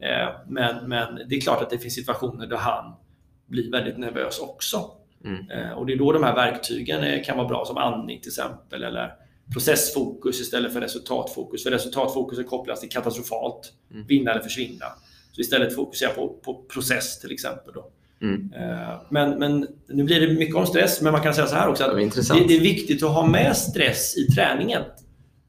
[0.00, 2.94] Eh, Men, men det är klart att det finns situationer där han
[3.46, 4.90] blir väldigt nervös också.
[5.24, 5.50] Mm.
[5.50, 8.30] Eh, Och det är då de här verktygen eh, kan vara bra, som andning till
[8.30, 9.12] exempel, eller
[9.52, 11.62] processfokus istället för resultatfokus.
[11.62, 14.06] För resultatfokus är kopplat till katastrofalt, Mm.
[14.06, 14.86] vinna eller försvinna.
[15.32, 17.74] Så istället fokusera på, på process till exempel.
[17.74, 17.90] Då.
[18.22, 18.52] Mm.
[18.52, 21.68] Eh, Men, men nu blir det mycket om stress, men man kan säga så här
[21.68, 21.96] också att
[22.38, 24.82] det, det är viktigt att ha med stress i träningen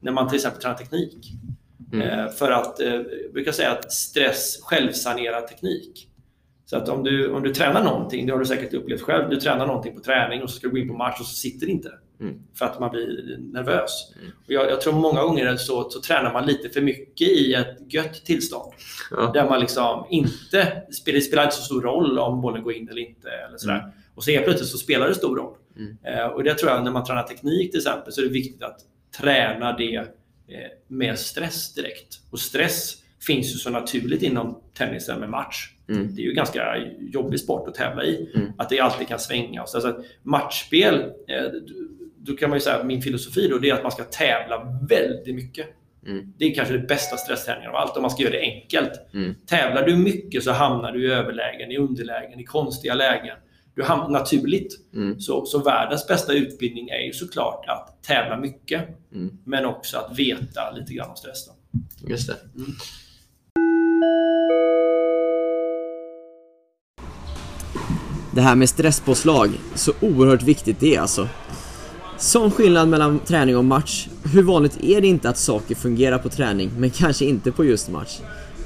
[0.00, 1.32] när man till exempel tränar teknik.
[1.92, 2.08] Mm.
[2.08, 6.06] Eh, För att, eh, jag brukar säga att stress självsanerar teknik.
[6.64, 9.40] Så att om du, om du tränar någonting, det har du säkert upplevt själv, du
[9.40, 11.66] tränar någonting på träning och så ska du gå in på match och så sitter
[11.66, 11.90] det inte.
[12.20, 12.42] Mm.
[12.54, 14.12] För att man blir nervös.
[14.18, 14.32] Mm.
[14.46, 17.92] Och jag, jag tror många gånger så, så tränar man lite för mycket i ett
[17.94, 18.72] gött tillstånd.
[19.10, 19.30] Ja.
[19.34, 23.00] Där man liksom inte, det spelar inte så stor roll om bollen går in eller
[23.00, 23.30] inte.
[23.30, 23.78] Eller sådär.
[23.78, 23.90] Mm.
[24.14, 25.54] Och så helt plötsligt så spelar det stor roll.
[25.76, 25.96] Mm.
[26.04, 28.62] Eh, och det tror jag när man tränar teknik till exempel så är det viktigt
[28.62, 28.78] att
[29.20, 30.04] träna det eh,
[30.88, 32.20] med stress direkt.
[32.30, 35.70] Och stress finns ju så naturligt inom tennisen med match.
[35.88, 36.14] Mm.
[36.14, 38.30] Det är ju ganska jobbig sport att tävla i.
[38.34, 38.52] Mm.
[38.58, 39.66] Att det alltid kan svänga.
[39.66, 40.94] Så alltså, matchspel,
[41.28, 41.44] eh,
[42.26, 44.78] då kan man ju säga att min filosofi då, det är att man ska tävla
[44.88, 45.66] väldigt mycket.
[46.06, 46.32] Mm.
[46.38, 48.92] Det är kanske det bästa stressträningen av allt om man ska göra det enkelt.
[49.14, 49.34] Mm.
[49.46, 53.36] Tävlar du mycket så hamnar du i överlägen, i underlägen, i konstiga lägen.
[53.74, 54.76] Du hamnar naturligt.
[54.94, 55.20] Mm.
[55.20, 59.38] Så, så världens bästa utbildning är ju såklart att tävla mycket, Mm.
[59.44, 61.46] men också att veta lite grann om stress.
[61.46, 61.54] Då.
[62.10, 62.34] Just det.
[68.34, 71.28] Det här med stresspåslag, så oerhört viktigt det är alltså.
[72.20, 76.28] Som skillnad mellan träning och match, hur vanligt är det inte att saker fungerar på
[76.28, 78.18] träning, men kanske inte på just match?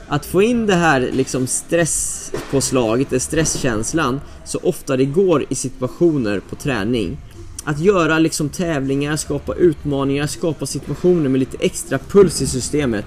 [0.09, 6.57] Att få in det här liksom stresspåslaget, stresskänslan, så ofta det går i situationer på
[6.57, 7.17] träning.
[7.65, 13.07] Att göra liksom tävlingar, skapa utmaningar, skapa situationer med lite extra puls i systemet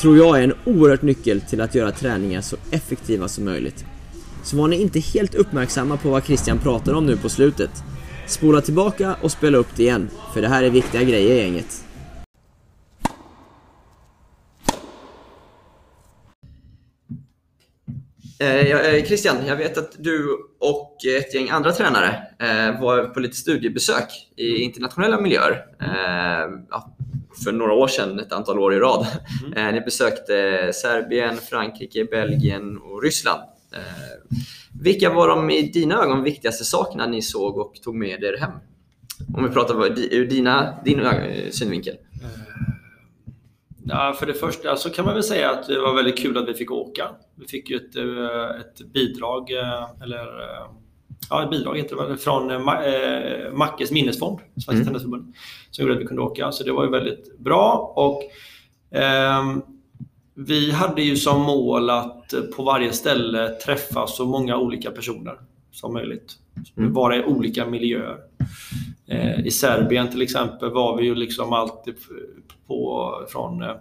[0.00, 3.84] tror jag är en oerhört nyckel till att göra träningar så effektiva som möjligt.
[4.44, 7.70] Så var ni inte helt uppmärksamma på vad Christian pratar om nu på slutet.
[8.28, 11.84] Spola tillbaka och spela upp det igen, för det här är viktiga grejer gänget.
[18.40, 23.20] Eh, eh, Christian, jag vet att du och ett gäng andra tränare eh, var på
[23.20, 25.64] lite studiebesök i internationella miljöer.
[27.44, 29.06] För några år sedan, ett antal år i rad.
[29.56, 33.40] Eh, ni besökte Serbien, Frankrike, Belgien och Ryssland.
[33.74, 34.36] Eh,
[34.82, 38.50] vilka var de i dina ögon viktigaste sakerna ni såg och tog med er hem?
[39.36, 41.96] Om vi pratar ur dina, din eh, synvinkel.
[43.84, 46.48] Ja, för det första så kan man väl säga att det var väldigt kul att
[46.48, 47.08] vi fick åka.
[47.34, 50.70] Vi fick ju ett, eh, ett bidrag, eh, eller eh,
[51.30, 52.82] ja, ett bidrag heter det från eh, Ma-
[53.46, 54.84] eh, Mackes minnesfond, Svenska Mm.
[54.86, 55.34] Tennisförbundet,
[55.70, 56.52] som gjorde att vi kunde åka.
[56.52, 57.92] Så det var ju väldigt bra.
[57.96, 58.22] Och,
[58.98, 59.62] ehm,
[60.34, 65.34] vi hade ju som mål att eh, på varje ställe träffa så många olika personer
[65.70, 66.36] som möjligt.
[66.76, 66.92] Mm.
[66.92, 68.18] Vara i olika miljöer.
[69.06, 71.94] Eh, I Serbien till exempel var vi ju liksom alltid
[72.66, 73.76] på, från eh,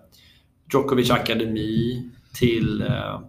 [0.73, 3.19] Djokovic akademi till eh,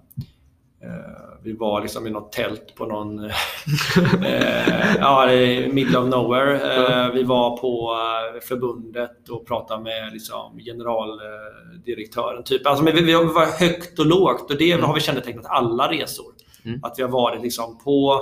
[1.43, 3.25] vi var liksom i något tält på någon
[4.25, 5.27] eh, ja,
[5.73, 6.55] middle of nowhere.
[6.55, 12.43] Eh, vi var på eh, förbundet och pratade med liksom, generaldirektören.
[12.45, 12.67] Typ.
[12.67, 16.33] Alltså, vi, vi var högt och lågt och det har vi kännetecknat alla resor.
[16.65, 16.81] Mm.
[16.83, 18.21] Att vi har varit liksom på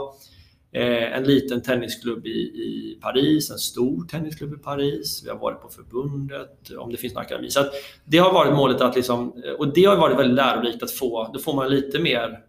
[0.73, 5.23] eh, en liten tennisklubb i, i Paris, en stor tennisklubb i Paris.
[5.25, 7.51] Vi har varit på förbundet, om det finns någon akademi.
[7.51, 7.65] Så
[8.05, 11.39] det har varit målet att liksom, och det har varit väldigt lärorikt att få, då
[11.39, 12.41] får man lite mer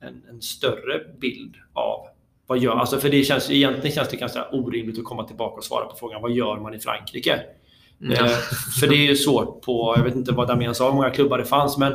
[0.00, 2.06] en, en större bild av
[2.46, 5.64] vad gör, alltså för det känns, egentligen känns det ganska orimligt att komma tillbaka och
[5.64, 7.40] svara på frågan vad gör man i Frankrike?
[7.98, 8.12] Ja.
[8.12, 8.30] Eh,
[8.80, 11.38] för det är ju svårt på, jag vet inte vad Damian sa, hur många klubbar
[11.38, 11.94] det fanns, men,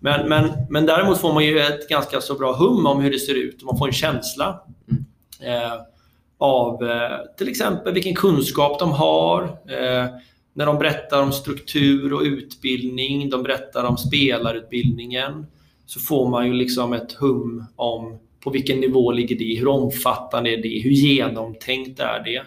[0.00, 3.18] men, men, men däremot får man ju ett ganska så bra hum om hur det
[3.18, 3.62] ser ut.
[3.62, 4.62] Man får en känsla
[5.42, 5.72] eh,
[6.38, 9.42] av eh, till exempel vilken kunskap de har.
[9.44, 10.06] Eh,
[10.52, 15.46] när de berättar om struktur och utbildning, de berättar om spelarutbildningen,
[15.88, 20.50] så får man ju liksom ett hum om på vilken nivå ligger det, hur omfattande
[20.50, 22.42] är det, hur genomtänkt är det?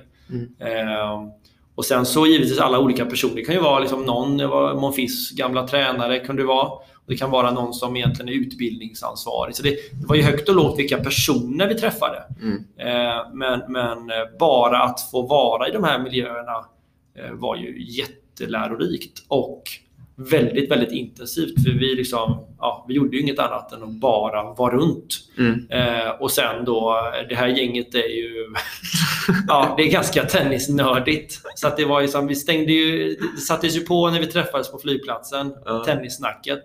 [0.66, 1.28] Eh,
[1.76, 3.36] och sen så givetvis alla olika personer.
[3.36, 4.36] Det kan ju vara liksom någon,
[4.80, 6.68] Monfils gamla tränare, kunde det vara.
[6.68, 9.56] Och det kan vara någon som egentligen är utbildningsansvarig.
[9.56, 12.24] Så det, det var ju högt och lågt vilka personer vi träffade.
[12.42, 12.66] Mm.
[12.78, 16.66] Eh, men, men eh, bara att få vara i de här miljöerna
[17.16, 19.64] eh, var ju jättelärorikt och
[20.30, 21.64] väldigt, väldigt intensivt.
[21.64, 25.20] För vi, liksom, ja, vi gjorde ju inget annat än att bara vara runt.
[25.38, 25.68] Mm.
[25.70, 26.96] Eh, och sen då,
[27.30, 28.54] det här gänget är ju...
[29.48, 31.40] ja, det är ganska tennisnördigt.
[31.56, 33.16] Så att det var ju som, vi stängde ju...
[33.36, 35.84] Det sattes ju på när vi träffades på flygplatsen, Ja.
[35.86, 36.64] tennissnacket.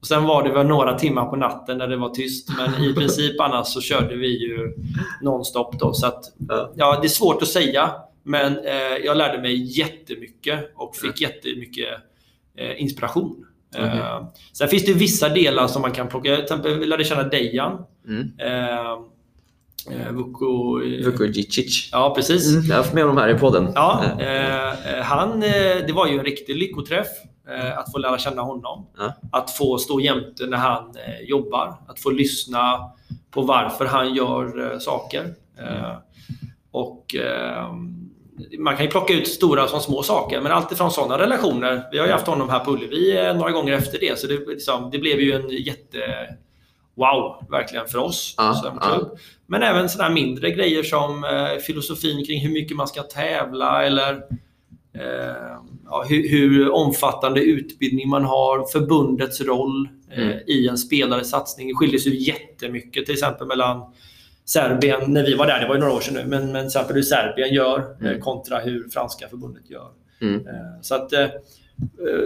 [0.00, 2.48] Och sen var det väl några timmar på natten när det var tyst.
[2.58, 4.74] Men i princip annars så körde vi ju
[5.22, 5.92] nonstop då.
[5.92, 6.24] Så att,
[6.76, 6.98] Ja.
[7.00, 7.90] det är svårt att säga.
[8.22, 11.98] Men eh, jag lärde mig jättemycket och fick jättemycket eh,
[12.78, 13.46] inspiration.
[13.74, 13.98] Okej.
[13.98, 16.34] Eh, sen finns det vissa delar som man kan plocka.
[16.34, 17.84] Till exempel vi lärde känna Dejan.
[18.08, 18.32] Mm.
[18.38, 18.90] Eh,
[19.90, 20.78] eh, Vuko...
[21.04, 21.88] Vukojic.
[21.92, 22.54] Ja, precis.
[22.54, 22.64] Mm.
[22.66, 23.72] Jag har haft med honom här i podden.
[23.74, 25.50] Ja, Eh, eh, han, eh,
[25.86, 27.08] det var ju en riktig lyckoträff
[27.48, 28.86] eh, att få lära känna honom.
[28.98, 29.12] Ja.
[29.32, 31.76] Att få stå jämte när han eh, jobbar.
[31.88, 32.78] Att få lyssna
[33.30, 35.34] på varför han gör eh, saker.
[35.58, 35.96] Eh,
[36.70, 37.72] och eh,
[38.58, 41.82] Man kan ju plocka ut stora som små saker, men alltifrån sådana relationer.
[41.92, 44.46] Vi har ju haft honom här på Ullevi eh, några gånger efter det, så det,
[44.46, 45.98] liksom, det blev ju en jätte...
[46.94, 49.18] Wow, verkligen för oss Ja, som klubb.
[49.46, 54.12] Men även sådana mindre grejer som eh, filosofin kring hur mycket man ska tävla eller
[54.94, 60.38] eh, ja, hur, hur omfattande utbildning man har, förbundets roll eh, Mm.
[60.46, 61.68] i en spelares satsning.
[61.68, 63.82] Det skiljer sig jättemycket till exempel mellan
[64.46, 66.66] Serbien, när vi var där, det var ju några år sedan nu, men, men till
[66.66, 68.20] exempel hur Serbien gör eh, Mm.
[68.20, 69.88] kontra hur franska förbundet gör.
[70.20, 70.46] Mm.
[70.46, 70.52] Eh,
[70.82, 71.26] Så att eh,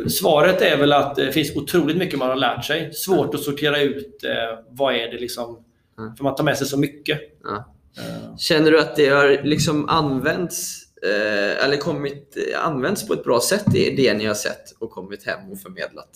[0.08, 2.92] svaret är väl att det finns otroligt mycket man har lärt sig.
[2.94, 4.24] Svårt att sortera ut
[4.70, 5.64] vad är det liksom,
[5.98, 6.16] Mm.
[6.16, 7.20] för man tar med sig så mycket.
[7.44, 7.74] Ja.
[8.38, 10.82] Känner du att det har liksom använts
[11.64, 15.50] eller kommit, använts på ett bra sätt det, det ni har sett och kommit hem
[15.52, 16.08] och förmedlat?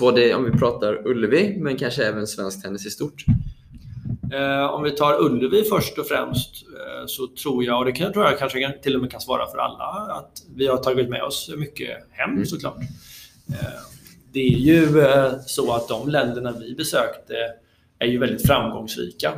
[0.00, 3.24] Både om vi pratar Ullevi men kanske även svensk tennis i stort.
[4.32, 8.12] Eh, om vi tar Ullevi först och främst eh, så tror jag, och det kan,
[8.12, 9.84] tror jag kanske kan- till och med kan svara för alla,
[10.14, 12.46] att vi har tagit med oss mycket hem Mm.
[12.46, 12.76] såklart.
[13.48, 13.80] Eh,
[14.32, 14.88] det är ju
[15.46, 17.34] så att de länderna vi besökte
[17.98, 19.32] är ju väldigt framgångsrika.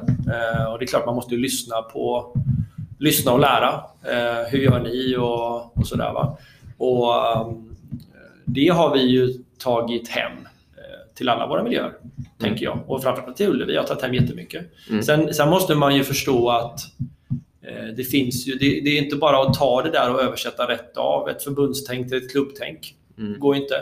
[0.73, 2.35] Och det är klart man måste lyssna på
[2.99, 3.81] lyssna och lära.
[4.49, 6.13] Hur gör ni och, och sådär.
[6.13, 6.39] Va?
[6.79, 7.75] Och ehm,
[8.45, 10.42] det har vi ju tagit hem
[11.15, 11.93] till alla våra miljöer,
[12.41, 12.79] tänker jag.
[12.87, 13.75] Och framförallt till Ullevi.
[13.75, 14.67] Jag har tagit hem jättemycket.
[14.91, 15.03] Mm.
[15.03, 16.81] Sen, sen måste man ju förstå att
[17.67, 20.69] eh, det finns ju, det, det är inte bara att ta det där och översätta
[20.69, 21.29] rätt av.
[21.29, 22.95] Ett förbundstänk till ett klubbtänk.
[23.19, 23.33] Mm.
[23.33, 23.75] Det går inte.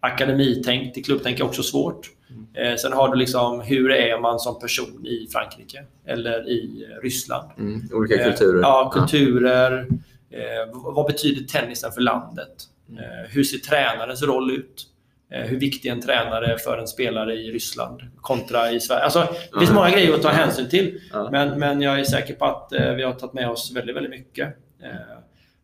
[0.00, 2.10] Akademitänk till klubbtänk är också svårt.
[2.54, 7.02] Eh, sen har du liksom, hur är man som person i Frankrike eller i eh,
[7.02, 7.50] Ryssland?
[7.58, 7.88] Mm.
[7.92, 8.54] Olika kulturer.
[8.56, 9.86] Eh, Ja, kulturer.
[10.30, 12.48] Eh, vad- betyder tennisen för landet?
[12.88, 13.04] Mm.
[13.30, 14.86] Hur ser tränarens roll ut?
[15.34, 19.02] Eh, hur viktig en tränare är för en spelare i Ryssland kontra i Sverige.
[19.02, 21.00] Alltså, det finns många grejer att ta hänsyn till.
[21.30, 24.10] Men, men jag är säker på att eh, vi har tagit med oss väldigt, väldigt
[24.10, 24.48] mycket.
[24.82, 25.18] Eh,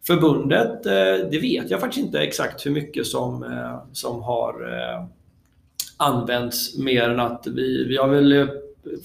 [0.06, 0.82] förbundet,
[1.30, 3.44] det vet jag faktiskt inte exakt hur mycket som,
[3.92, 4.54] som har
[5.96, 8.48] använts mer än att vi, vi har väl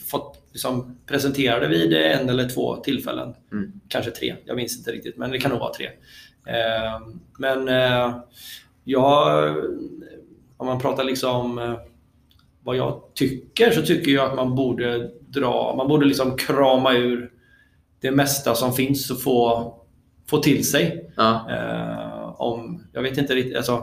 [0.08, 3.34] fått liksom, presentera det vid en eller två tillfällen.
[3.52, 3.72] Mm.
[3.88, 5.90] Kanske tre, jag minns inte riktigt, men det kan nog vara tre.
[7.38, 7.70] Men
[8.84, 9.56] jag,
[10.66, 11.74] om man pratar liksom eh,
[12.64, 17.32] vad jag tycker så tycker jag att man borde dra, man borde liksom krama ur
[18.02, 19.74] det mesta som finns och få,
[20.30, 21.12] få till sig.
[21.16, 21.52] Ja.
[21.52, 23.78] Eh, om, jag vet inte riktigt, alltså,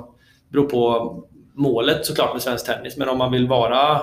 [0.48, 4.02] det beror på målet såklart med svensk tennis, men om man vill vara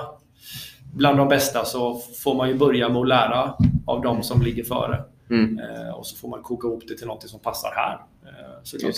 [0.94, 3.54] bland de bästa så får man ju börja med att lära
[3.86, 5.04] av de som ligger före.
[5.30, 5.58] Mm.
[5.58, 8.00] Eh, och så får man koka ihop det till något som passar här.
[8.22, 8.94] Eh, såklart.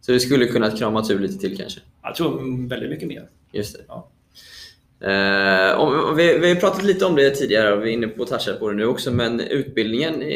[0.00, 1.80] Så det skulle kunnat kramas ur lite till kanske?
[2.02, 3.28] Jag tror väldigt mycket mer.
[3.52, 3.84] Just det.
[3.88, 4.08] Ja.
[5.00, 8.22] Eh, om, vi, vi har pratat lite om det tidigare och vi är inne på
[8.22, 10.34] att toucha på det nu också, men utbildningen i,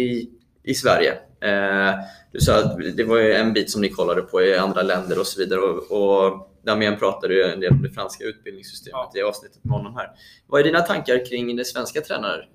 [0.00, 0.30] i,
[0.62, 1.12] i Sverige.
[1.40, 1.94] Eh,
[2.32, 5.26] du sa att det var en bit som ni kollade på i andra länder och
[5.26, 5.60] så vidare.
[5.60, 9.20] Och, och Damien pratade ju en del om det franska utbildningssystemet Ja.
[9.20, 10.10] i avsnittet med honom här.
[10.46, 12.48] Vad är dina tankar kring det svenska tränar,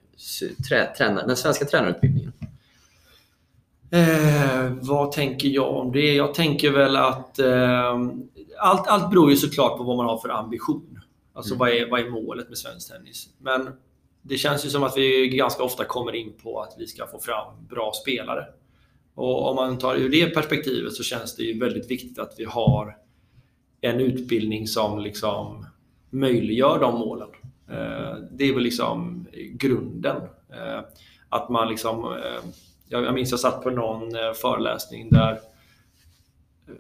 [0.70, 2.34] trä, tränar, den svenska tränarutbildningen?
[3.92, 6.14] Eh, vad tänker jag om det?
[6.14, 8.00] Jag tänker väl att eh,
[8.60, 11.00] allt, allt beror ju såklart på vad man har för ambition.
[11.34, 11.60] Alltså Mm.
[11.60, 13.30] vad, är, vad är målet med svensk tennis?
[13.40, 13.70] Men
[14.22, 17.20] det känns ju som att vi ganska ofta kommer in på att vi ska få
[17.20, 18.46] fram bra spelare.
[19.16, 22.46] Och om man tar ur det perspektivet så känns det ju väldigt viktigt att vi
[22.46, 22.98] har
[23.82, 25.66] en utbildning som liksom
[26.10, 27.30] möjliggör de målen.
[27.70, 30.18] Eh, Det är väl liksom grunden.
[30.50, 30.80] Eh,
[31.30, 32.16] Att man liksom...
[32.92, 36.74] Jag jag minns jag satt på någon eh, föreläsning där eh,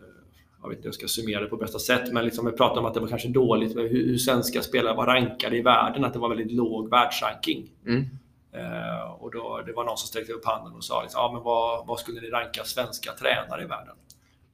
[0.62, 2.80] jag vet inte hur jag ska summera det på bästa sätt, men liksom vi pratade
[2.80, 6.14] om att det var kanske dåligt hur, hur svenska spelare var rankade i världen, att
[6.14, 7.70] det var väldigt låg världsranking.
[7.86, 8.06] Mm.
[8.52, 11.44] Eh, och då, det var någon som sträckte upp handen och sa liksom, ah, men
[11.44, 13.96] vad, vad skulle ni ranka svenska tränare i världen?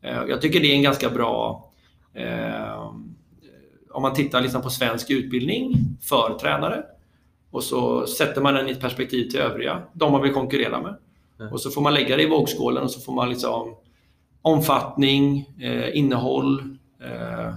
[0.02, 1.70] Eh, jag tycker det är en ganska bra...
[2.14, 2.92] Eh,
[3.92, 6.84] om man tittar liksom på svensk utbildning för tränare
[7.52, 10.96] och så sätter man den i ett perspektiv till övriga, de man vill konkurrera med.
[11.40, 11.54] Mm.
[11.54, 13.76] Och så får man lägga det i vågskålen och så får man liksom
[14.42, 17.54] omfattning, eh, innehåll, eh,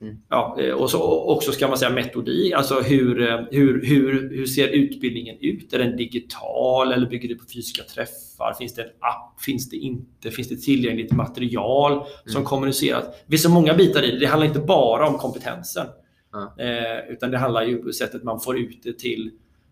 [0.00, 0.16] Mm.
[0.28, 2.52] ja, eh, och så också ska man säga metodik.
[2.52, 5.72] Alltså hur, eh, hur, hur, hur ser utbildningen ut?
[5.72, 8.54] Är den digital eller bygger det på fysiska träffar?
[8.58, 9.40] Finns det en app?
[9.40, 10.30] Finns det inte?
[10.30, 13.04] Finns det tillgängligt material som kommuniceras?
[13.04, 14.18] Det finns så många bitar i det.
[14.18, 15.86] Det handlar inte bara om kompetensen.
[16.32, 16.64] Ja.
[16.64, 19.30] Eh, utan det handlar ju om sättet man får ut det till,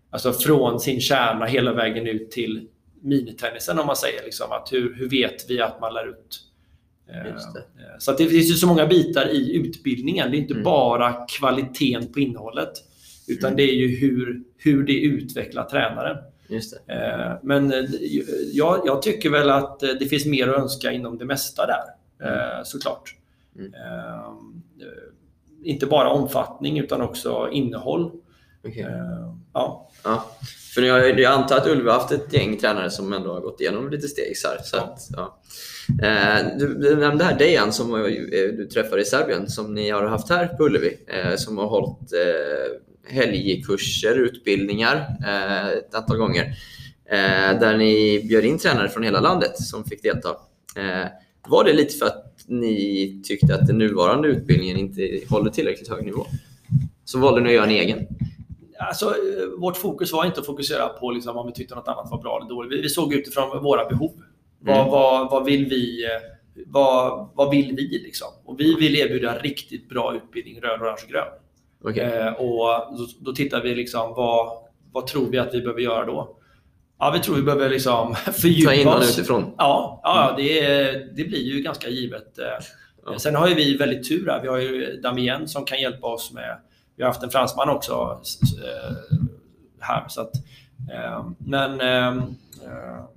[0.09, 2.67] alltså från sin kärna hela vägen ut till
[3.05, 4.23] minitennisen om man säger.
[4.23, 6.41] Liksom, att hur, hur vet vi att man lär ut?
[7.09, 7.59] Eh, det.
[7.59, 10.31] eh, Så det finns ju så många bitar i utbildningen.
[10.31, 10.63] Det är inte Mm.
[10.63, 12.71] bara kvaliteten på innehållet.
[13.27, 13.57] Utan Mm.
[13.57, 16.17] det är ju hur, hur det utvecklar tränaren.
[16.87, 17.73] Eh, Men
[18.53, 21.83] jag, jag tycker väl att det finns mer att önska inom det mesta där.
[22.27, 23.15] eh, Såklart.
[23.55, 23.73] Mm.
[23.73, 24.31] Eh, eh,
[25.63, 28.11] Inte bara omfattning utan också innehåll.
[28.65, 28.81] Okej.
[28.83, 29.89] Eh, Ja.
[30.03, 30.31] Ja.
[30.75, 33.61] För jag, jag antar att Ulve har haft ett gäng tränare som ändå har gått
[33.61, 34.37] igenom lite steg.
[34.37, 35.39] Så, här, så att, ja.
[36.03, 38.01] eh, du, du nämnde här Dejan som eh,
[38.57, 40.97] du träffade i Serbien som ni har haft här på Ullevi.
[41.07, 44.95] Eh, som har hållit eh, helgkurser, utbildningar
[45.27, 46.55] eh, ett antal gånger.
[47.59, 50.29] Där ni bjöd in tränare från hela landet som fick delta.
[51.47, 56.05] Var det lite för att ni tyckte att den nuvarande utbildningen inte håller tillräckligt hög
[56.05, 56.25] nivå?
[57.05, 58.07] Så valde ni att göra en egen?
[58.79, 59.13] Alltså, eh,
[59.59, 62.37] vårt fokus var inte att fokusera på liksom, om vi tyckte något annat var bra
[62.37, 62.71] eller dåligt.
[62.71, 64.11] Vi, vi såg utifrån våra behov.
[64.59, 64.89] Vad, Mm.
[64.91, 66.05] vad, vad vill vi?
[66.05, 66.09] eh,
[66.67, 68.01] Vad, vad vill vi?
[68.03, 68.27] Liksom?
[68.45, 71.27] Och vi vill erbjuda riktigt bra utbildning röd, orange och grön.
[71.83, 72.03] Okej.
[72.19, 74.47] Eh, och då, då tittar vi liksom vad,
[74.91, 76.37] vad tror vi att vi behöver göra då?
[76.99, 79.19] Ja, vi tror vi behöver liksom fördjupa Ta in oss.
[79.19, 79.53] utifrån.
[79.57, 82.39] Ja, ja det, är- det blir ju ganska givet.
[82.39, 82.45] Eh,
[83.07, 83.19] Ja.
[83.19, 84.41] Sen har ju vi väldigt tur här.
[84.41, 86.57] Vi har ju Damien som kan hjälpa oss med...
[86.95, 88.21] Vi har haft en fransman också
[88.63, 89.17] eh,
[89.79, 90.05] här.
[90.07, 90.35] Så att,
[90.93, 92.23] eh, men eh,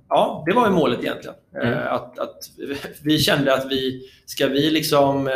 [0.09, 1.35] ja, det var ju målet egentligen.
[1.55, 1.87] Mm.
[1.87, 2.37] Att, att
[3.03, 5.29] vi kände att vi, ska vi liksom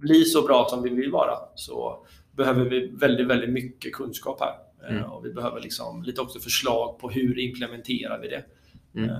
[0.00, 4.54] bli så bra som vi vill vara så behöver vi väldigt, väldigt mycket kunskap här.
[4.88, 5.04] Mm.
[5.04, 8.44] Och vi behöver liksom lite också förslag på hur implementerar vi det.
[8.94, 9.10] Mm.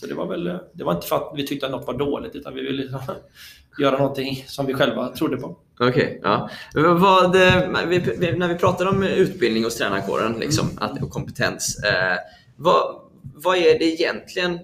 [0.00, 2.34] Så det var väl, det var inte för att vi tyckte att något var dåligt
[2.34, 3.00] utan vi ville liksom
[3.78, 5.56] göra någonting som vi själva trodde på.
[5.80, 6.50] Okej, ja.
[6.74, 7.98] Vad, eh, vi,
[8.36, 11.84] när vi pratar om utbildning hos tränarkåren liksom, att, och kompetens.
[11.84, 12.16] Eh,
[12.56, 13.00] vad,
[13.34, 14.58] vad är det egentligen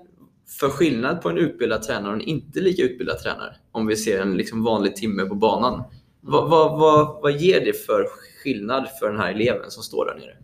[0.61, 3.57] för skillnad på en utbildad tränare och en inte lika utbildad tränare?
[3.73, 5.85] Om vi ser en liksom, vanlig timme på banan.
[6.21, 8.07] Vad, vad, vad, vad ger det för
[8.43, 10.37] skillnad för den här eleven som står där nere?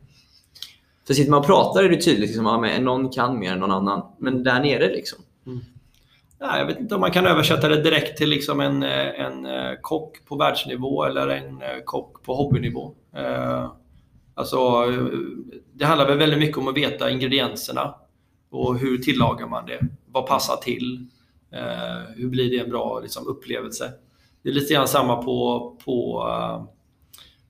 [1.11, 3.71] För sitter man och pratar är det tydligt liksom, att någon kan mer än någon
[3.71, 4.03] annan.
[4.19, 5.19] Men där nere liksom.
[6.39, 9.47] Ja, jag vet inte om man kan översätta det direkt till liksom en, eh, en
[9.47, 12.95] eh, kock på världsnivå eller en eh, kock på hobbynivå.
[13.17, 13.73] Eh,
[14.35, 14.85] Alltså,
[15.73, 17.95] det handlar väl väldigt mycket om att veta ingredienserna
[18.51, 19.81] och hur tillagar man det?
[20.07, 21.07] Vad passar till?
[21.53, 23.93] Eh, Hur blir det en bra liksom, upplevelse?
[24.43, 26.25] Det är lite grann samma på, på,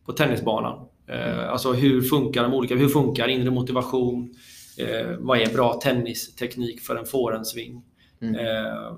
[0.06, 0.86] på tennisbanan.
[1.12, 2.76] Eh, Alltså hur funkar de olika?
[2.76, 4.34] Hur funkar inre motivation?
[4.78, 7.82] Eh, Vad är bra tennisteknik för en forehandsving?
[8.22, 8.34] Mm.
[8.34, 8.92] Eh,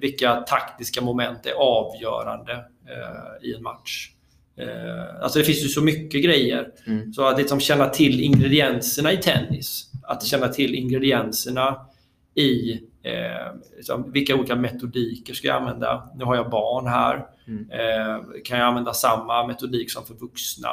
[0.00, 4.10] vilka taktiska moment är avgörande eh, i en match?
[4.56, 6.68] Eh, alltså det finns ju så mycket grejer.
[6.86, 7.12] Mm.
[7.12, 11.76] Så att liksom känna till ingredienserna i tennis, att känna till ingredienserna
[12.34, 12.72] i
[13.02, 16.08] eh, liksom, vilka olika metodiker ska jag använda?
[16.16, 17.26] Nu har jag barn här.
[17.48, 17.70] Mm.
[17.70, 20.68] Eh, kan jag använda samma metodik som för vuxna?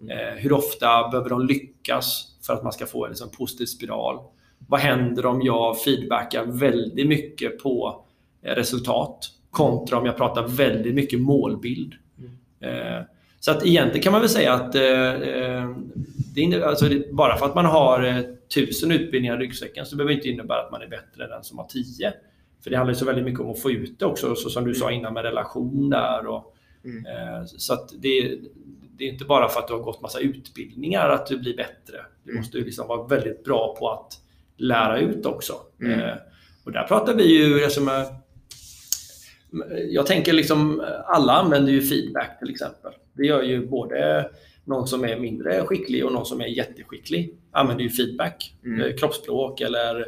[0.00, 0.18] Mm.
[0.18, 4.18] Eh, hur ofta behöver de lyckas för att man ska få en liksom, positiv spiral?
[4.68, 8.04] Vad händer om jag feedbackar väldigt mycket på
[8.42, 11.94] eh, resultat kontra om jag pratar väldigt mycket målbild?
[12.60, 13.02] Eh,
[13.40, 15.70] Så att egentligen kan man väl säga att eh, eh,
[16.34, 18.20] det inne- alltså det, bara för att man har eh,
[18.54, 21.44] tusen utbildningar i ryggsäcken så behöver det inte innebära att man är bättre än den
[21.44, 22.12] som har tio.
[22.64, 24.74] För det handlar så väldigt mycket om att få ut det också, så som du
[24.74, 26.26] sa innan med relationer.
[26.26, 26.52] Och,
[26.84, 27.06] Mm.
[27.06, 28.38] eh, så att det,
[28.98, 31.96] det är inte bara för att du har gått massa utbildningar att du blir bättre.
[32.24, 32.40] Du Mm.
[32.42, 34.12] måste ju liksom vara väldigt bra på att
[34.56, 35.52] lära ut också.
[35.80, 36.00] Mm.
[36.00, 36.14] Eh,
[36.64, 38.04] och där pratar vi ju, liksom,
[39.90, 42.92] jag tänker liksom, alla använder ju feedback till exempel.
[43.12, 44.30] Det gör ju både
[44.64, 48.54] någon som är mindre skicklig och någon som är jätteskicklig använder ju feedback.
[48.64, 48.80] Mm.
[48.80, 50.00] Eh, Kroppsspråk eller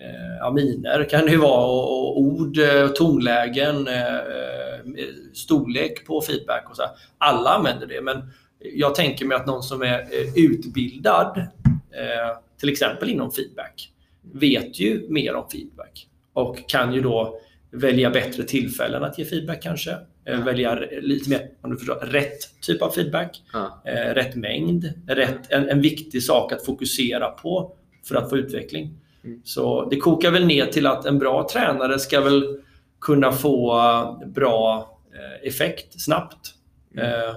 [0.00, 4.73] eh, ja, miner kan det ju vara och, och ord eh, och tonlägen, eh, eh,
[5.32, 6.82] storlek på feedback och så.
[6.82, 6.90] här.
[7.18, 8.22] Alla använder det, men
[8.58, 11.38] jag tänker mig att någon som är eh, utbildad,
[11.68, 13.90] eh, till exempel inom feedback,
[14.32, 17.40] vet ju mer om feedback och kan ju då
[17.70, 19.96] välja bättre tillfällen att ge feedback kanske.
[20.24, 23.42] Eh, välja lite mer, om du förstår, rätt typ av feedback.
[23.52, 23.82] Ja.
[23.84, 24.92] Eh, rätt mängd.
[25.06, 27.72] Rätt, en, en viktig sak att fokusera på
[28.08, 28.98] för att få utveckling.
[29.24, 29.40] Mm.
[29.44, 32.60] Så det kokar väl ner till att en bra tränare ska väl
[33.04, 36.54] kunna få eh, bra eh, effekt snabbt.
[36.94, 37.06] Mm.
[37.06, 37.36] Eh,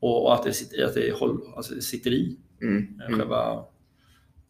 [0.00, 2.36] och, att det sitter, att det håll, alltså det sitter i.
[2.62, 2.76] Mm.
[3.00, 3.18] eh, Mm.
[3.18, 3.64] Själva,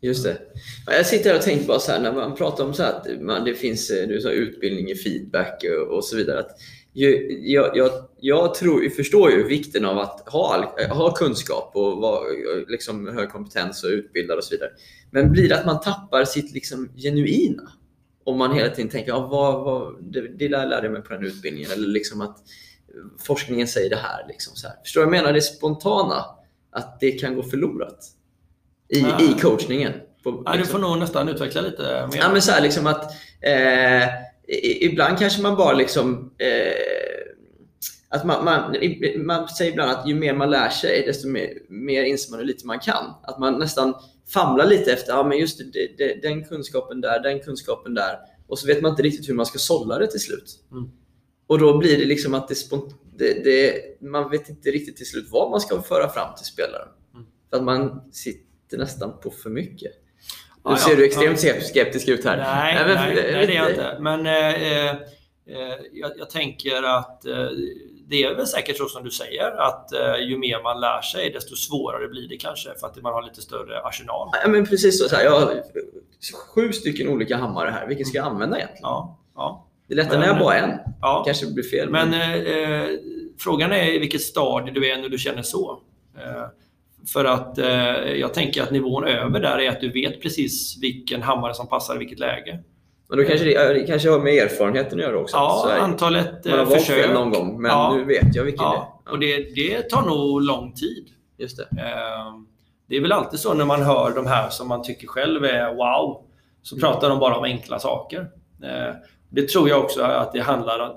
[0.02, 0.38] Just det.
[0.86, 2.92] Ja, Jag sitter här och tänker bara så här när man pratar om så här
[2.92, 6.38] att man, det finns du sa, utbildning i feedback och, och så vidare.
[6.40, 6.50] Att
[6.92, 11.96] ju, jag, jag, jag tror, jag förstår ju vikten av att ha, ha kunskap och
[11.96, 14.70] vara eh, liksom, hög kompetens och utbildad och så vidare.
[15.10, 17.72] Men blir det att man tappar sitt liksom, genuina?
[18.30, 21.12] Om man hela tiden tänker att vad, vad, det, det där lärde jag mig på
[21.12, 21.70] den utbildningen.
[21.70, 22.36] Eller liksom att
[23.18, 24.24] forskningen säger det här.
[24.28, 24.76] Liksom, så här.
[24.84, 25.32] Förstår du vad jag menar?
[25.32, 26.24] Det spontana.
[26.72, 27.98] Att det kan gå förlorat
[28.88, 29.20] i, Ah.
[29.22, 29.92] i coachningen.
[30.22, 30.72] På, ja, du liksom.
[30.80, 32.18] får nog nästan utveckla lite mer.
[32.18, 34.08] Ja, men så här, liksom att eh,
[34.80, 37.30] ibland kanske man bara liksom eh,
[38.08, 38.76] att man, man,
[39.16, 42.46] man säger ibland att ju mer man lär sig desto mer, mer inser man hur
[42.46, 43.14] lite man kan.
[43.22, 43.94] Att man nästan
[44.32, 48.18] famlar lite efter ja, men just det, det, den kunskapen där, den kunskapen där.
[48.46, 50.64] Och så vet man inte riktigt hur man ska sålla det till slut.
[50.72, 50.90] Mm.
[51.46, 52.54] Och då blir det liksom att det,
[53.18, 56.88] det, det man vet inte riktigt till slut vad man ska föra fram till spelaren.
[57.14, 57.26] Mm.
[57.50, 59.92] För att man sitter nästan på för mycket.
[60.64, 60.96] Nu Ja, ser ja.
[60.96, 62.36] du extremt skeptisk ut här.
[62.36, 63.96] Nej, men- nej, nej, det är jag inte.
[64.00, 64.96] Men eh, eh,
[65.92, 67.48] jag, jag tänker att eh,
[68.10, 71.30] det är väl säkert så som du säger att eh, ju mer man lär sig
[71.32, 74.28] desto svårare blir det kanske för att man har lite större arsenal.
[74.42, 75.08] Ja, men precis så.
[75.08, 75.62] så här, jag har
[76.54, 77.86] sju stycken olika hammare här.
[77.86, 78.82] Vilken ska jag använda egentligen?
[78.82, 80.78] Ja, ja, Det är lättare Men- när jag bara har en.
[81.00, 81.22] ja.
[81.26, 81.90] kanske blir fel.
[81.90, 82.86] Men eh, eh,
[83.38, 85.80] frågan är i vilket stadie du är när du känner så.
[86.18, 86.44] Eh,
[87.12, 87.66] för att eh,
[88.14, 91.94] jag tänker att nivån över där är att du vet precis vilken hammare som passar
[91.94, 92.58] i vilket läge.
[93.10, 95.36] Men då kanske det, kanske har med erfarenheten att göra också.
[95.36, 97.04] Ja, Så här, antalet man har eh, valt försök.
[97.04, 97.92] fel någon gång, men Ja.
[97.96, 99.12] nu vet jag vilken Ja, det är.
[99.12, 101.06] och det, det tar nog lång tid.
[101.38, 101.62] Just det.
[101.82, 102.32] Eh,
[102.88, 105.74] Det är väl alltid så när man hör de här som man tycker själv är
[105.74, 106.22] wow,
[106.62, 108.20] så pratar de bara om enkla saker.
[108.62, 108.94] Eh,
[109.28, 110.90] Det tror jag också att det handlar om.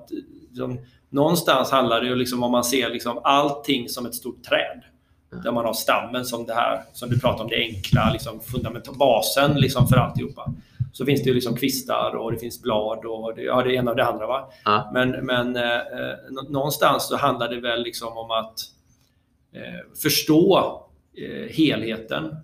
[0.49, 0.79] Liksom,
[1.09, 4.81] någonstans handlar det ju liksom om man ser liksom allting som ett stort träd.
[5.43, 8.39] Där man har stammen som det här, som du pratar om, det enkla, liksom
[8.99, 10.53] basen liksom för alltihopa.
[10.95, 13.91] Så finns det ju liksom kvistar och det finns blad och det, ja, det ena
[13.91, 14.27] och det andra.
[14.27, 14.49] Va?
[14.65, 14.91] Ja.
[14.93, 18.59] Men, men eh, eh, nå- någonstans så handlar det väl liksom om att
[19.53, 20.79] eh, förstå
[21.17, 22.35] eh, helheten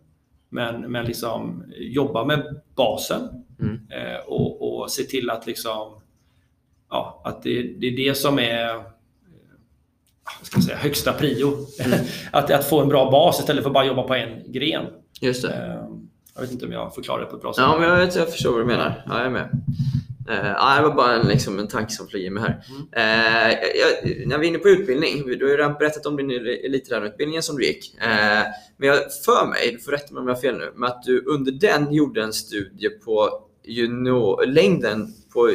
[0.50, 3.80] men, men liksom jobba med basen Mm.
[3.92, 6.02] eh, och, och se till att liksom
[6.90, 8.82] ja, att det, det är det som är eh,
[10.42, 11.52] ska säga, högsta prio.
[12.32, 14.86] att, att få en bra bas istället för att bara jobba på en gren.
[15.22, 15.88] Just det.
[16.40, 17.62] Jag vet inte om jag förklarar det på ett bra sätt.
[17.62, 19.04] Ja, men jag, vet, jag förstår vad du menar.
[19.08, 19.50] Ja, jag är med.
[20.28, 22.64] Ja, det var bara en, liksom, en tanke som flög i mig här.
[22.70, 22.88] Mm.
[22.92, 26.32] Eh, jag, när vi är inne på utbildning, du har ju redan berättat om din
[26.32, 27.96] elittränarutbildningen som du gick.
[28.02, 28.44] Eh,
[28.78, 31.04] men jag för mig, du får rätta mig om jag har fel nu, men att
[31.04, 33.30] du under den gjorde en studie på
[33.64, 35.52] junior, längden på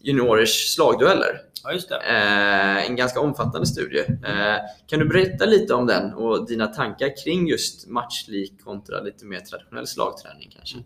[0.00, 1.40] juniorers slagdueller.
[1.64, 1.96] Ja.
[1.96, 4.00] Eh, en ganska omfattande studie.
[4.00, 4.56] Eh,
[4.86, 9.40] kan du berätta lite om den och dina tankar kring just matchlik kontra lite mer
[9.40, 10.76] traditionell slagträning kanske?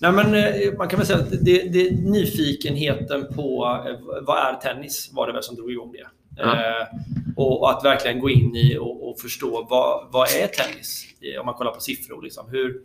[0.00, 4.54] Nej, men, eh, man kan väl säga att det, det, nyfikenheten på eh, vad är
[4.54, 6.06] tennis var det väl som drog igång det.
[6.36, 6.52] Ja.
[6.52, 6.86] Eh,
[7.36, 11.04] och, att verkligen gå in i och, och förstå vad, vad är tennis?
[11.20, 12.22] Eh, Om man kollar på siffror.
[12.22, 12.50] Liksom.
[12.50, 12.80] Hur,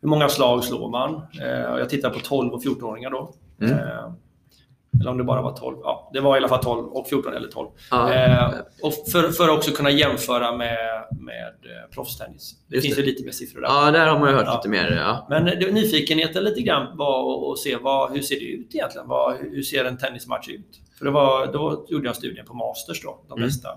[0.00, 1.22] hur många slag slår man?
[1.40, 3.34] Eh, jag tittar på 12 och 14-åringar då.
[3.60, 3.78] Mm.
[4.96, 5.76] Eh, eller om det bara var 12.
[5.82, 7.68] Ja, det var i alla fall 12 och 14 eller 12.
[7.90, 8.12] Ja.
[8.14, 8.48] Eh,
[8.82, 12.54] och för, för att också kunna jämföra med, med eh, proffstennis.
[12.68, 13.02] Det Just finns det.
[13.02, 13.68] ju lite mer siffror där.
[13.68, 14.54] Ja, där har man ju hört Ja.
[14.56, 14.90] lite mer.
[14.96, 15.26] Ja.
[15.30, 19.08] Men det, nyfikenheten lite grann var att- se vad, hur ser det ut egentligen?
[19.08, 20.80] Vad, hur ser en tennismatch ut?
[20.98, 23.48] För det var, då gjorde jag studien på Masters, då, de Mm.
[23.48, 23.68] bästa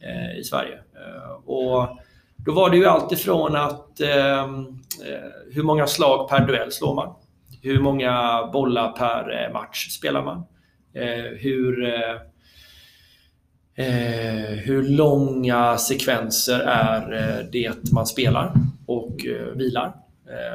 [0.00, 0.74] eh, i Sverige.
[0.74, 1.88] Eh, och
[2.36, 4.50] då var det ju alltifrån att eh,
[5.52, 7.14] hur många slag per duell slår man?
[7.62, 10.42] Hur många bollar per eh, match spelar man?
[10.94, 11.84] Eh, hur,
[13.74, 13.84] eh,
[14.64, 18.52] hur långa sekvenser är det man spelar
[18.86, 19.92] och vilar?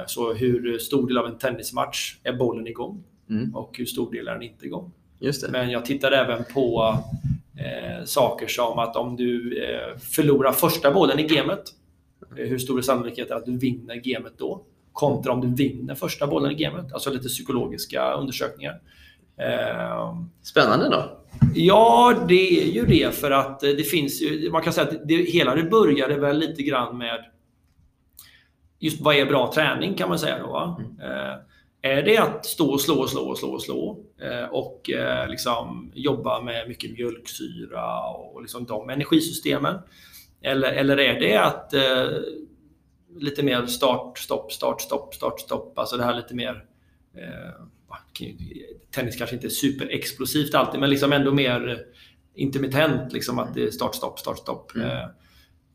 [0.06, 3.04] Så hur stor del av en tennismatch är bollen igång?
[3.30, 3.56] Mm.
[3.56, 4.92] Och hur stor del är den inte igång?
[5.50, 6.98] Men jag tittar även på
[7.58, 11.64] eh, saker som att om du eh, förlorar första bollen i gamet,
[12.36, 14.64] hur stor är sannolikheten att du vinner gamet då?
[14.98, 18.80] Kontra om du vinner första bollen i gamet, alltså lite psykologiska undersökningar.
[19.38, 21.18] Eh, Spännande då.
[21.56, 25.07] ja, det är ju det för att eh, det finns ju, man kan säga att
[25.07, 27.26] det, hela det började väl lite grann med
[28.80, 30.48] just vad är bra träning kan man säga då.
[30.48, 30.82] Va?
[31.02, 31.36] Eh,
[31.91, 35.30] är det att stå och slå och slå och slå och slå eh, och eh,
[35.30, 39.76] liksom jobba med mycket mjölksyra och liksom de energisystemen?
[40.41, 41.74] Eller, eller är det att
[43.19, 46.65] lite mer start, stopp, start, stopp, start, stopp, alltså det här lite mer
[47.15, 47.65] eh,
[48.91, 51.85] tennis kanske inte är superexplosivt alltid, men liksom ändå mer
[52.35, 54.76] intermittent, liksom att det är start, stopp, start, stopp.
[54.76, 54.88] Mm.
[54.88, 55.07] Eh,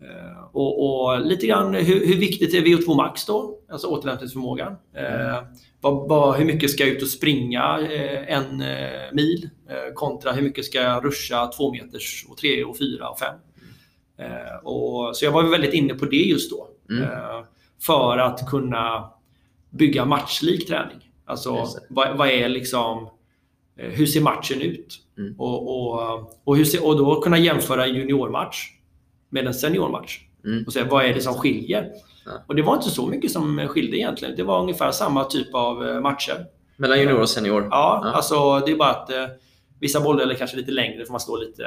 [0.02, 3.58] Eh, och, och lite grann hur, hur viktigt är VO2 max då?
[3.68, 4.72] Alltså återhämtningsförmågan.
[4.72, 5.44] Eh,
[5.80, 10.32] vad, vad, hur mycket ska jag ut och springa eh, en eh, mil eh, kontra
[10.32, 13.34] hur mycket ska jag ruscha två meters och tre och fyra och fem?
[14.18, 16.68] Eh, och, så jag var väldigt inne på det just då.
[16.98, 17.02] Mm.
[17.02, 17.44] Eh,
[17.82, 19.10] för att kunna
[19.70, 21.10] bygga matchlik träning.
[21.24, 23.08] Alltså vad, vad är liksom
[23.76, 24.98] eh, hur ser matchen ut?
[25.18, 25.34] Mm.
[25.38, 28.56] Och, och, och, hur ser, och då kunna jämföra en juniormatch
[29.28, 30.18] med en seniormatch.
[30.44, 30.64] Mm.
[30.66, 31.90] Och se vad är det som skiljer?
[32.26, 32.32] Ja.
[32.46, 34.36] Och det var inte så mycket som skilde egentligen.
[34.36, 36.46] Det var ungefär samma typ av eh, matcher.
[36.76, 37.68] Mellan junior och senior.
[37.70, 38.10] Ja, Ja.
[38.10, 39.26] alltså det är bara att eh,
[39.80, 41.64] vissa bollar är kanske lite längre för man slår, lite,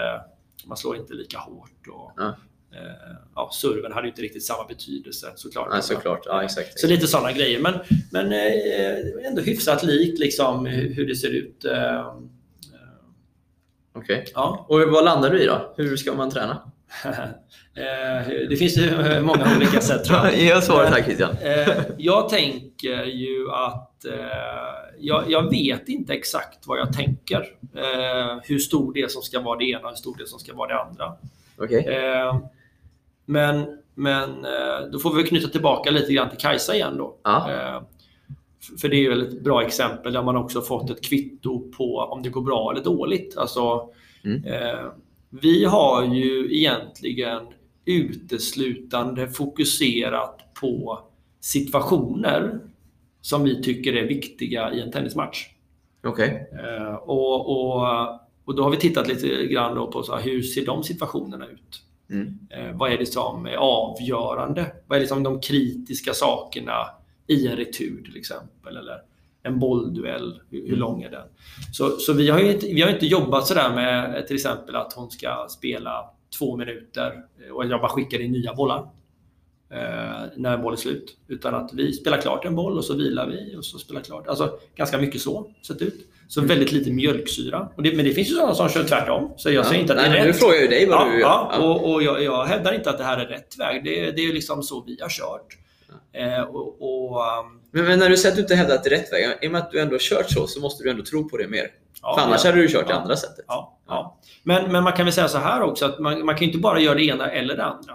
[0.65, 1.87] man slår inte lika hårt.
[1.93, 2.35] Och, Ja.
[2.75, 5.67] Eh, ja, serven hade ju inte riktigt samma betydelse såklart.
[5.71, 6.21] Ja, såklart.
[6.25, 6.79] Ja, exakt.
[6.79, 7.59] Så lite sådana grejer.
[7.59, 7.73] Men,
[8.11, 11.65] men eh, ändå hyfsat likt liksom, hur det ser ut.
[11.65, 12.13] Eh,
[13.95, 14.25] Okej.
[14.33, 14.65] ja.
[14.69, 15.73] Och vad landar du i då?
[15.77, 16.71] Hur ska man träna?
[18.49, 20.35] Det finns ju många olika sätt tror jag.
[20.37, 21.35] Ge oss svaret här Christian.
[21.97, 24.05] Jag tänker ju att
[24.97, 27.45] jag, jag vet inte exakt vad jag tänker.
[28.43, 30.67] Hur stor del som ska vara det ena och hur stor del som ska vara
[30.67, 31.13] det andra.
[31.57, 31.85] Okej.
[33.25, 37.15] Men men eh, då får vi knyta tillbaka lite grann till Kajsa igen då.
[37.23, 37.51] Ja.
[37.51, 37.81] Eh,
[38.81, 42.23] för det är väl ett bra exempel där man också fått ett kvitto på om
[42.23, 43.37] det går bra eller dåligt.
[43.37, 43.89] Alltså,
[44.23, 44.43] Mm.
[44.43, 44.85] eh,
[45.29, 47.43] vi har ju egentligen
[47.85, 50.99] uteslutande fokuserat på
[51.39, 52.59] situationer
[53.21, 55.47] som vi tycker är viktiga i en tennismatch.
[56.03, 56.49] Okej.
[56.63, 57.87] Eh, och, och,
[58.45, 61.81] och då har vi tittat lite grann på så här, hur ser de situationerna ut?
[62.09, 62.39] Mm.
[62.49, 64.71] Eh, vad är det som är avgörande?
[64.87, 66.89] Vad är liksom de kritiska sakerna
[67.27, 68.77] i en retur till exempel?
[68.77, 69.01] Eller
[69.43, 71.27] en bollduell, hur, hur lång är den?
[71.73, 75.11] Så, så vi, har inte, vi har inte jobbat sådär med till exempel att hon
[75.11, 76.09] ska spela
[76.39, 78.79] två minuter eh, och jag bara skickar in nya bollar
[79.69, 81.17] eh, när en boll är slut.
[81.27, 84.27] Utan att vi spelar klart en boll och så vilar vi och så spelar klart.
[84.27, 86.07] Alltså ganska mycket så sett ut.
[86.27, 87.69] Så väldigt lite mjölksyra.
[87.75, 89.33] Och det, men det finns ju sådana som kör tvärtom.
[89.37, 90.27] Så jag säger inte att det är Nej, rätt.
[90.27, 91.19] Nu frågar jag ju dig vad Ja, du gör.
[91.27, 93.83] ja, och, och jag, jag hävdar inte att det här är rätt väg.
[93.83, 95.57] Det, det är liksom så vi har kört.
[96.13, 98.89] Eh, och, och, um, Men, men när du säger att du inte hävdar att det
[98.89, 100.89] är rätt väg, i och med att du ändå har kört så, så måste du
[100.89, 101.67] ändå tro på det mer.
[102.01, 103.45] ja, För annars ja, hade du kört det ja, andra sättet.
[103.47, 104.19] Ja, ja.
[104.43, 106.79] Men, men man kan väl säga så här också att man, man kan inte bara
[106.79, 107.93] göra det ena eller det andra.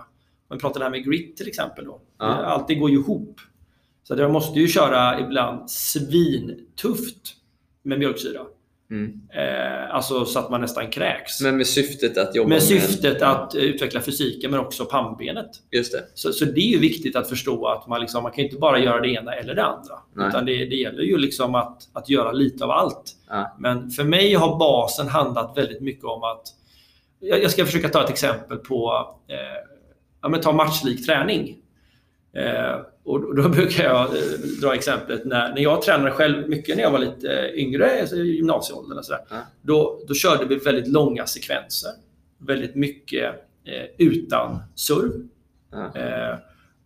[0.51, 1.85] Man pratar det här med grit till exempel.
[1.85, 2.01] Då.
[2.19, 2.24] Ja.
[2.27, 3.40] Allt det går ju ihop.
[4.02, 7.36] Så jag måste ju köra ibland svintufft
[7.82, 8.40] med mjölksyra.
[8.90, 9.20] Mm.
[9.35, 11.40] Eh, alltså så att man nästan kräks.
[11.40, 15.51] Men med syftet att jobba med syftet Ja, att utveckla fysiken men också pannbenet.
[15.70, 16.05] Just det.
[16.15, 18.78] Så, så det är ju viktigt att förstå att man, liksom, man kan inte bara
[18.78, 19.94] göra det ena eller det andra.
[20.15, 20.28] Nej.
[20.28, 23.16] Utan det, det gäller ju liksom att, att göra lite av allt.
[23.28, 23.57] Ja.
[23.59, 26.43] Men för mig har basen handlat väldigt mycket om att...
[27.20, 29.36] Jag, jag ska försöka ta ett exempel på eh,
[30.23, 31.57] ja, men ta matchlik träning.
[32.32, 34.23] Eh, och då brukar jag eh,
[34.62, 38.16] dra exemplet när, när jag tränade själv mycket när jag var lite eh, yngre, alltså
[38.16, 38.98] i gymnasieåldern.
[38.98, 39.36] Och sådär, Ja.
[39.62, 41.90] då, då körde vi väldigt långa sekvenser.
[42.39, 43.35] Väldigt mycket
[43.98, 45.28] utan serv.
[45.97, 46.39] Eh,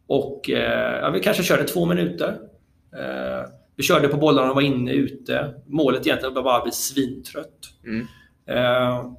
[0.06, 2.38] och ja, vi kanske körde två minuter.
[3.76, 5.54] Vi körde på bollarna och var inne ute.
[5.66, 7.58] Målet egentligen var bara att bli svintrött.
[7.84, 8.06] Mm.
[8.46, 9.10] Eh,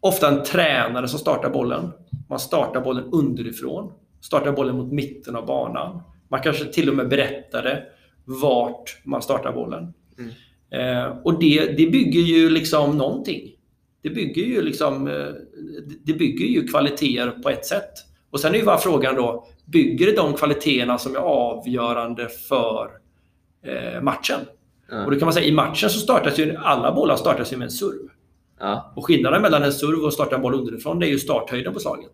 [0.00, 1.90] ofta en tränare som startar bollen.
[2.28, 3.92] Man startar bollen underifrån.
[4.24, 6.02] Startar bollen mot mitten av banan.
[6.28, 7.82] Man kanske till och med berättade
[8.24, 9.94] vart man startar bollen.
[10.18, 10.30] Mm.
[10.70, 13.50] Eh, och det, det bygger ju liksom någonting.
[14.02, 15.26] Det bygger ju liksom, eh,
[16.04, 17.92] det bygger ju kvaliteter på ett sätt.
[18.30, 22.90] Och sen är ju bara frågan då, bygger det de kvaliteterna som är avgörande för
[23.64, 24.40] eh, matchen?
[24.90, 25.04] Ja.
[25.04, 27.64] Och då kan man säga i matchen så startas ju alla bollar startas ju med
[27.64, 28.08] en serve.
[28.60, 28.92] Ja.
[28.96, 31.80] Och skillnaden mellan en serve och starta en boll underifrån det är ju starthöjden på
[31.80, 32.12] slaget.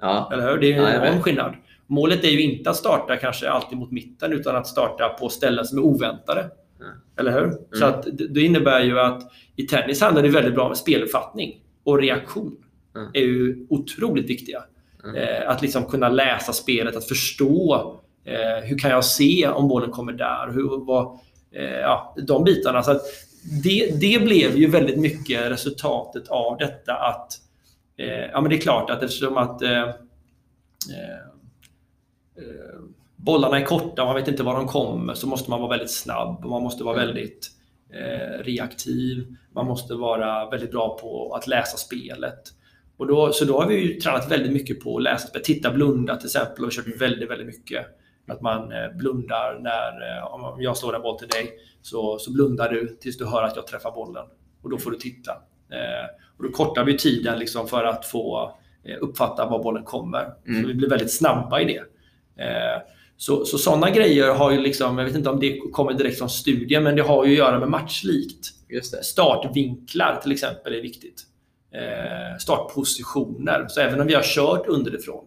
[0.00, 0.30] Ja.
[0.32, 0.58] Eller hur?
[0.58, 1.54] Det är ju Ja, en enorm skillnad.
[1.86, 5.64] Målet är ju inte att starta kanske alltid mot mitten utan att starta på ställen
[5.64, 6.40] som är oväntade.
[6.40, 6.92] Mm.
[7.16, 7.78] Eller hur?
[7.78, 9.22] Så att det, innebär ju att
[9.56, 12.56] i tennis handlar det väldigt bra med speluppfattning och reaktion.
[12.96, 13.10] Mm.
[13.14, 14.64] är ju otroligt viktiga.
[15.04, 15.16] Mm.
[15.16, 19.90] Eh, att liksom kunna läsa spelet, att förstå eh, hur kan jag se om bollen
[19.90, 20.52] kommer där?
[20.52, 21.18] Hur, vad,
[21.52, 22.82] eh, ja, de bitarna.
[22.82, 23.02] Så att
[23.62, 27.32] det, det blev ju väldigt mycket resultatet av detta att
[28.32, 31.18] ja, men det är klart att eftersom att eh, eh,
[32.36, 32.80] eh,
[33.16, 36.44] bollarna är korta, man vet inte var de kommer, så måste man vara väldigt snabb
[36.44, 37.50] och man måste vara väldigt
[37.92, 39.36] eh, reaktiv.
[39.54, 42.40] Man måste vara väldigt bra på att läsa spelet.
[42.96, 45.42] Och då, så då har vi ju tränat väldigt mycket på att läsa spel.
[45.42, 47.86] Titta, blunda till exempel och kört väldigt, väldigt mycket.
[48.28, 51.50] Att man eh, blundar när, eh, om jag slår en boll till dig,
[51.82, 54.24] så, så blundar du tills du hör att jag träffar bollen.
[54.62, 55.32] Och då får du titta.
[55.72, 56.06] Eh,
[56.38, 58.52] och då kortar vi tiden liksom för att få
[58.84, 60.34] eh, uppfatta var bollen kommer.
[60.48, 60.62] Mm.
[60.62, 61.82] Så vi blir väldigt snabba i det.
[62.44, 62.82] Eh,
[63.16, 66.30] så, så sådana grejer har ju liksom, jag vet inte om det kommer direkt från
[66.30, 68.46] studien, men det har ju att göra med matchlikt.
[69.02, 71.22] Startvinklar till exempel är viktigt.
[71.74, 73.66] Eh, startpositioner.
[73.68, 75.24] Så även om vi har kört underifrån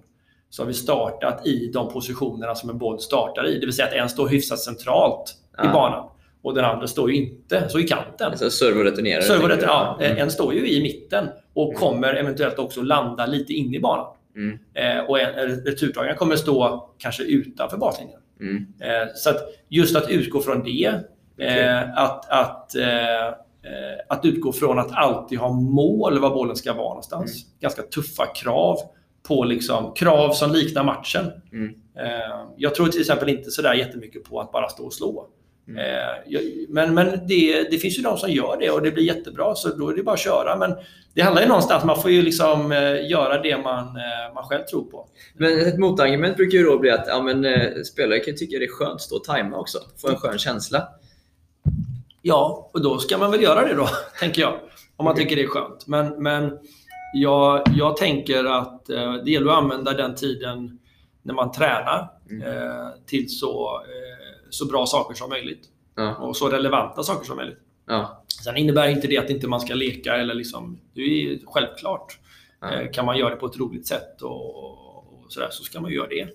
[0.50, 3.60] så har vi startat i de positionerna som en boll startar i.
[3.60, 5.74] Det vill säga att en står hyfsat centralt i Ja.
[5.74, 6.11] banan
[6.42, 8.32] och den andra står ju inte, så i kanten.
[8.32, 9.22] Alltså serve och returnerare.
[9.22, 9.64] Servo, tänker du?
[9.64, 10.18] ja, Mm.
[10.18, 14.06] En står ju i mitten och kommer eventuellt också landa lite in i banan.
[14.36, 14.60] Mm.
[14.74, 15.34] Eh, och en,
[15.66, 18.20] returtagaren kommer stå kanske utanför baslinjen.
[18.40, 18.66] Mm.
[18.80, 19.38] Eh, Så att
[19.70, 20.86] just att utgå från det,
[21.38, 23.34] eh, att, att, eh, eh,
[24.10, 27.46] att utgå från att alltid ha mål var bollen ska vara någonstans.
[27.60, 28.78] Ganska tuffa krav
[29.28, 31.26] på liksom, krav som liknar matchen.
[31.52, 31.70] Mm.
[31.98, 35.28] Eh, Jag tror till exempel inte sådär jättemycket på att bara stå och slå.
[35.72, 35.78] Mm.
[35.78, 39.56] Eh, Men, men det, det finns ju de som gör det och det blir jättebra,
[39.56, 40.58] så då är det bara att köra.
[40.58, 40.76] Men
[41.14, 44.64] det handlar ju någonstans, man får ju liksom eh, göra det man, eh, man själv
[44.64, 45.08] tror på.
[45.38, 47.46] Men ett motargument brukar ju då bli att ja, men,
[47.86, 49.78] spelare kan tycka det är skönt att stå och tajma också.
[50.02, 50.88] Få en skön känsla.
[52.22, 53.90] Ja, och då ska man väl göra det då,
[54.20, 54.60] tänker jag.
[54.96, 55.88] Om man tycker det är skönt.
[55.88, 56.58] Men, men
[57.14, 58.86] jag, jag tänker att
[59.26, 60.80] det gäller att använda den tiden
[61.24, 62.00] när man tränar
[62.46, 65.68] eh, till så, eh, så bra saker som möjligt.
[65.96, 66.16] Ja.
[66.16, 67.60] Och så relevanta saker som möjligt.
[67.88, 68.24] Ja.
[68.44, 72.20] Sen innebär inte det att inte man ska leka eller liksom, det är ju självklart.
[72.62, 72.72] Ja.
[72.74, 75.92] Eh, Kan man göra det på ett roligt sätt och, och sådär så ska man
[75.92, 76.28] göra det.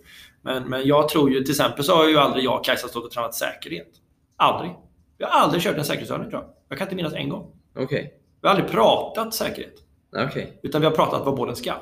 [0.42, 3.04] Men, men jag tror ju, till exempel så har ju aldrig jag och Kajsa stått
[3.04, 3.88] och tränat säkerhet.
[4.36, 4.70] Aldrig.
[5.18, 6.50] Jag har aldrig kört en säkerhetsövning tror jag.
[6.68, 7.52] Jag kan inte minnas en gång.
[7.78, 8.14] Okej.
[8.42, 9.74] Vi har aldrig pratat säkerhet.
[10.16, 10.60] Okej.
[10.62, 11.72] Utan vi har pratat vad bollen ska.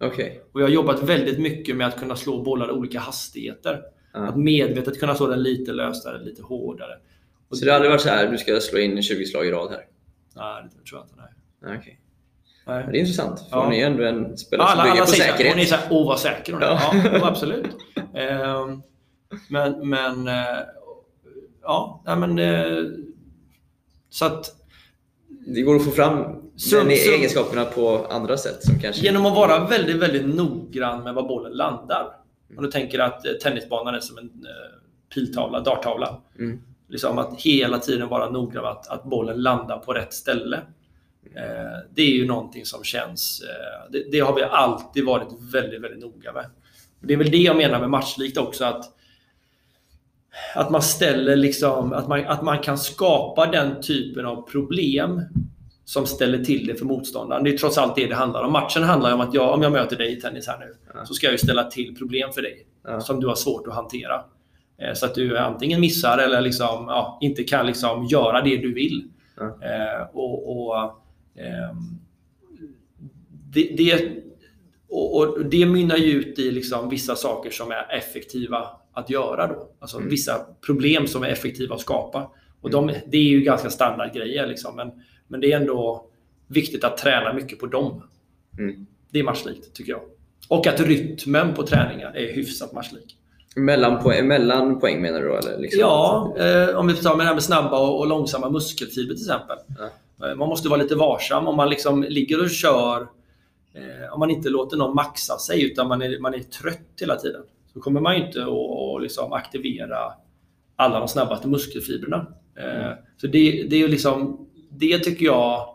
[0.00, 0.42] Okej.
[0.52, 3.82] Och jag har jobbat väldigt mycket med att kunna slå bollar i olika hastigheter.
[4.12, 6.92] Att medvetet kunna slå den lite lösare, lite hårdare.
[7.48, 9.50] Och Så det har aldrig varit så här, du ska slå in 20 slag i
[9.50, 9.84] rad här?
[10.36, 11.14] Nej, det tror jag inte.
[11.16, 11.30] Nej.
[11.62, 12.00] Nej, Okej.
[12.66, 12.86] Nej.
[12.90, 13.64] Det är intressant, för Ja.
[13.64, 15.52] hon är ändå en spelare som Alla, bygger alla på säger säkerhet.
[15.52, 16.66] Hon är såhär, åh vad säker hon är.
[16.66, 17.26] Ja, Ja.
[17.28, 17.66] absolut.
[18.14, 18.82] Ehm,
[19.48, 20.58] men, men, eh,
[21.62, 22.84] ja, nej, men eh,
[24.10, 24.54] så att
[25.46, 26.18] Det går att få fram
[26.56, 29.02] Sum- den egenskaperna på andra sätt som kanske...
[29.04, 32.06] genom att vara väldigt, väldigt noggrann med var bollen landar.
[32.56, 36.20] Om du tänker att eh, tennisbanan är som en eh, piltavla, darttavla.
[36.38, 36.60] Mm.
[36.88, 40.56] Liksom att hela tiden vara noggrann med att, att bollen landar på rätt ställe.
[41.34, 43.42] Eh, det är ju någonting som känns...
[43.42, 46.44] Eh, det, det har vi alltid varit väldigt, väldigt noga med.
[47.00, 48.64] Det är väl det jag menar med matchlikt också.
[48.64, 48.84] Att,
[50.54, 51.92] att man ställer liksom...
[51.92, 55.22] Att man, att man kan skapa den typen av problem
[55.88, 57.44] som ställer till det för motståndaren.
[57.44, 58.52] Det är trots allt det det handlar om.
[58.52, 61.04] Matchen handlar om att jag, om jag möter dig i tennis här nu, Ja.
[61.04, 63.00] så ska jag ju ställa till problem för dig Ja.
[63.00, 64.24] som du har svårt att hantera.
[64.82, 68.72] Eh, Så att du antingen missar eller liksom, ja, inte kan liksom göra det du
[68.74, 69.08] vill.
[69.40, 70.76] Eh, och, och,
[71.36, 71.98] ehm,
[73.52, 74.08] det, det,
[74.88, 79.46] och, och det mynnar ju ut i liksom vissa saker som är effektiva att göra.
[79.46, 79.68] Då.
[79.78, 80.08] Alltså Mm.
[80.10, 80.32] vissa
[80.66, 82.30] problem som är effektiva att skapa.
[82.60, 84.46] Och de, det är ju ganska standardgrejer.
[84.46, 84.90] Liksom, men,
[85.28, 86.04] men det är ändå
[86.46, 88.02] viktigt att träna mycket på dem.
[88.58, 88.86] Mm.
[89.10, 90.00] Det är matchlikt, tycker jag.
[90.48, 93.14] Och att rytmen på träningar är hyfsat matchlik.
[93.56, 95.34] Mellan, poäng, mellan poäng menar du?
[95.36, 98.50] Eller liksom Ja, eh, om vi tar med det här med snabba och, och långsamma
[98.50, 99.56] muskelfibrer till exempel.
[100.22, 103.00] Eh, Man måste vara lite varsam om man liksom ligger och kör,
[103.74, 107.16] eh, om man inte låter någon maxa sig utan man är, man är trött hela
[107.16, 107.42] tiden.
[107.72, 109.98] Så kommer man inte att liksom aktivera
[110.76, 112.26] alla de snabbaste muskelfibrerna.
[112.58, 114.46] Eh, Så det, det är ju liksom,
[114.78, 115.74] det tycker jag,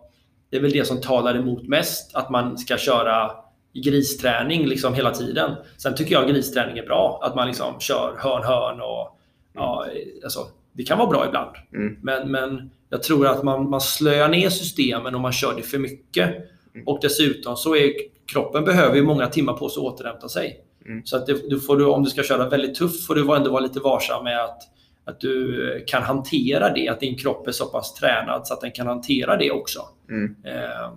[0.50, 2.16] det är väl det som talar emot mest.
[2.16, 3.32] Att man ska köra
[3.74, 5.52] gristräning liksom hela tiden.
[5.78, 7.20] Sen tycker jag gristräning är bra.
[7.24, 9.20] Att man liksom kör hörn-hörn och
[9.54, 9.86] ja,
[10.24, 10.40] alltså,
[10.74, 11.56] det kan vara bra ibland.
[11.74, 11.98] Mm.
[12.02, 15.78] Men, men jag tror att man, man slöar ner systemen om man kör det för
[15.78, 16.30] mycket.
[16.74, 16.88] Mm.
[16.88, 17.94] Och dessutom så är
[18.26, 20.60] kroppen behöver ju många timmar på sig att återhämta sig.
[20.86, 21.06] Mm.
[21.06, 23.52] Så att det, du får du, om du ska köra väldigt tufft får du ändå
[23.52, 24.62] vara lite varsam med att,
[25.06, 26.90] att du kan hantera det.
[26.90, 29.82] Att din kropp är så pass tränad så att den kan hantera det också.
[30.10, 30.36] Mm.
[30.44, 30.94] Eh,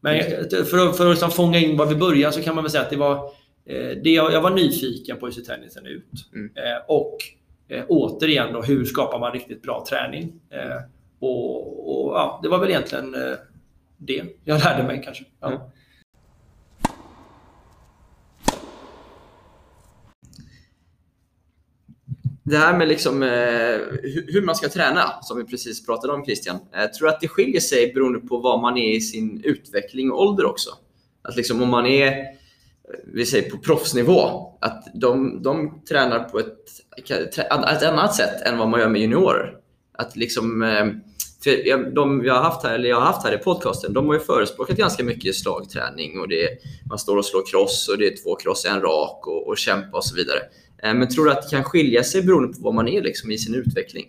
[0.00, 2.70] men för att, för att liksom fånga in var vi börjar så kan man väl
[2.70, 3.24] säga att det var
[3.64, 6.30] eh, det jag, jag var nyfiken på hur ser tennisen ut.
[6.34, 6.50] Mm.
[6.54, 7.16] Eh, och
[7.68, 10.40] eh, återigen då, hur skapar man riktigt bra träning?
[10.50, 10.76] Eh,
[11.18, 13.36] och, och ja, Det var väl egentligen eh,
[13.96, 15.24] det jag lärde mig kanske.
[15.40, 15.70] Ja.
[22.48, 23.28] Det här med liksom, eh,
[24.26, 26.58] hur man ska träna, som vi precis pratade om Christian.
[26.72, 30.20] Jag tror att det skiljer sig beroende på var man är i sin utveckling och
[30.22, 30.70] ålder också.
[31.22, 32.24] Att liksom om man är,
[33.04, 36.56] vi säger på proffsnivå, att de, de tränar på ett,
[37.10, 39.56] ett annat sätt än vad man gör med juniorer.
[39.92, 40.86] Att liksom, eh,
[41.44, 44.14] för de jag har haft här, eller jag har haft här i podcasten, de har
[44.14, 46.48] ju förespråkat ganska mycket slagträning och det,
[46.88, 49.96] man står och slår cross och det är två cross, en rak och, och kämpa
[49.96, 50.38] och så vidare.
[50.82, 53.30] Eh, men tror du att det kan skilja sig beroende på vad man är liksom
[53.30, 54.06] i sin utveckling?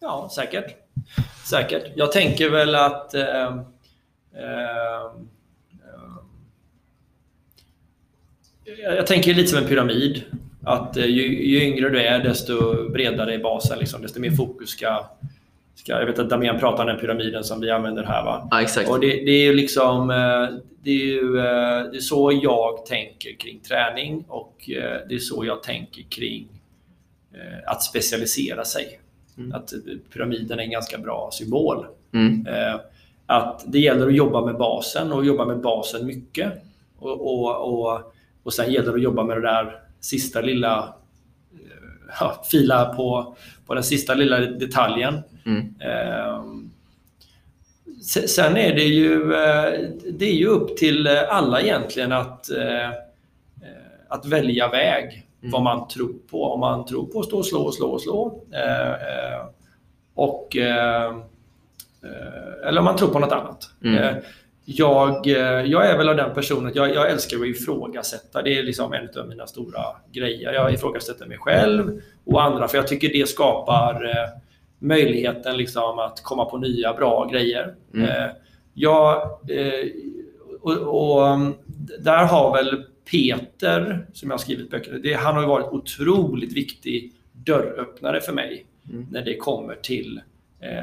[0.00, 0.76] Ja, säkert.
[1.44, 1.92] Säkert.
[1.94, 3.14] Jag tänker väl att...
[3.14, 3.58] Eh,
[4.34, 5.02] eh,
[8.64, 10.22] eh, jag tänker lite som en pyramid.
[10.62, 13.78] Att eh, ju, ju yngre du är, desto bredare är basen.
[13.78, 15.06] Liksom, desto mer fokus ska
[15.82, 18.24] ska jag vet att Damian pratar om den pyramiden som vi använder här.
[18.24, 18.48] Va?
[18.50, 18.90] Ja, exakt.
[18.90, 22.86] Och det, det är ju liksom eh, det är ju eh, det är så jag
[22.86, 26.48] tänker kring träning och eh, det är så jag tänker kring
[27.66, 29.00] att specialisera sig.
[29.38, 29.52] Mm.
[29.52, 29.72] Att
[30.12, 31.86] pyramiden är en ganska bra symbol.
[32.12, 32.46] Mm.
[33.26, 36.52] Att det gäller att jobba med basen och jobba med basen mycket.
[36.98, 40.94] Och, och, och, och sen gäller det att jobba med det där sista lilla
[42.20, 43.36] ja, fila på,
[43.72, 45.22] på den sista lilla detaljen.
[45.46, 45.74] Mm.
[45.80, 46.70] Ehm,
[48.02, 49.80] se- Sen är det ju, eh,
[50.12, 52.90] det är ju upp till eh, alla egentligen att, eh,
[54.08, 55.26] att välja väg.
[55.40, 56.44] Vad man tror på.
[56.44, 58.40] Om man tror på att stå och slå och slå och slå.
[60.14, 60.56] Och,
[62.66, 63.70] eller om man tror på något annat.
[63.84, 64.14] Mm.
[64.64, 68.42] Jag, eh, jag är väl av den personen, jag, jag älskar att ifrågasätta.
[68.42, 69.82] Det är liksom en av mina stora
[70.12, 70.52] grejer.
[70.52, 74.40] Jag ifrågasätter mig själv och andra för jag tycker det skapar eh,
[74.78, 77.74] möjligheten liksom att komma på nya bra grejer.
[77.94, 78.08] Mm.
[78.08, 78.30] Eh,
[78.74, 79.88] jag, eh,
[80.60, 81.54] och, och um,
[81.98, 87.12] där har väl Peter, som jag har skrivit böcker, det, han har varit otroligt viktig
[87.32, 89.06] dörröppnare för mig Mm.
[89.10, 90.20] när det kommer till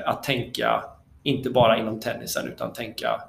[0.06, 0.84] att tänka,
[1.23, 3.22] inte bara inom tennisen, utan tänka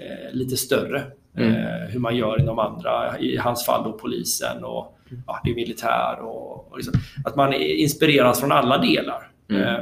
[0.00, 1.02] eh, lite större.
[1.36, 1.54] Mm.
[1.54, 5.54] Eh, hur man gör inom andra, i hans fall då polisen och ja, det är
[5.54, 6.20] militär.
[6.20, 6.94] Och, och liksom,
[7.24, 9.30] att man inspireras från alla delar.
[9.50, 9.62] Mm.
[9.62, 9.80] Eh,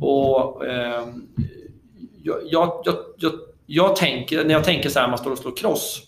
[0.00, 1.28] och ehm,
[2.22, 3.32] jag, jag, jag, jag,
[3.66, 6.02] jag tänker, när jag tänker så här, man står och slår cross,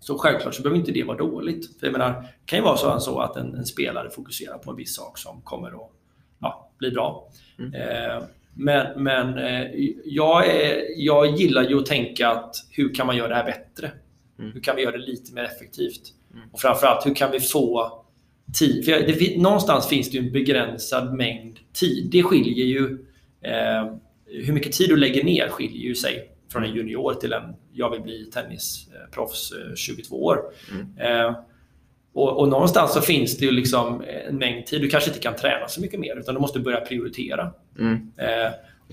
[0.00, 1.78] så självklart så behöver inte det vara dåligt.
[1.80, 4.70] För jag menar, det kan ju vara så, så att en, en spelare fokuserar på
[4.70, 5.90] en viss sak som kommer att
[6.40, 7.28] ja, bli bra.
[7.58, 7.72] Mm.
[8.58, 9.66] Eh, men men eh,
[10.04, 13.90] jag, är, jag gillar ju att tänka att hur kan man göra det här bättre?
[14.38, 14.52] Mm.
[14.52, 16.12] Hur kan vi göra det lite mer effektivt?
[16.52, 17.92] Och framförallt, hur kan vi få
[18.58, 18.84] tid?
[18.84, 22.08] För det, någonstans finns det ju en begränsad mängd tid.
[22.10, 23.06] Det skiljer ju...
[23.40, 23.94] Eh,
[24.26, 27.42] hur mycket tid du lägger ner skiljer ju sig från en junior till en
[27.72, 30.38] jag vill bli tennisproffs eh, 22 år.
[30.72, 30.98] Mm.
[30.98, 31.36] Eh,
[32.12, 34.80] och, och någonstans så finns det ju liksom en mängd tid.
[34.80, 37.52] Du kanske inte kan träna så mycket mer utan du måste börja prioritera.
[37.78, 38.10] Mm.
[38.16, 38.52] Eh,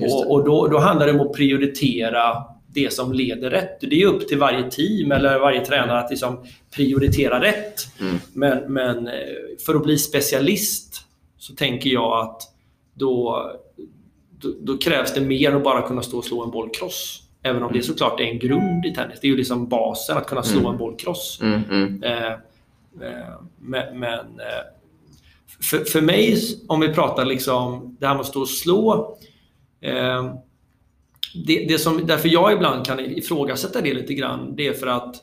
[0.09, 3.81] och och då, då handlar det om att prioritera det som leder rätt.
[3.81, 6.45] Det är upp till varje team eller varje tränare att liksom
[6.75, 7.99] prioritera rätt.
[7.99, 8.15] Mm.
[8.33, 9.13] Men, men eh,
[9.65, 11.01] för att bli specialist
[11.37, 12.41] så tänker jag att
[12.93, 13.45] då,
[14.39, 17.19] då, då krävs det mer än att bara kunna stå och slå en boll cross.
[17.43, 19.19] Även om det såklart är en grund i tennis.
[19.21, 20.71] Det är ju liksom basen att kunna slå Mm.
[20.71, 21.39] en boll cross.
[21.41, 21.61] Mm.
[21.69, 22.03] Mm.
[22.03, 22.31] Eh,
[23.01, 24.63] eh, men men eh,
[25.61, 29.17] för, för mig, om vi pratar liksom det här med att stå och slå.
[29.81, 30.33] Eh,
[31.45, 35.15] det, det som, därför jag ibland kan ifrågasätta det lite grann, det är för att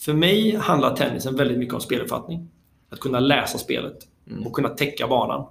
[0.00, 2.48] för mig handlar tennisen väldigt mycket om speluppfattning.
[2.90, 4.46] Att kunna läsa spelet Mm.
[4.46, 5.46] och kunna täcka banan.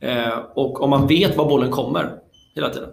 [0.00, 2.18] Eh, och om man vet var bollen kommer
[2.54, 2.90] hela tiden,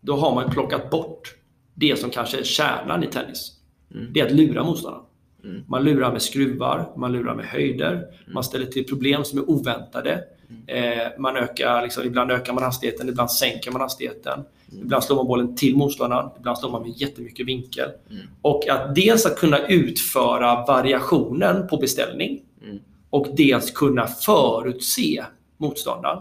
[0.00, 1.34] då har man plockat bort
[1.74, 3.52] det som kanske är kärnan i tennis.
[3.94, 4.12] Mm.
[4.12, 5.04] Det är att lura motståndaren.
[5.44, 5.62] Mm.
[5.68, 10.24] Man lurar med skruvar, man lurar med höjder, man ställer till problem som är oväntade.
[10.66, 14.40] Eh, man ökar, liksom, ibland ökar man hastigheten, ibland sänker man hastigheten.
[14.72, 17.88] Ibland slår man bollen till motståndaren, ibland slår man med jättemycket vinkel.
[18.10, 18.22] Mm.
[18.42, 22.78] Och att dels att kunna utföra variationen på beställning Mm.
[23.10, 25.24] och dels kunna förutse
[25.56, 26.18] motståndaren.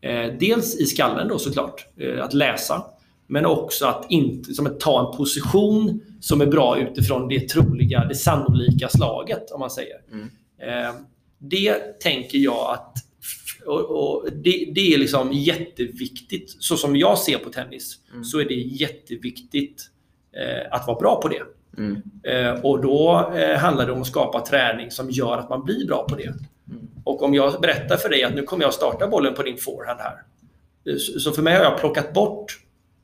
[0.00, 2.82] Eh, dels i skallen då såklart, eh, att läsa.
[3.26, 8.04] Men också att, inte, som att ta en position som är bra utifrån det troliga,
[8.04, 9.96] det sannolika slaget om man säger.
[10.12, 10.30] Mm.
[10.58, 10.94] Eh,
[11.38, 12.96] det tänker jag att
[13.66, 16.56] och, och det, det är liksom jätteviktigt.
[16.58, 18.24] Så som jag ser på tennis Mm.
[18.24, 19.90] så är det jätteviktigt
[20.32, 21.42] eh, att vara bra på det.
[21.78, 22.02] Mm.
[22.22, 26.06] Eh, och då handlar det om att skapa träning som gör att man blir bra
[26.08, 26.34] på det.
[27.04, 30.00] Och om jag berättar för dig att nu kommer jag starta bollen på din forehand
[30.00, 30.16] här.
[30.98, 32.60] Så så för mig har jag plockat bort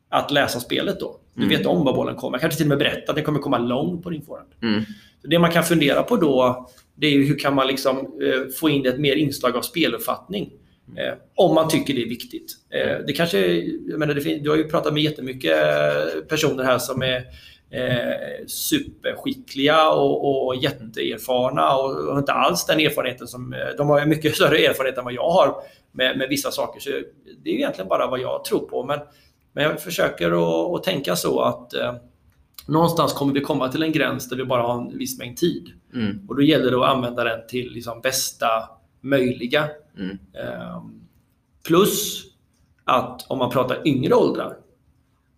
[0.08, 1.20] att läsa spelet då.
[1.36, 1.58] Du Mm.
[1.58, 2.34] vet om var bollen kommer.
[2.36, 4.50] Jag kanske till och med berättar att den kommer komma lång på din forehand.
[4.62, 4.82] Mm.
[5.22, 8.48] Så det man kan fundera på då, det är ju hur kan man liksom, eh,
[8.60, 10.52] få in ett mer inslag av speluppfattning.
[10.96, 12.52] Eh, om man tycker det är viktigt.
[12.70, 13.46] Eh, det kanske,
[13.88, 15.58] jag menar, det du har ju pratat med jättemycket
[16.28, 17.16] personer här som är
[17.70, 23.52] eh, superskickliga och, och jätteerfarna och, och inte alls den erfarenheten som...
[23.52, 25.54] eh, De har mycket större erfarenhet än vad jag har
[25.92, 26.80] med, med vissa saker.
[26.80, 26.90] Så
[27.44, 28.84] det är egentligen bara vad jag tror på.
[28.84, 28.98] Men,
[29.56, 30.30] men jag försöker
[30.76, 31.94] att, tänka så att eh,
[32.66, 35.72] någonstans kommer vi komma till en gräns där vi bara har en viss mängd tid.
[35.94, 36.26] Mm.
[36.28, 38.46] Och då gäller det att använda den till liksom bästa
[39.00, 39.68] möjliga.
[39.98, 40.10] Mm.
[40.10, 41.00] Ehm,
[41.66, 42.24] plus
[42.84, 44.56] att om man pratar yngre åldrar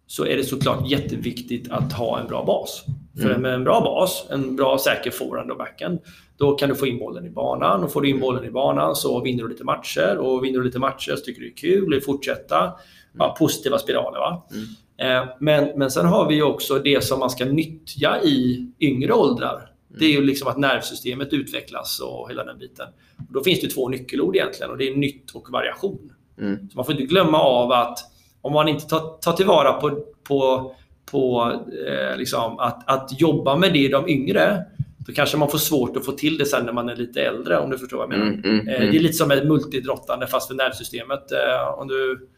[0.06, 2.84] så är det såklart jätteviktigt att ha en bra bas.
[3.20, 3.42] För Mm.
[3.42, 5.98] med en bra bas, en bra säker forehand och backhand,
[6.36, 7.84] då kan du få in bollen i banan.
[7.84, 10.16] Och får du in bollen i banan så vinner du lite matcher.
[10.16, 12.72] Och vinner du lite matcher så tycker du det är kul, vill fortsätta.
[13.18, 14.18] Ja, positiva spiraler.
[14.18, 14.47] Va?
[14.51, 15.22] Mm.
[15.22, 19.70] Eh, Men, men sen har vi också det som man ska nyttja i yngre åldrar.
[19.98, 22.86] Det är ju liksom att nervsystemet utvecklas och hela den biten.
[23.16, 26.12] Och då finns det två nyckelord egentligen och det är nytt och variation.
[26.39, 26.68] Mm.
[26.70, 27.98] Så man får inte glömma av att
[28.40, 30.74] om man inte tar, tar tillvara på, på,
[31.10, 31.52] på
[31.86, 34.64] eh, liksom att, att jobba med det i de yngre,
[34.98, 37.59] då kanske man får svårt att få till det sen när man är lite äldre,
[37.59, 38.32] om du förstår vad jag menar.
[38.32, 38.44] Mm.
[38.44, 38.68] Mm.
[38.68, 38.90] Eh, Mm.
[38.90, 41.32] Det är lite som ett multidrottande fast för nervsystemet.
[41.32, 42.28] eh, Om du,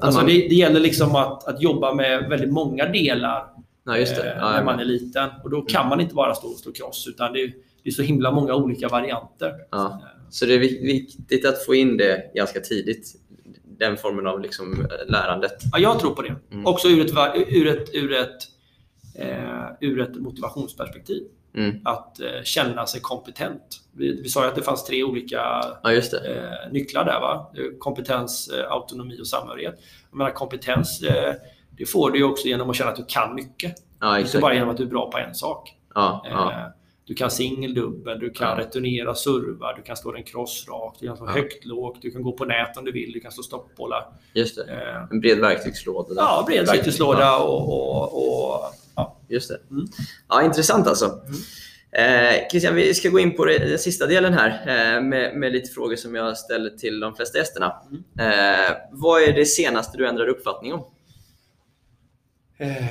[0.00, 3.46] alltså man- det, det gäller liksom att, att jobba med väldigt många delar
[3.86, 5.28] Ja, eh, Ja, när man är liten.
[5.44, 7.52] Och då kan man inte bara stå och slå cross, utan det, är-
[7.82, 9.52] det är så himla många olika varianter.
[9.70, 10.02] Ja.
[10.30, 13.14] Så det är vik- viktigt att få in det ganska tidigt,
[13.78, 15.52] den formen av liksom eh, lärandet.
[15.72, 16.34] Ja, jag tror på det.
[16.52, 16.66] Mm.
[16.66, 17.12] Också ur ett,
[17.48, 18.38] ur ett, ur ett,
[19.18, 21.22] eh, ur ett motivationsperspektiv.
[21.56, 21.80] Mm.
[21.84, 23.80] Att eh, känna sig kompetent.
[23.92, 25.36] Vi, vi sa ju att det fanns tre olika
[25.82, 26.00] Ja, eh,
[26.72, 27.20] nycklar där.
[27.20, 27.50] Va?
[27.78, 29.74] Kompetens, eh, autonomi och samhörighet.
[30.10, 31.34] Jag menar, kompetens eh,
[31.70, 33.74] det får du också genom att känna att du kan mycket.
[34.00, 35.74] Ja, Inte bara genom att du är bra på en sak.
[35.94, 36.24] Ja.
[36.30, 36.66] Eh,
[37.06, 41.16] Du kan singel, dubbel, du kan returnera servar, du kan slå den crossrakt, du kan
[41.16, 44.06] slå högt, lågt, du kan gå på nät om du vill, du kan slå stoppbollar.
[44.32, 44.72] Just det.
[44.72, 46.14] Eh, En bred verktygslåda.
[46.16, 48.60] Ja, bred verktygslåda och, och, och
[48.96, 49.20] ja.
[49.28, 49.58] Just det.
[49.70, 49.86] Mm.
[50.28, 51.04] Ja, intressant alltså.
[51.92, 55.70] Eh, Christian, vi ska gå in på den sista delen här eh, med, med lite
[55.70, 57.66] frågor som jag ställer till de flesta gästerna.
[58.20, 60.84] Eh, vad är det senaste du ändrade uppfattning om?
[62.58, 62.84] Eh,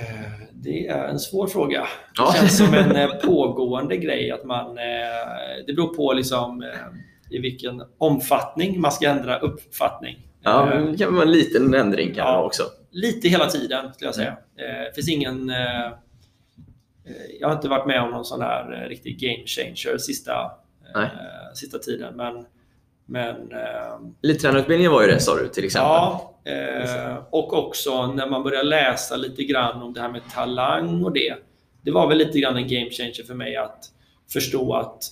[0.53, 1.87] Det är en svår fråga.
[2.17, 2.31] Ja.
[2.33, 4.31] Det känns som en eh, pågående grej.
[4.31, 6.63] att man, eh, Det beror på liksom,
[7.29, 10.27] i vilken omfattning man ska ändra uppfattning.
[10.41, 12.43] Ja, det kan vara en liten ändring kan Ja.
[12.43, 12.63] också.
[12.93, 14.37] Lite hela tiden, skulle jag säga.
[14.57, 15.49] Eh, Det finns ingen...
[15.49, 15.91] eh, eh,
[17.39, 20.51] Jag har inte varit med om någon sån här eh, riktig game changer sista,
[20.95, 22.15] eh, sista tiden.
[22.15, 22.45] Men,
[23.05, 25.87] men eh, Elittränarutbildningen var ju det sa du till exempel.
[25.89, 31.03] Ja, eh, och också när man börjar läsa lite grann om det här med talang
[31.03, 31.35] och det.
[31.81, 33.85] Det var väl lite grann en game changer för mig att
[34.33, 35.03] förstå att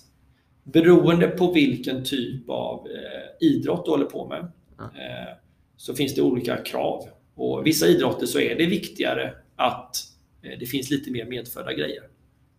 [0.64, 4.40] beroende på vilken typ av eh, idrott du håller på med
[4.80, 5.34] eh,
[5.78, 7.04] så finns det olika krav.
[7.42, 9.96] Och vissa idrotter så är det viktigare att
[10.44, 12.04] eh, det finns lite mer medfödda grejer.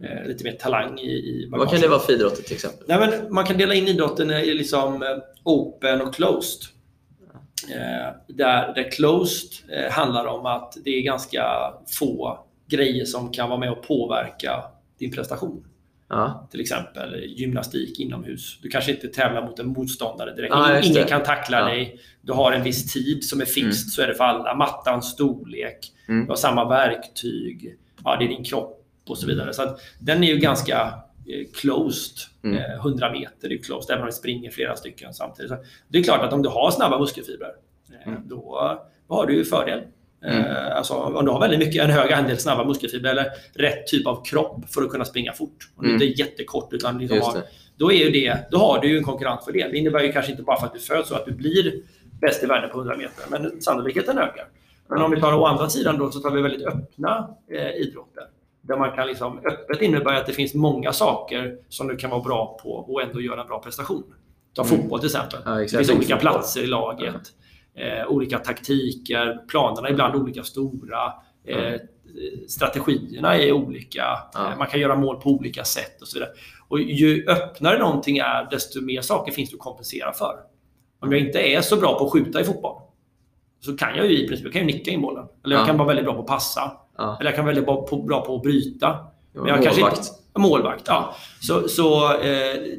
[0.04, 2.84] Eh, lite mer talang i, i Vad kan det vara för idrotter till exempel?
[2.88, 5.08] Nej, men man kan dela in idrotten i liksom eh,
[5.44, 6.62] open och closed.
[8.26, 9.50] Där, där closed
[9.90, 11.44] handlar om att det är ganska
[11.98, 12.38] få
[12.68, 14.64] grejer som kan vara med och påverka
[14.98, 15.64] din prestation.
[16.14, 18.58] Ja, Till exempel gymnastik inomhus.
[18.62, 20.54] Du kanske inte tävlar mot en motståndare direkt.
[20.54, 21.64] Ja, Ingen, kan tackla Ja.
[21.64, 21.98] dig.
[22.20, 23.72] Du har en viss tid som är fixed, Mm.
[23.72, 24.54] så är det för alla.
[24.54, 26.24] Mattans storlek, Mm.
[26.24, 29.52] du har samma verktyg, ja, det är din kropp och så vidare.
[29.52, 30.94] Så den är ju ganska
[31.26, 32.16] eh, closed.
[32.44, 32.58] Mm.
[32.58, 35.50] Eh, 100 meter är closed, även om det springer flera stycken samtidigt.
[35.50, 35.56] Så
[35.88, 37.52] det är klart att om du har snabba muskelfibrer,
[37.92, 38.28] eh, Mm.
[38.28, 38.78] då,
[39.08, 39.80] då har du ju fördel.
[40.24, 40.44] Mm.
[40.44, 44.06] Eh, Alltså, om du har väldigt mycket, en hög andel snabba muskelfibrer eller rätt typ
[44.06, 45.70] av kropp för att kunna springa fort.
[45.76, 46.02] Om du Mm.
[46.02, 47.42] inte är jättekort utan liksom har,
[47.76, 49.70] då, är ju det, då har du ju en konkurrensfördel.
[49.70, 51.72] Det innebär ju kanske inte bara för att du föds så att du blir
[52.20, 54.48] bäst i världen på 100 meter, men sannolikheten ökar.
[54.88, 58.24] Men om vi tar å andra sidan då så tar vi väldigt öppna eh, idrotter.
[58.60, 62.20] Där man kan liksom, öppet innebär att det finns många saker som du kan vara
[62.22, 64.02] bra på och ändå göra en bra prestation.
[64.54, 64.76] Ta Mm.
[64.78, 65.38] fotboll till exempel.
[65.44, 67.14] Ja, det finns olika platser i laget.
[67.76, 69.40] Eh, olika taktiker.
[69.48, 71.12] Planerna är ibland olika stora.
[71.46, 71.80] Eh,
[72.48, 74.04] strategierna är olika.
[74.34, 74.52] Ja.
[74.52, 76.30] Eh, man kan göra mål på olika sätt och så vidare.
[76.68, 80.34] Och ju öppnare någonting är, desto mer saker finns det att kompensera för.
[81.00, 82.82] Om jag inte är så bra på att skjuta i fotboll
[83.60, 85.26] så kan jag ju i princip jag kan ju nicka in bollen.
[85.44, 85.66] Eller jag Ja.
[85.66, 86.72] kan vara väldigt bra på att passa.
[86.98, 87.16] Ja.
[87.20, 88.98] Eller jag kan vara väldigt bra på, bra på att bryta.
[89.32, 89.98] Men jag kanske målvakt.
[89.98, 90.82] inte, målvakt.
[90.86, 91.14] Ja.
[91.40, 92.20] Så, så eh,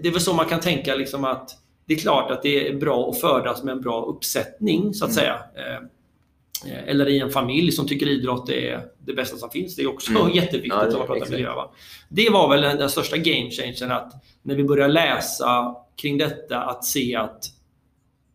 [0.01, 1.49] det är väl så man kan tänka liksom att
[1.85, 5.11] det är klart att det är bra att födas med en bra uppsättning så att
[5.11, 5.15] Mm.
[5.21, 5.39] säga.
[5.55, 9.75] Eh, eller i en familj som tycker idrott är det bästa som finns.
[9.75, 10.31] Det är också Mm.
[10.31, 11.31] jätteviktigt Ja, det- om man pratar exakt.
[11.31, 11.53] miljö.
[11.55, 11.71] Va?
[12.09, 16.57] Det var väl den, den största game changern att när vi började läsa kring detta
[16.61, 17.45] att se att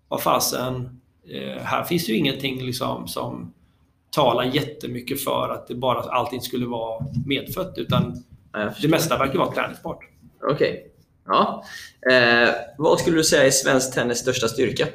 [0.08, 1.00] vad fasen,
[1.30, 3.52] eh, här finns ju ingenting liksom som
[4.10, 9.38] talar jättemycket för att det bara allting skulle vara medfött utan Ja, det mesta verkar
[9.38, 9.98] vara träningsbart.
[10.50, 10.90] Okej.
[11.28, 11.64] Ja.
[12.10, 14.86] Eh, vad skulle du säga är svensk tennis största styrka?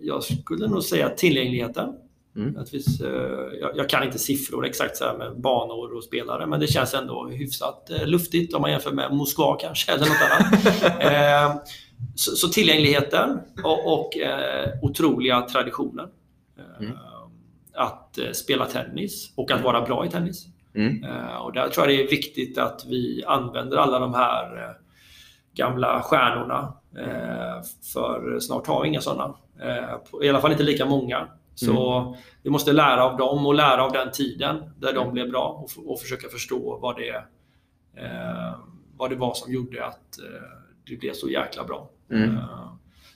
[0.00, 1.94] Jag skulle nog säga tillgängligheten.
[2.36, 2.56] Mm.
[2.72, 3.10] Vi, eh,
[3.60, 6.94] jag, jag kan inte siffror exakt så här med banor och spelare, men det känns
[6.94, 11.02] ändå hyfsat eh, luftigt om man jämför med Moskva kanske, eller något annat.
[11.02, 11.62] eh,
[12.14, 16.08] så, så tillgängligheten och, och eh, otroliga traditionen.
[16.58, 16.96] Eh, Mm.
[17.74, 20.46] Att eh, spela tennis och att vara bra i tennis.
[20.78, 21.04] Mm.
[21.04, 24.70] Eh, Och där tror jag det är viktigt att vi använder alla de här eh,
[25.54, 26.72] gamla stjärnorna.
[26.98, 29.34] eh, För snart har vi inga sådana.
[30.22, 31.28] I alla fall inte lika många.
[31.54, 35.64] Så vi måste lära av dem och lära av den tiden där de blev bra
[35.86, 37.14] och, försöka förstå vad det,
[38.02, 38.54] eh,
[38.96, 40.48] vad det var som gjorde att eh,
[40.86, 41.90] det blev så jäkla bra.
[42.12, 42.36] Mm.
[42.36, 42.68] Eh,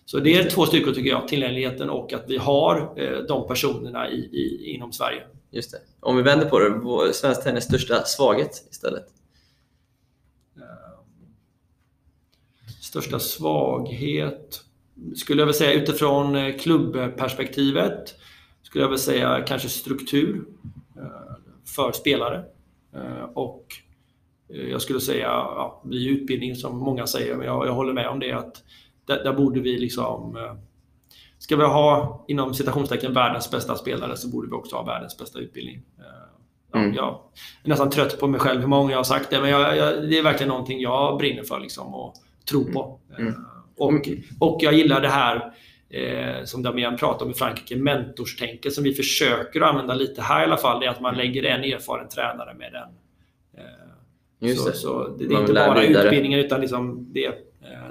[0.05, 1.28] Så det är två styrkor tycker jag.
[1.28, 2.94] Tillgängligheten och att vi har
[3.28, 5.22] de personerna i, i, inom Sverige.
[5.51, 5.78] Just det.
[6.04, 9.06] Om vi vänder på det, svensk tennis största svaghet istället?
[10.56, 11.00] Eh,
[12.80, 14.64] största svaghet
[15.16, 18.14] skulle jag väl säga utifrån eh, klubbperspektivet
[18.62, 20.44] skulle jag väl säga kanske struktur
[20.96, 22.44] eh, för spelare.
[23.34, 23.66] Och
[24.48, 28.18] jag skulle säga, ja, vi utbildning som många säger, men jag, jag håller med om
[28.18, 28.62] det att
[29.04, 30.54] där, där borde vi liksom eh,
[31.43, 35.39] Ska vi ha inom citationstecken världens bästa spelare så borde vi också ha världens bästa
[35.39, 35.77] utbildning.
[35.98, 36.05] Eh,
[36.73, 36.94] Ja, Mm.
[36.94, 37.19] Jag
[37.64, 40.09] är nästan trött på mig själv hur många jag har sagt det, men jag, jag,
[40.10, 42.14] det är verkligen någonting jag brinner för liksom, och
[42.48, 43.01] tror på.
[43.19, 43.28] Mm.
[43.28, 43.35] Eh,
[43.77, 43.93] Och,
[44.40, 45.52] och jag gillar det här
[45.90, 50.44] eh, som Damian pratade om i Frankrike, mentorstänket som vi försöker använda lite här i
[50.44, 50.81] alla fall.
[50.81, 52.89] Det är att man lägger en erfaren tränare med den.
[53.64, 54.74] Eh, Just så, det.
[54.74, 56.05] Så det, det är Man inte bara vidare.
[56.05, 57.32] utbildningen utan liksom det, eh,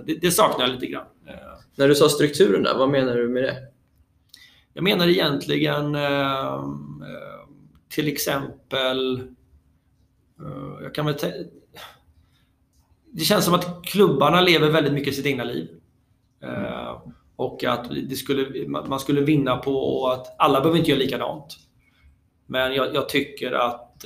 [0.06, 1.06] det, det saknar jag lite grann.
[1.34, 3.58] Eh, När du sa strukturen där, vad menar du med det?
[4.74, 7.48] Jag menar egentligen eh, eh,
[7.90, 9.18] till exempel...
[10.40, 11.16] Eh, jag kan väl
[13.14, 15.70] det känns som att klubbarna lever väldigt mycket sitt egna liv.
[16.44, 17.02] Eh,
[17.36, 21.58] och att det skulle, man skulle vinna på att alla behöver inte göra likadant.
[22.45, 24.06] Men jag, jag tycker att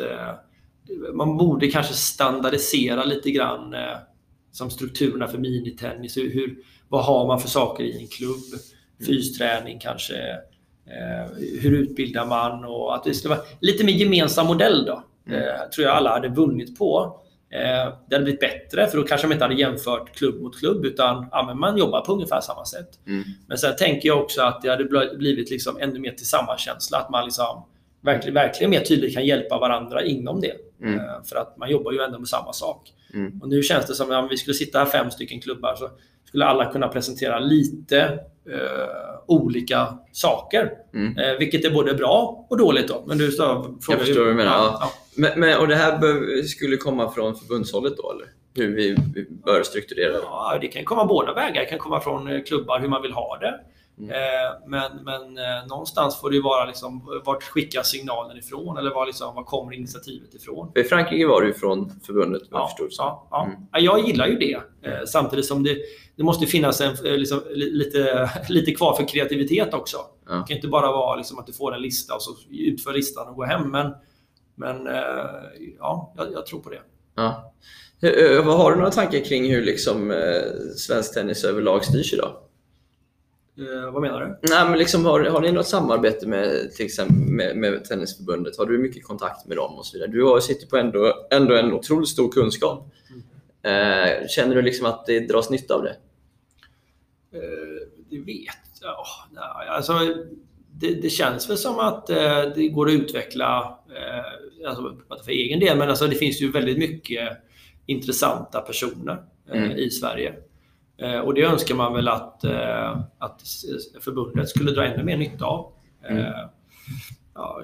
[1.14, 3.76] man borde kanske standardisera lite grann
[4.52, 6.18] som strukturerna för minitennis.
[6.18, 6.64] Hur,
[6.96, 8.60] vad har man för saker i en klubb?
[9.06, 10.16] Fysträning kanske.
[10.88, 11.26] Eh,
[11.62, 12.66] hur utbildar man?
[12.66, 15.04] Och att det skulle vara lite mer gemensam modell då.
[15.36, 17.20] Eh, tror jag alla hade vunnit på.
[17.50, 20.86] Eh, det hade blivit bättre för då kanske man inte hade jämfört klubb mot klubb
[20.86, 22.90] utan ja, men man jobbar på ungefär samma sätt.
[23.08, 23.24] Mm.
[23.48, 26.58] Men sen tänker jag också att det hade bl- blivit liksom ännu mer till samma
[26.58, 27.66] känsla Att man liksom
[28.02, 30.54] verkligen, verkligen mer tydligt kan hjälpa varandra inom det.
[30.82, 31.00] Mm.
[31.00, 32.92] Eh, För att man jobbar ju ändå med samma sak.
[33.14, 33.42] Mm.
[33.42, 35.90] Och nu känns det som att om vi skulle sitta här fem stycken klubbar så
[36.36, 38.00] skulle alla kunna presentera lite
[38.50, 38.60] eh,
[39.28, 40.72] olika saker.
[40.94, 41.18] Mm.
[41.18, 42.88] Eh, vilket är både bra och dåligt.
[42.88, 43.04] Då.
[43.08, 44.92] Men du så, frågar förstår vad du menar, Ja, ja.
[45.18, 48.28] Men, men, och det här bör, skulle komma från förbundshållet då, eller?
[48.56, 50.20] Hur vi, vi bör strukturera det?
[50.24, 51.62] Ja, det kan komma båda vägar.
[51.62, 53.60] Det kan komma från eh, klubbar hur man vill ha det.
[54.00, 54.10] Mm.
[54.12, 54.18] Eh,
[54.68, 58.78] Men, men eh, någonstans får det ju vara liksom, vart skickas signalen ifrån?
[58.78, 60.72] Eller var, liksom, var kommer initiativet ifrån?
[60.76, 62.88] I Frankrike var det ju från förbundet, vad jag Ja, förstod.
[62.98, 63.46] ja, ja.
[63.46, 63.58] Mm.
[63.72, 64.54] Ja, Jag gillar ju det.
[64.82, 65.78] Eh, Samtidigt som det,
[66.16, 69.98] det måste finnas en, eh, liksom, li- lite, lite kvar för kreativitet också.
[70.28, 70.34] Ja.
[70.36, 73.28] Det kan inte bara vara liksom, att du får en lista och så utför listan
[73.28, 73.72] och går hem.
[73.72, 73.92] Men,
[74.56, 75.04] men eh,
[75.80, 76.82] ja, jag, jag tror på det.
[77.16, 77.54] Ja.
[78.02, 80.14] Eh, Har du några tankar kring hur liksom,
[80.78, 82.36] svensk tennis överlag styrs idag?
[83.58, 84.38] Eh, vad menar du?
[84.54, 88.58] Nej, men liksom, har, har ni något samarbete med, till exempel, med, med Tennisförbundet?
[88.58, 90.12] Har du mycket kontakt med dem och så vidare?
[90.12, 92.88] Du har, sitter på ändå, ändå en otroligt stor kunskap.
[93.64, 95.96] Eh, känner du liksom att det dras nytta av det?
[97.36, 99.06] Eh, det vet jag.
[99.70, 99.94] Alltså,
[100.72, 105.60] det, det känns väl som att eh, det går att utveckla, eh, alltså för egen
[105.60, 107.30] del, men alltså det finns ju väldigt mycket
[107.86, 109.72] intressanta personer Mm.
[109.72, 110.34] i Sverige.
[111.24, 112.46] Och det önskar man väl att,
[113.18, 113.42] att
[114.02, 115.74] förbundet skulle dra ännu mer nytta av.
[116.10, 116.24] Mm.
[117.34, 117.62] Ja,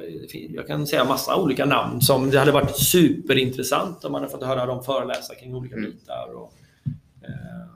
[0.50, 4.44] jag kan säga massa olika namn som det hade varit superintressant om man hade fått
[4.44, 5.92] höra dem föreläsa kring olika Mm.
[5.92, 6.34] bitar.
[6.36, 6.54] Och,
[7.22, 7.71] eh,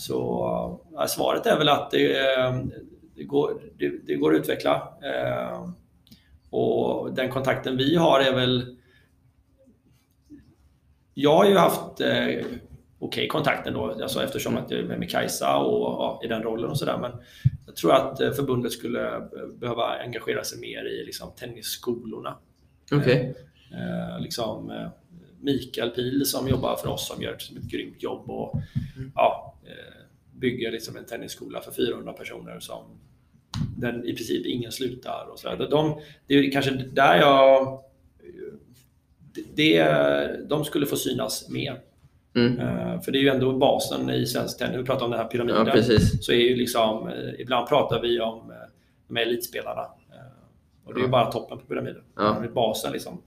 [0.00, 2.56] så ja, svaret är väl att det, eh,
[3.14, 4.92] det, går, det, det går att utveckla.
[5.02, 5.70] Eh,
[6.50, 8.76] och den kontakten vi har är väl...
[11.14, 12.46] Jag har ju haft eh,
[12.98, 16.70] okej kontakt ändå, alltså eftersom att jag är med Kajsa och ja, i den rollen
[16.70, 16.98] och sådär.
[17.00, 17.12] Men
[17.66, 22.36] jag tror att eh, förbundet skulle behöva engagera sig mer i liksom, tennisskolorna.
[22.92, 23.34] Okej.
[23.72, 24.88] Eh, liksom, eh,
[25.40, 28.54] Mikael Pil som jobbar för oss som gör ett, ett grymt jobb och
[29.14, 30.00] ja, eh,
[30.34, 32.84] bygger liksom en tennisskola för 400 personer som
[33.76, 35.28] den i princip ingen slutar.
[35.32, 35.68] Och så där.
[35.70, 37.80] De, det är kanske där jag...
[39.54, 39.84] Det,
[40.48, 41.80] de skulle få synas mer.
[42.34, 42.58] Mm.
[42.58, 44.78] Eh, För det är ju ändå basen i svensk tennis.
[44.78, 45.66] Vi pratar om den här pyramiden.
[45.66, 45.98] Ja.
[46.20, 48.52] Så är ju liksom, eh, ibland pratar vi om
[49.08, 49.86] de här elitspelarna.
[50.84, 52.02] Och det är ju bara toppen på pyramiden.
[52.16, 52.44] Ja.
[52.54, 53.22] Basen liksom.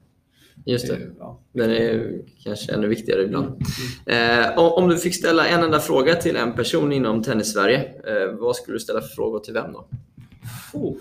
[0.66, 1.00] Just det.
[1.20, 1.40] Ja.
[1.54, 3.62] Den är kanske ännu viktigare ibland.
[4.08, 4.44] Mm.
[4.46, 8.56] Eh, om du fick ställa en enda fråga till en person inom Tennis-Sverige, eh, vad
[8.56, 9.88] skulle du ställa för frågor till vem då?
[10.74, 10.96] Oh.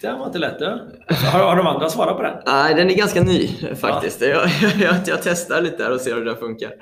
[0.00, 0.66] Den var inte lätt du.
[1.14, 2.36] Har, har de andra svarat på den?
[2.46, 4.20] Nej, den är ganska ny faktiskt.
[4.20, 4.48] Jag,
[4.80, 6.70] jag, jag testar lite där och ser hur den funkar.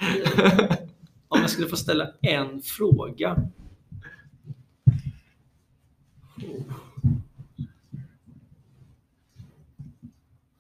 [1.28, 3.36] Om jag skulle få ställa en fråga.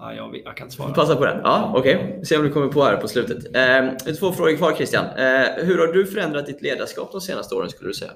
[0.04, 0.92] Ja, jag, jag kan inte svara.
[0.92, 1.40] Passa på den.
[1.44, 3.56] Ja, Okej, se om du kommer på här på slutet.
[3.56, 5.04] Eh, två frågor kvar Christian.
[5.04, 8.12] Eh, hur har du förändrat ditt ledarskap de senaste åren skulle du säga?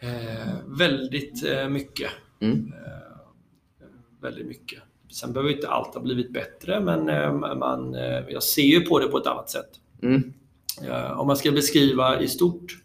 [0.00, 2.10] Eh, väldigt eh, mycket.
[2.40, 2.72] Mm.
[2.72, 3.18] Eh,
[4.22, 4.78] väldigt mycket.
[5.12, 8.98] Sen behöver inte allt ha blivit bättre, men eh, man, eh, jag ser ju på
[8.98, 9.70] det på ett annat sätt.
[10.02, 10.32] Mm.
[10.88, 12.78] Eh, om man ska beskriva i stort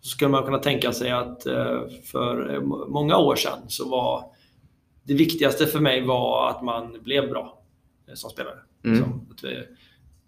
[0.00, 3.88] så skulle man kunna tänka sig att eh, för eh, må- många år sedan så
[3.88, 4.24] var
[5.02, 7.62] det viktigaste för mig var att man blev bra
[8.08, 8.58] eh, som spelare.
[8.84, 9.02] Mm.
[9.02, 9.58] Att vi,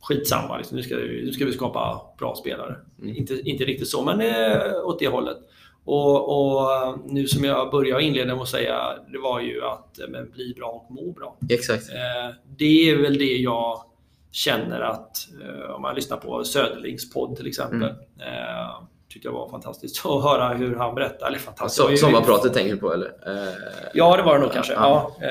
[0.00, 2.76] skitsamma, liksom, nu, ska, vi- nu ska vi skapa bra spelare.
[3.02, 3.16] Mm.
[3.16, 5.36] Inte, inte riktigt så, men eh, åt det hållet.
[5.84, 9.98] Och, och eh, nu som jag börjar inleda med att säga, det var ju att
[9.98, 11.36] eh, men, bli bra och må bra.
[11.50, 11.88] Exakt.
[11.88, 13.82] Eh, Det är väl det jag
[14.30, 17.88] känner att, eh, om man lyssnar på Söderlings podd till exempel,
[18.18, 18.82] eh,
[19.12, 21.26] tyckte jag var fantastiskt att höra hur han berättar.
[21.26, 21.88] Eller fantastiskt.
[21.90, 23.06] Så, sommarpratet tänker du på eller?
[23.06, 23.52] Eh,
[23.94, 24.72] Ja, det var det nog kanske.
[24.72, 25.16] Ja.
[25.20, 25.26] Ja.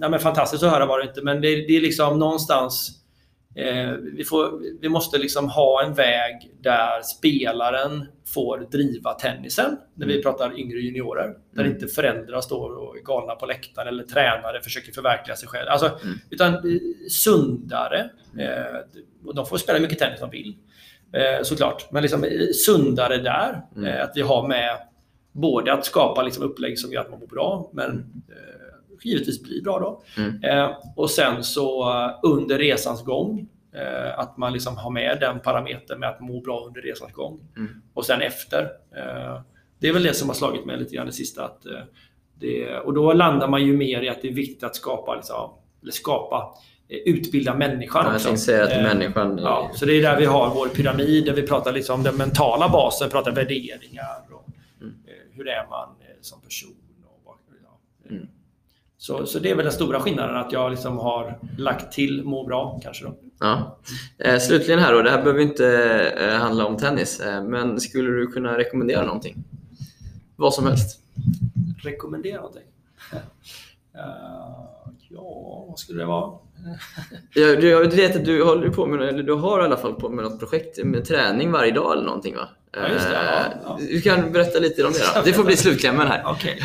[0.00, 2.90] Eh, men fantastiskt att höra var det inte, men det, det är liksom någonstans
[3.56, 10.06] eh, vi, får, vi måste liksom ha en väg där spelaren får driva tennisen, när
[10.06, 11.34] vi pratar yngre juniorer.
[11.54, 11.72] Där Mm.
[11.74, 15.68] inte föräldrar står och är galna på läktaren eller tränare försöker förverkliga sig själv.
[15.68, 16.18] Alltså, Mm.
[16.30, 16.60] Utan eh,
[17.10, 18.10] sundare.
[18.38, 18.76] Eh,
[19.26, 20.56] och de får spela mycket tennis de vill,
[21.12, 21.92] eh, såklart.
[21.92, 22.30] Men liksom eh,
[22.66, 23.62] sundare där.
[23.76, 23.88] Mm.
[23.88, 24.78] Eh, att vi har med
[25.32, 29.62] både att skapa liksom upplägg som gör att man mår bra, men eh, givetvis blir
[29.62, 30.02] bra då.
[30.22, 30.44] Mm.
[30.44, 33.48] Eh, och sen så eh, under resans gång,
[34.16, 37.40] att man liksom har med den parametern med att må bra under resans gång.
[37.56, 37.82] Mm.
[37.94, 38.68] Och sen efter.
[39.78, 41.44] Det är väl det som har slagit mig lite grann det sista.
[41.44, 41.62] Att,
[42.34, 45.50] det, och då landar man ju mer i att det är viktigt att skapa, liksom,
[45.82, 46.54] eller skapa
[47.04, 48.36] utbilda människan jag också.
[48.36, 49.38] säga att Eh, människan...
[49.38, 52.16] Ja, så det är där vi har vår pyramid, där vi pratar liksom om den
[52.16, 54.46] mentala basen, pratar värderingar och
[54.80, 54.94] Mm.
[55.06, 56.74] eh, hur är man eh, som person.
[57.24, 58.10] Och, ja.
[58.10, 58.28] Mm.
[58.98, 62.44] så, så det är väl den stora skillnaden, att jag liksom har lagt till må
[62.44, 63.04] bra kanske.
[63.04, 63.14] Då.
[63.40, 63.78] Ja.
[64.40, 69.04] Slutligen här då, det här behöver inte handla om tennis, men skulle du kunna rekommendera
[69.04, 69.44] någonting?
[70.36, 71.00] Vad som helst.
[71.82, 72.62] Rekommendera någonting?
[75.08, 76.38] Ja, vad skulle det vara?
[77.34, 80.08] Jag, jag vet att du håller på med, eller du har i alla fall på
[80.08, 82.48] med något projekt med träning varje dag eller någonting va?
[82.72, 83.14] Ja, just det.
[83.14, 83.78] Ja, ja.
[83.80, 85.22] Eh, Du kan berätta lite om det då.
[85.24, 86.22] Det får bli slutklämmen här.
[86.26, 86.58] Okej.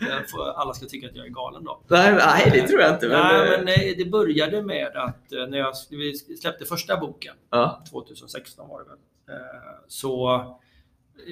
[0.00, 1.80] Jag får- alla ska tycka att jag är galen då.
[1.88, 3.08] Nej, nej, det tror jag inte.
[3.08, 6.96] Men, Nej, eh, men nej, det började med att eh, när jag, vi släppte första
[6.96, 7.84] boken, ja.
[7.90, 8.98] 2016 var det väl,
[9.36, 9.44] eh,
[9.88, 10.44] så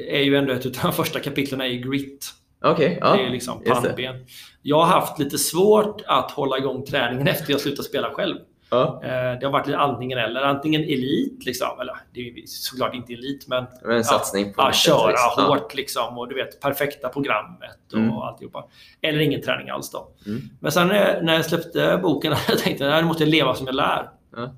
[0.09, 2.27] är ju ändå ett av de första kapitlen i Grit.
[2.65, 3.13] Okej, ja.
[3.17, 4.27] det är liksom pannben.
[4.63, 8.37] Jag har haft lite svårt att hålla igång träningen efter jag slutat spela själv.
[8.71, 9.01] Ja.
[9.05, 10.41] Eh, Det har varit lite antingen eller.
[10.43, 14.63] Antingen elit, liksom, eller det är såklart inte elit, men Det var en satsning på
[14.63, 15.45] något sätt, köra liksom.
[15.45, 18.13] Hårt liksom, och du vet, perfekta programmet och Mm.
[18.13, 18.65] alltihopa.
[19.03, 20.09] Eller ingen träning alls då.
[20.27, 20.41] Mm.
[20.61, 23.67] Men sen när när jag släppte boken jag tänkte jag nu måste jag leva som
[23.67, 24.09] jag lär.
[24.37, 24.55] Ja.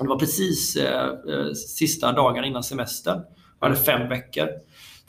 [0.00, 3.20] Det var precis eh, eh, sista dagarna innan semestern.
[3.60, 4.48] Jag hade fem veckor.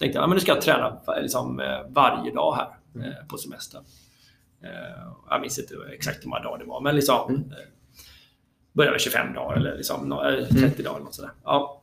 [0.03, 2.67] Tänkte jag, ja, men nu ska jag träna liksom, eh, varje dag här
[3.07, 3.84] eh, på semestern.
[4.63, 4.69] Eh,
[5.30, 7.51] jag minns inte exakt hur många dagar det var, men liksom Mm.
[8.73, 11.31] började med 25 dagar eller liksom, nå- eh, 30 dagar eller något sådär.
[11.43, 11.81] Ja,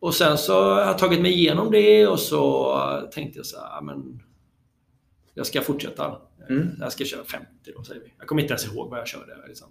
[0.00, 2.76] och sen så har jag tagit mig igenom det och så
[3.12, 4.22] tänkte jag så här, men
[5.34, 6.16] jag ska fortsätta.
[6.48, 6.68] Mm.
[6.80, 7.46] Jag ska köra 50
[7.76, 8.12] då, säger vi.
[8.18, 9.36] Jag kommer inte ens ihåg vad jag körde.
[9.48, 9.68] Liksom.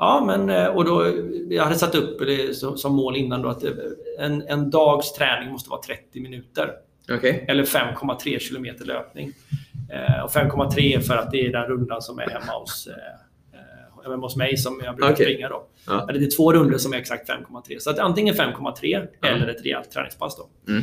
[0.00, 1.12] Ja, men eh, och då,
[1.50, 3.70] jag hade satt upp det som, mål innan då att eh,
[4.18, 6.70] en, en dags träning måste vara 30 minuter.
[7.12, 7.44] Okej.
[7.48, 9.32] Eller 5,3 kilometer löpning.
[9.92, 14.26] Eh, och 5,3 för att det är den rundan som är hemma hos, eh, hemma
[14.26, 15.26] hos mig som jag brukar Okej.
[15.26, 15.48] springa.
[15.48, 15.66] Då.
[15.86, 16.06] Ja.
[16.12, 17.78] Det är två runder som är exakt 5,3.
[17.78, 19.28] Så att antingen 5,3 Ja.
[19.28, 20.36] eller ett rejält träningspass.
[20.36, 20.72] Då.
[20.72, 20.82] Mm.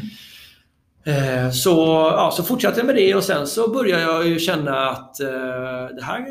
[1.07, 1.69] Eh, Så,
[2.17, 5.27] ja, så fortsatte jag med det och sen så började jag ju känna att eh,
[5.95, 6.25] det här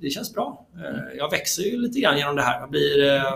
[0.00, 0.66] det känns bra.
[0.76, 2.60] Eh, jag växer ju lite grann genom det här.
[2.60, 3.32] Jag blir, eh, eh,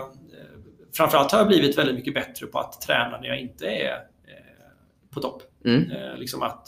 [0.97, 5.13] framförallt har jag blivit väldigt mycket bättre på att träna när jag inte är eh,
[5.13, 5.41] på topp.
[5.65, 5.83] Mm.
[6.17, 6.67] Liksom att,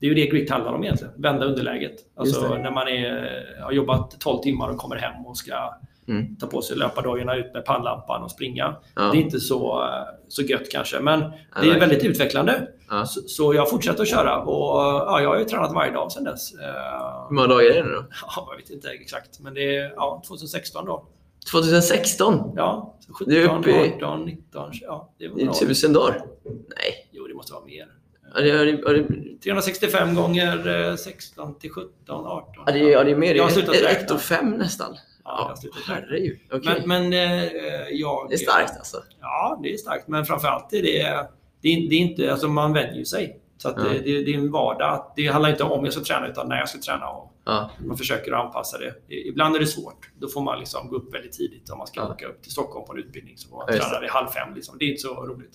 [0.00, 1.12] det är ju det grit handlar om egentligen.
[1.16, 1.94] Vända underläget.
[2.16, 5.74] Alltså när man är, har jobbat 12 timmar och kommer hem och ska
[6.08, 6.36] Mm.
[6.36, 8.76] ta på sig löpardojorna ut med pannlampan och springa.
[8.96, 9.02] Ja.
[9.02, 9.84] Det är inte så,
[10.28, 11.20] så gött kanske, men
[11.62, 12.66] det är väldigt utvecklande.
[12.90, 13.06] Ja.
[13.06, 16.24] Så, så jag fortsätter att köra och ja, jag har ju tränat varje dag sedan
[16.24, 16.54] dess.
[16.54, 18.04] Eh, Hur många dagar är det nu då?
[18.36, 21.06] Ja, jag vet inte exakt, men det är ja, 2016 då.
[21.52, 22.52] 2016?
[22.56, 25.12] Ja, så 17, Det är uppe i- 18, 19, ja.
[25.18, 26.22] Det, är tusen dagar?
[26.44, 27.08] Nej.
[27.12, 27.86] Jo, det måste vara mer.
[28.34, 32.54] Ja, det, det, det, 365 gånger eh, 16 till 17, 18.
[32.66, 33.34] ja, det, ja, det är mer.
[33.34, 33.88] Jag har slutat räkna.
[33.90, 34.96] ett och fem nästan.
[35.24, 36.38] Ja, Ja, herregud.
[36.52, 36.82] Okej.
[36.86, 37.44] Men, men eh,
[37.90, 38.26] jag...
[38.28, 38.96] Det är starkt alltså.
[39.20, 40.08] Ja, det är starkt.
[40.08, 41.28] Men framförallt är det...
[41.60, 42.32] Det är, det inte...
[42.32, 43.40] Alltså man vänjer sig.
[43.58, 43.82] Så att Ja.
[43.84, 45.12] det, det, det är en vardag.
[45.16, 47.08] Det handlar inte om jag ska träna, utan när jag ska träna.
[47.08, 47.70] Och Ja.
[47.86, 49.14] man försöker anpassa det.
[49.14, 50.10] Ibland är det svårt.
[50.18, 52.08] Då får man liksom gå upp väldigt tidigt om man ska Ja.
[52.10, 53.36] åka upp till Stockholm på en utbildning.
[53.36, 54.54] Så får man träna vid halv fem.
[54.54, 54.78] Liksom.
[54.78, 55.52] Det är inte så roligt.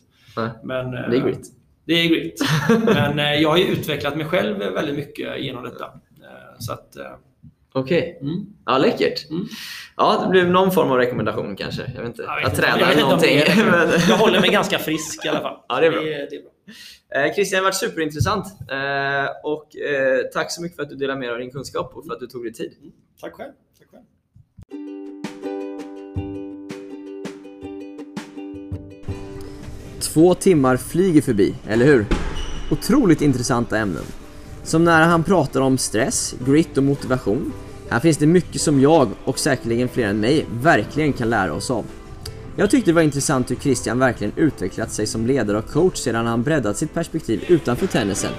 [0.63, 1.47] Men, eh, Det är grit.
[1.85, 2.41] Det är grit.
[2.85, 5.85] Men eh, jag har ju utvecklat mig själv väldigt mycket genom detta.
[5.85, 6.95] Eh, Så att...
[7.75, 8.17] Okej.
[8.21, 8.45] Mm.
[8.65, 9.29] Ja, läckert.
[9.29, 9.45] Mm.
[9.97, 11.91] Ja, det blir någon form av rekommendation kanske.
[11.95, 12.21] Jag vet inte.
[12.21, 12.61] Jag, vet Jag, inte.
[12.79, 13.39] Jag eller någonting.
[13.71, 15.57] men- Jag håller mig ganska frisk i alla fall.
[15.67, 16.01] Ja, det är bra.
[16.01, 17.25] Det det är bra.
[17.25, 18.45] Eh, Christian, det har varit superintressant.
[18.71, 21.91] Eh, och eh, tack så mycket för att du delade med dig av din kunskap
[21.95, 22.71] och för att du tog dig tid.
[23.21, 23.51] Tack själv.
[23.79, 24.03] Tack själv.
[29.99, 32.05] Två timmar flyger förbi, eller hur?
[32.71, 34.03] Otroligt intressanta ämnen.
[34.63, 37.53] Som när han pratar om stress, grit och motivation.
[37.89, 41.71] Här finns det mycket som jag, och säkerligen fler än mig, verkligen kan lära oss
[41.71, 41.85] av.
[42.55, 46.25] Jag tyckte det var intressant hur Christian verkligen utvecklat sig som ledare och coach sedan
[46.25, 48.31] han breddat sitt perspektiv utanför tennisen.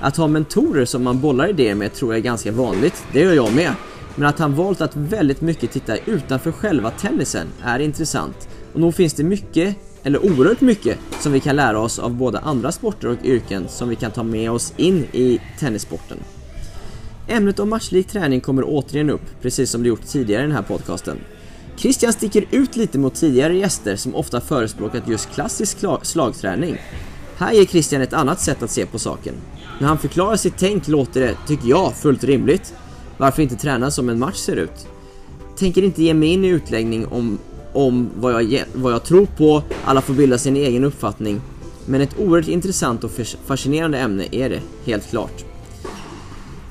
[0.00, 3.32] Att ha mentorer som man bollar idéer med tror jag är ganska vanligt, det gör
[3.32, 3.74] jag med.
[4.16, 8.48] Men att han valt att väldigt mycket titta utanför själva tennisen är intressant.
[8.72, 12.38] Och nog finns det mycket, eller oerhört mycket, som vi kan lära oss av både
[12.38, 16.18] andra sporter och yrken som vi kan ta med oss in i tennissporten.
[17.32, 20.62] Ämnet om matchlik träning kommer återigen upp, precis som det gjort tidigare i den här
[20.62, 21.18] podcasten.
[21.76, 26.76] Christian sticker ut lite mot tidigare gäster som ofta förespråkat just klassisk slagträning.
[27.36, 29.34] Här ger Christian ett annat sätt att se på saken.
[29.80, 32.74] När han förklarar sitt tänk låter det, tycker jag, fullt rimligt.
[33.16, 34.86] Varför inte träna som en match ser ut?
[35.58, 37.38] Tänker inte ge mig in i utläggning om,
[37.72, 41.40] om vad, jag, vad jag tror på, alla får bilda sin egen uppfattning.
[41.86, 43.10] Men ett oerhört intressant och
[43.46, 45.44] fascinerande ämne är det, helt klart.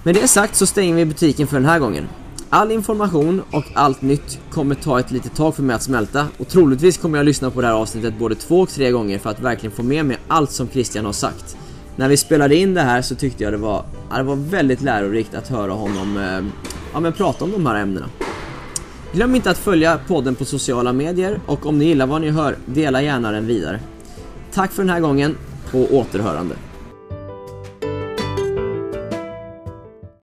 [0.04, 2.08] Med det sagt så stänger vi butiken för den här gången.
[2.50, 6.48] All information och allt nytt kommer ta ett litet tag för mig att smälta och
[6.48, 9.40] troligtvis kommer jag lyssna på det här avsnittet både två och tre gånger för att
[9.40, 11.58] verkligen få med mig allt som Christian har sagt.
[11.96, 15.36] När vi spelade in det här så tyckte jag det var, det var väldigt lärorikt
[15.36, 18.10] att höra honom eh, ja, men prata om de här ämnena.
[19.14, 22.58] Glöm inte att följa podden på sociala medier och om ni gillar vad ni hör,
[22.66, 23.80] dela gärna den vidare.
[24.54, 25.38] Tack för den här gången,
[25.72, 26.56] på återhörande.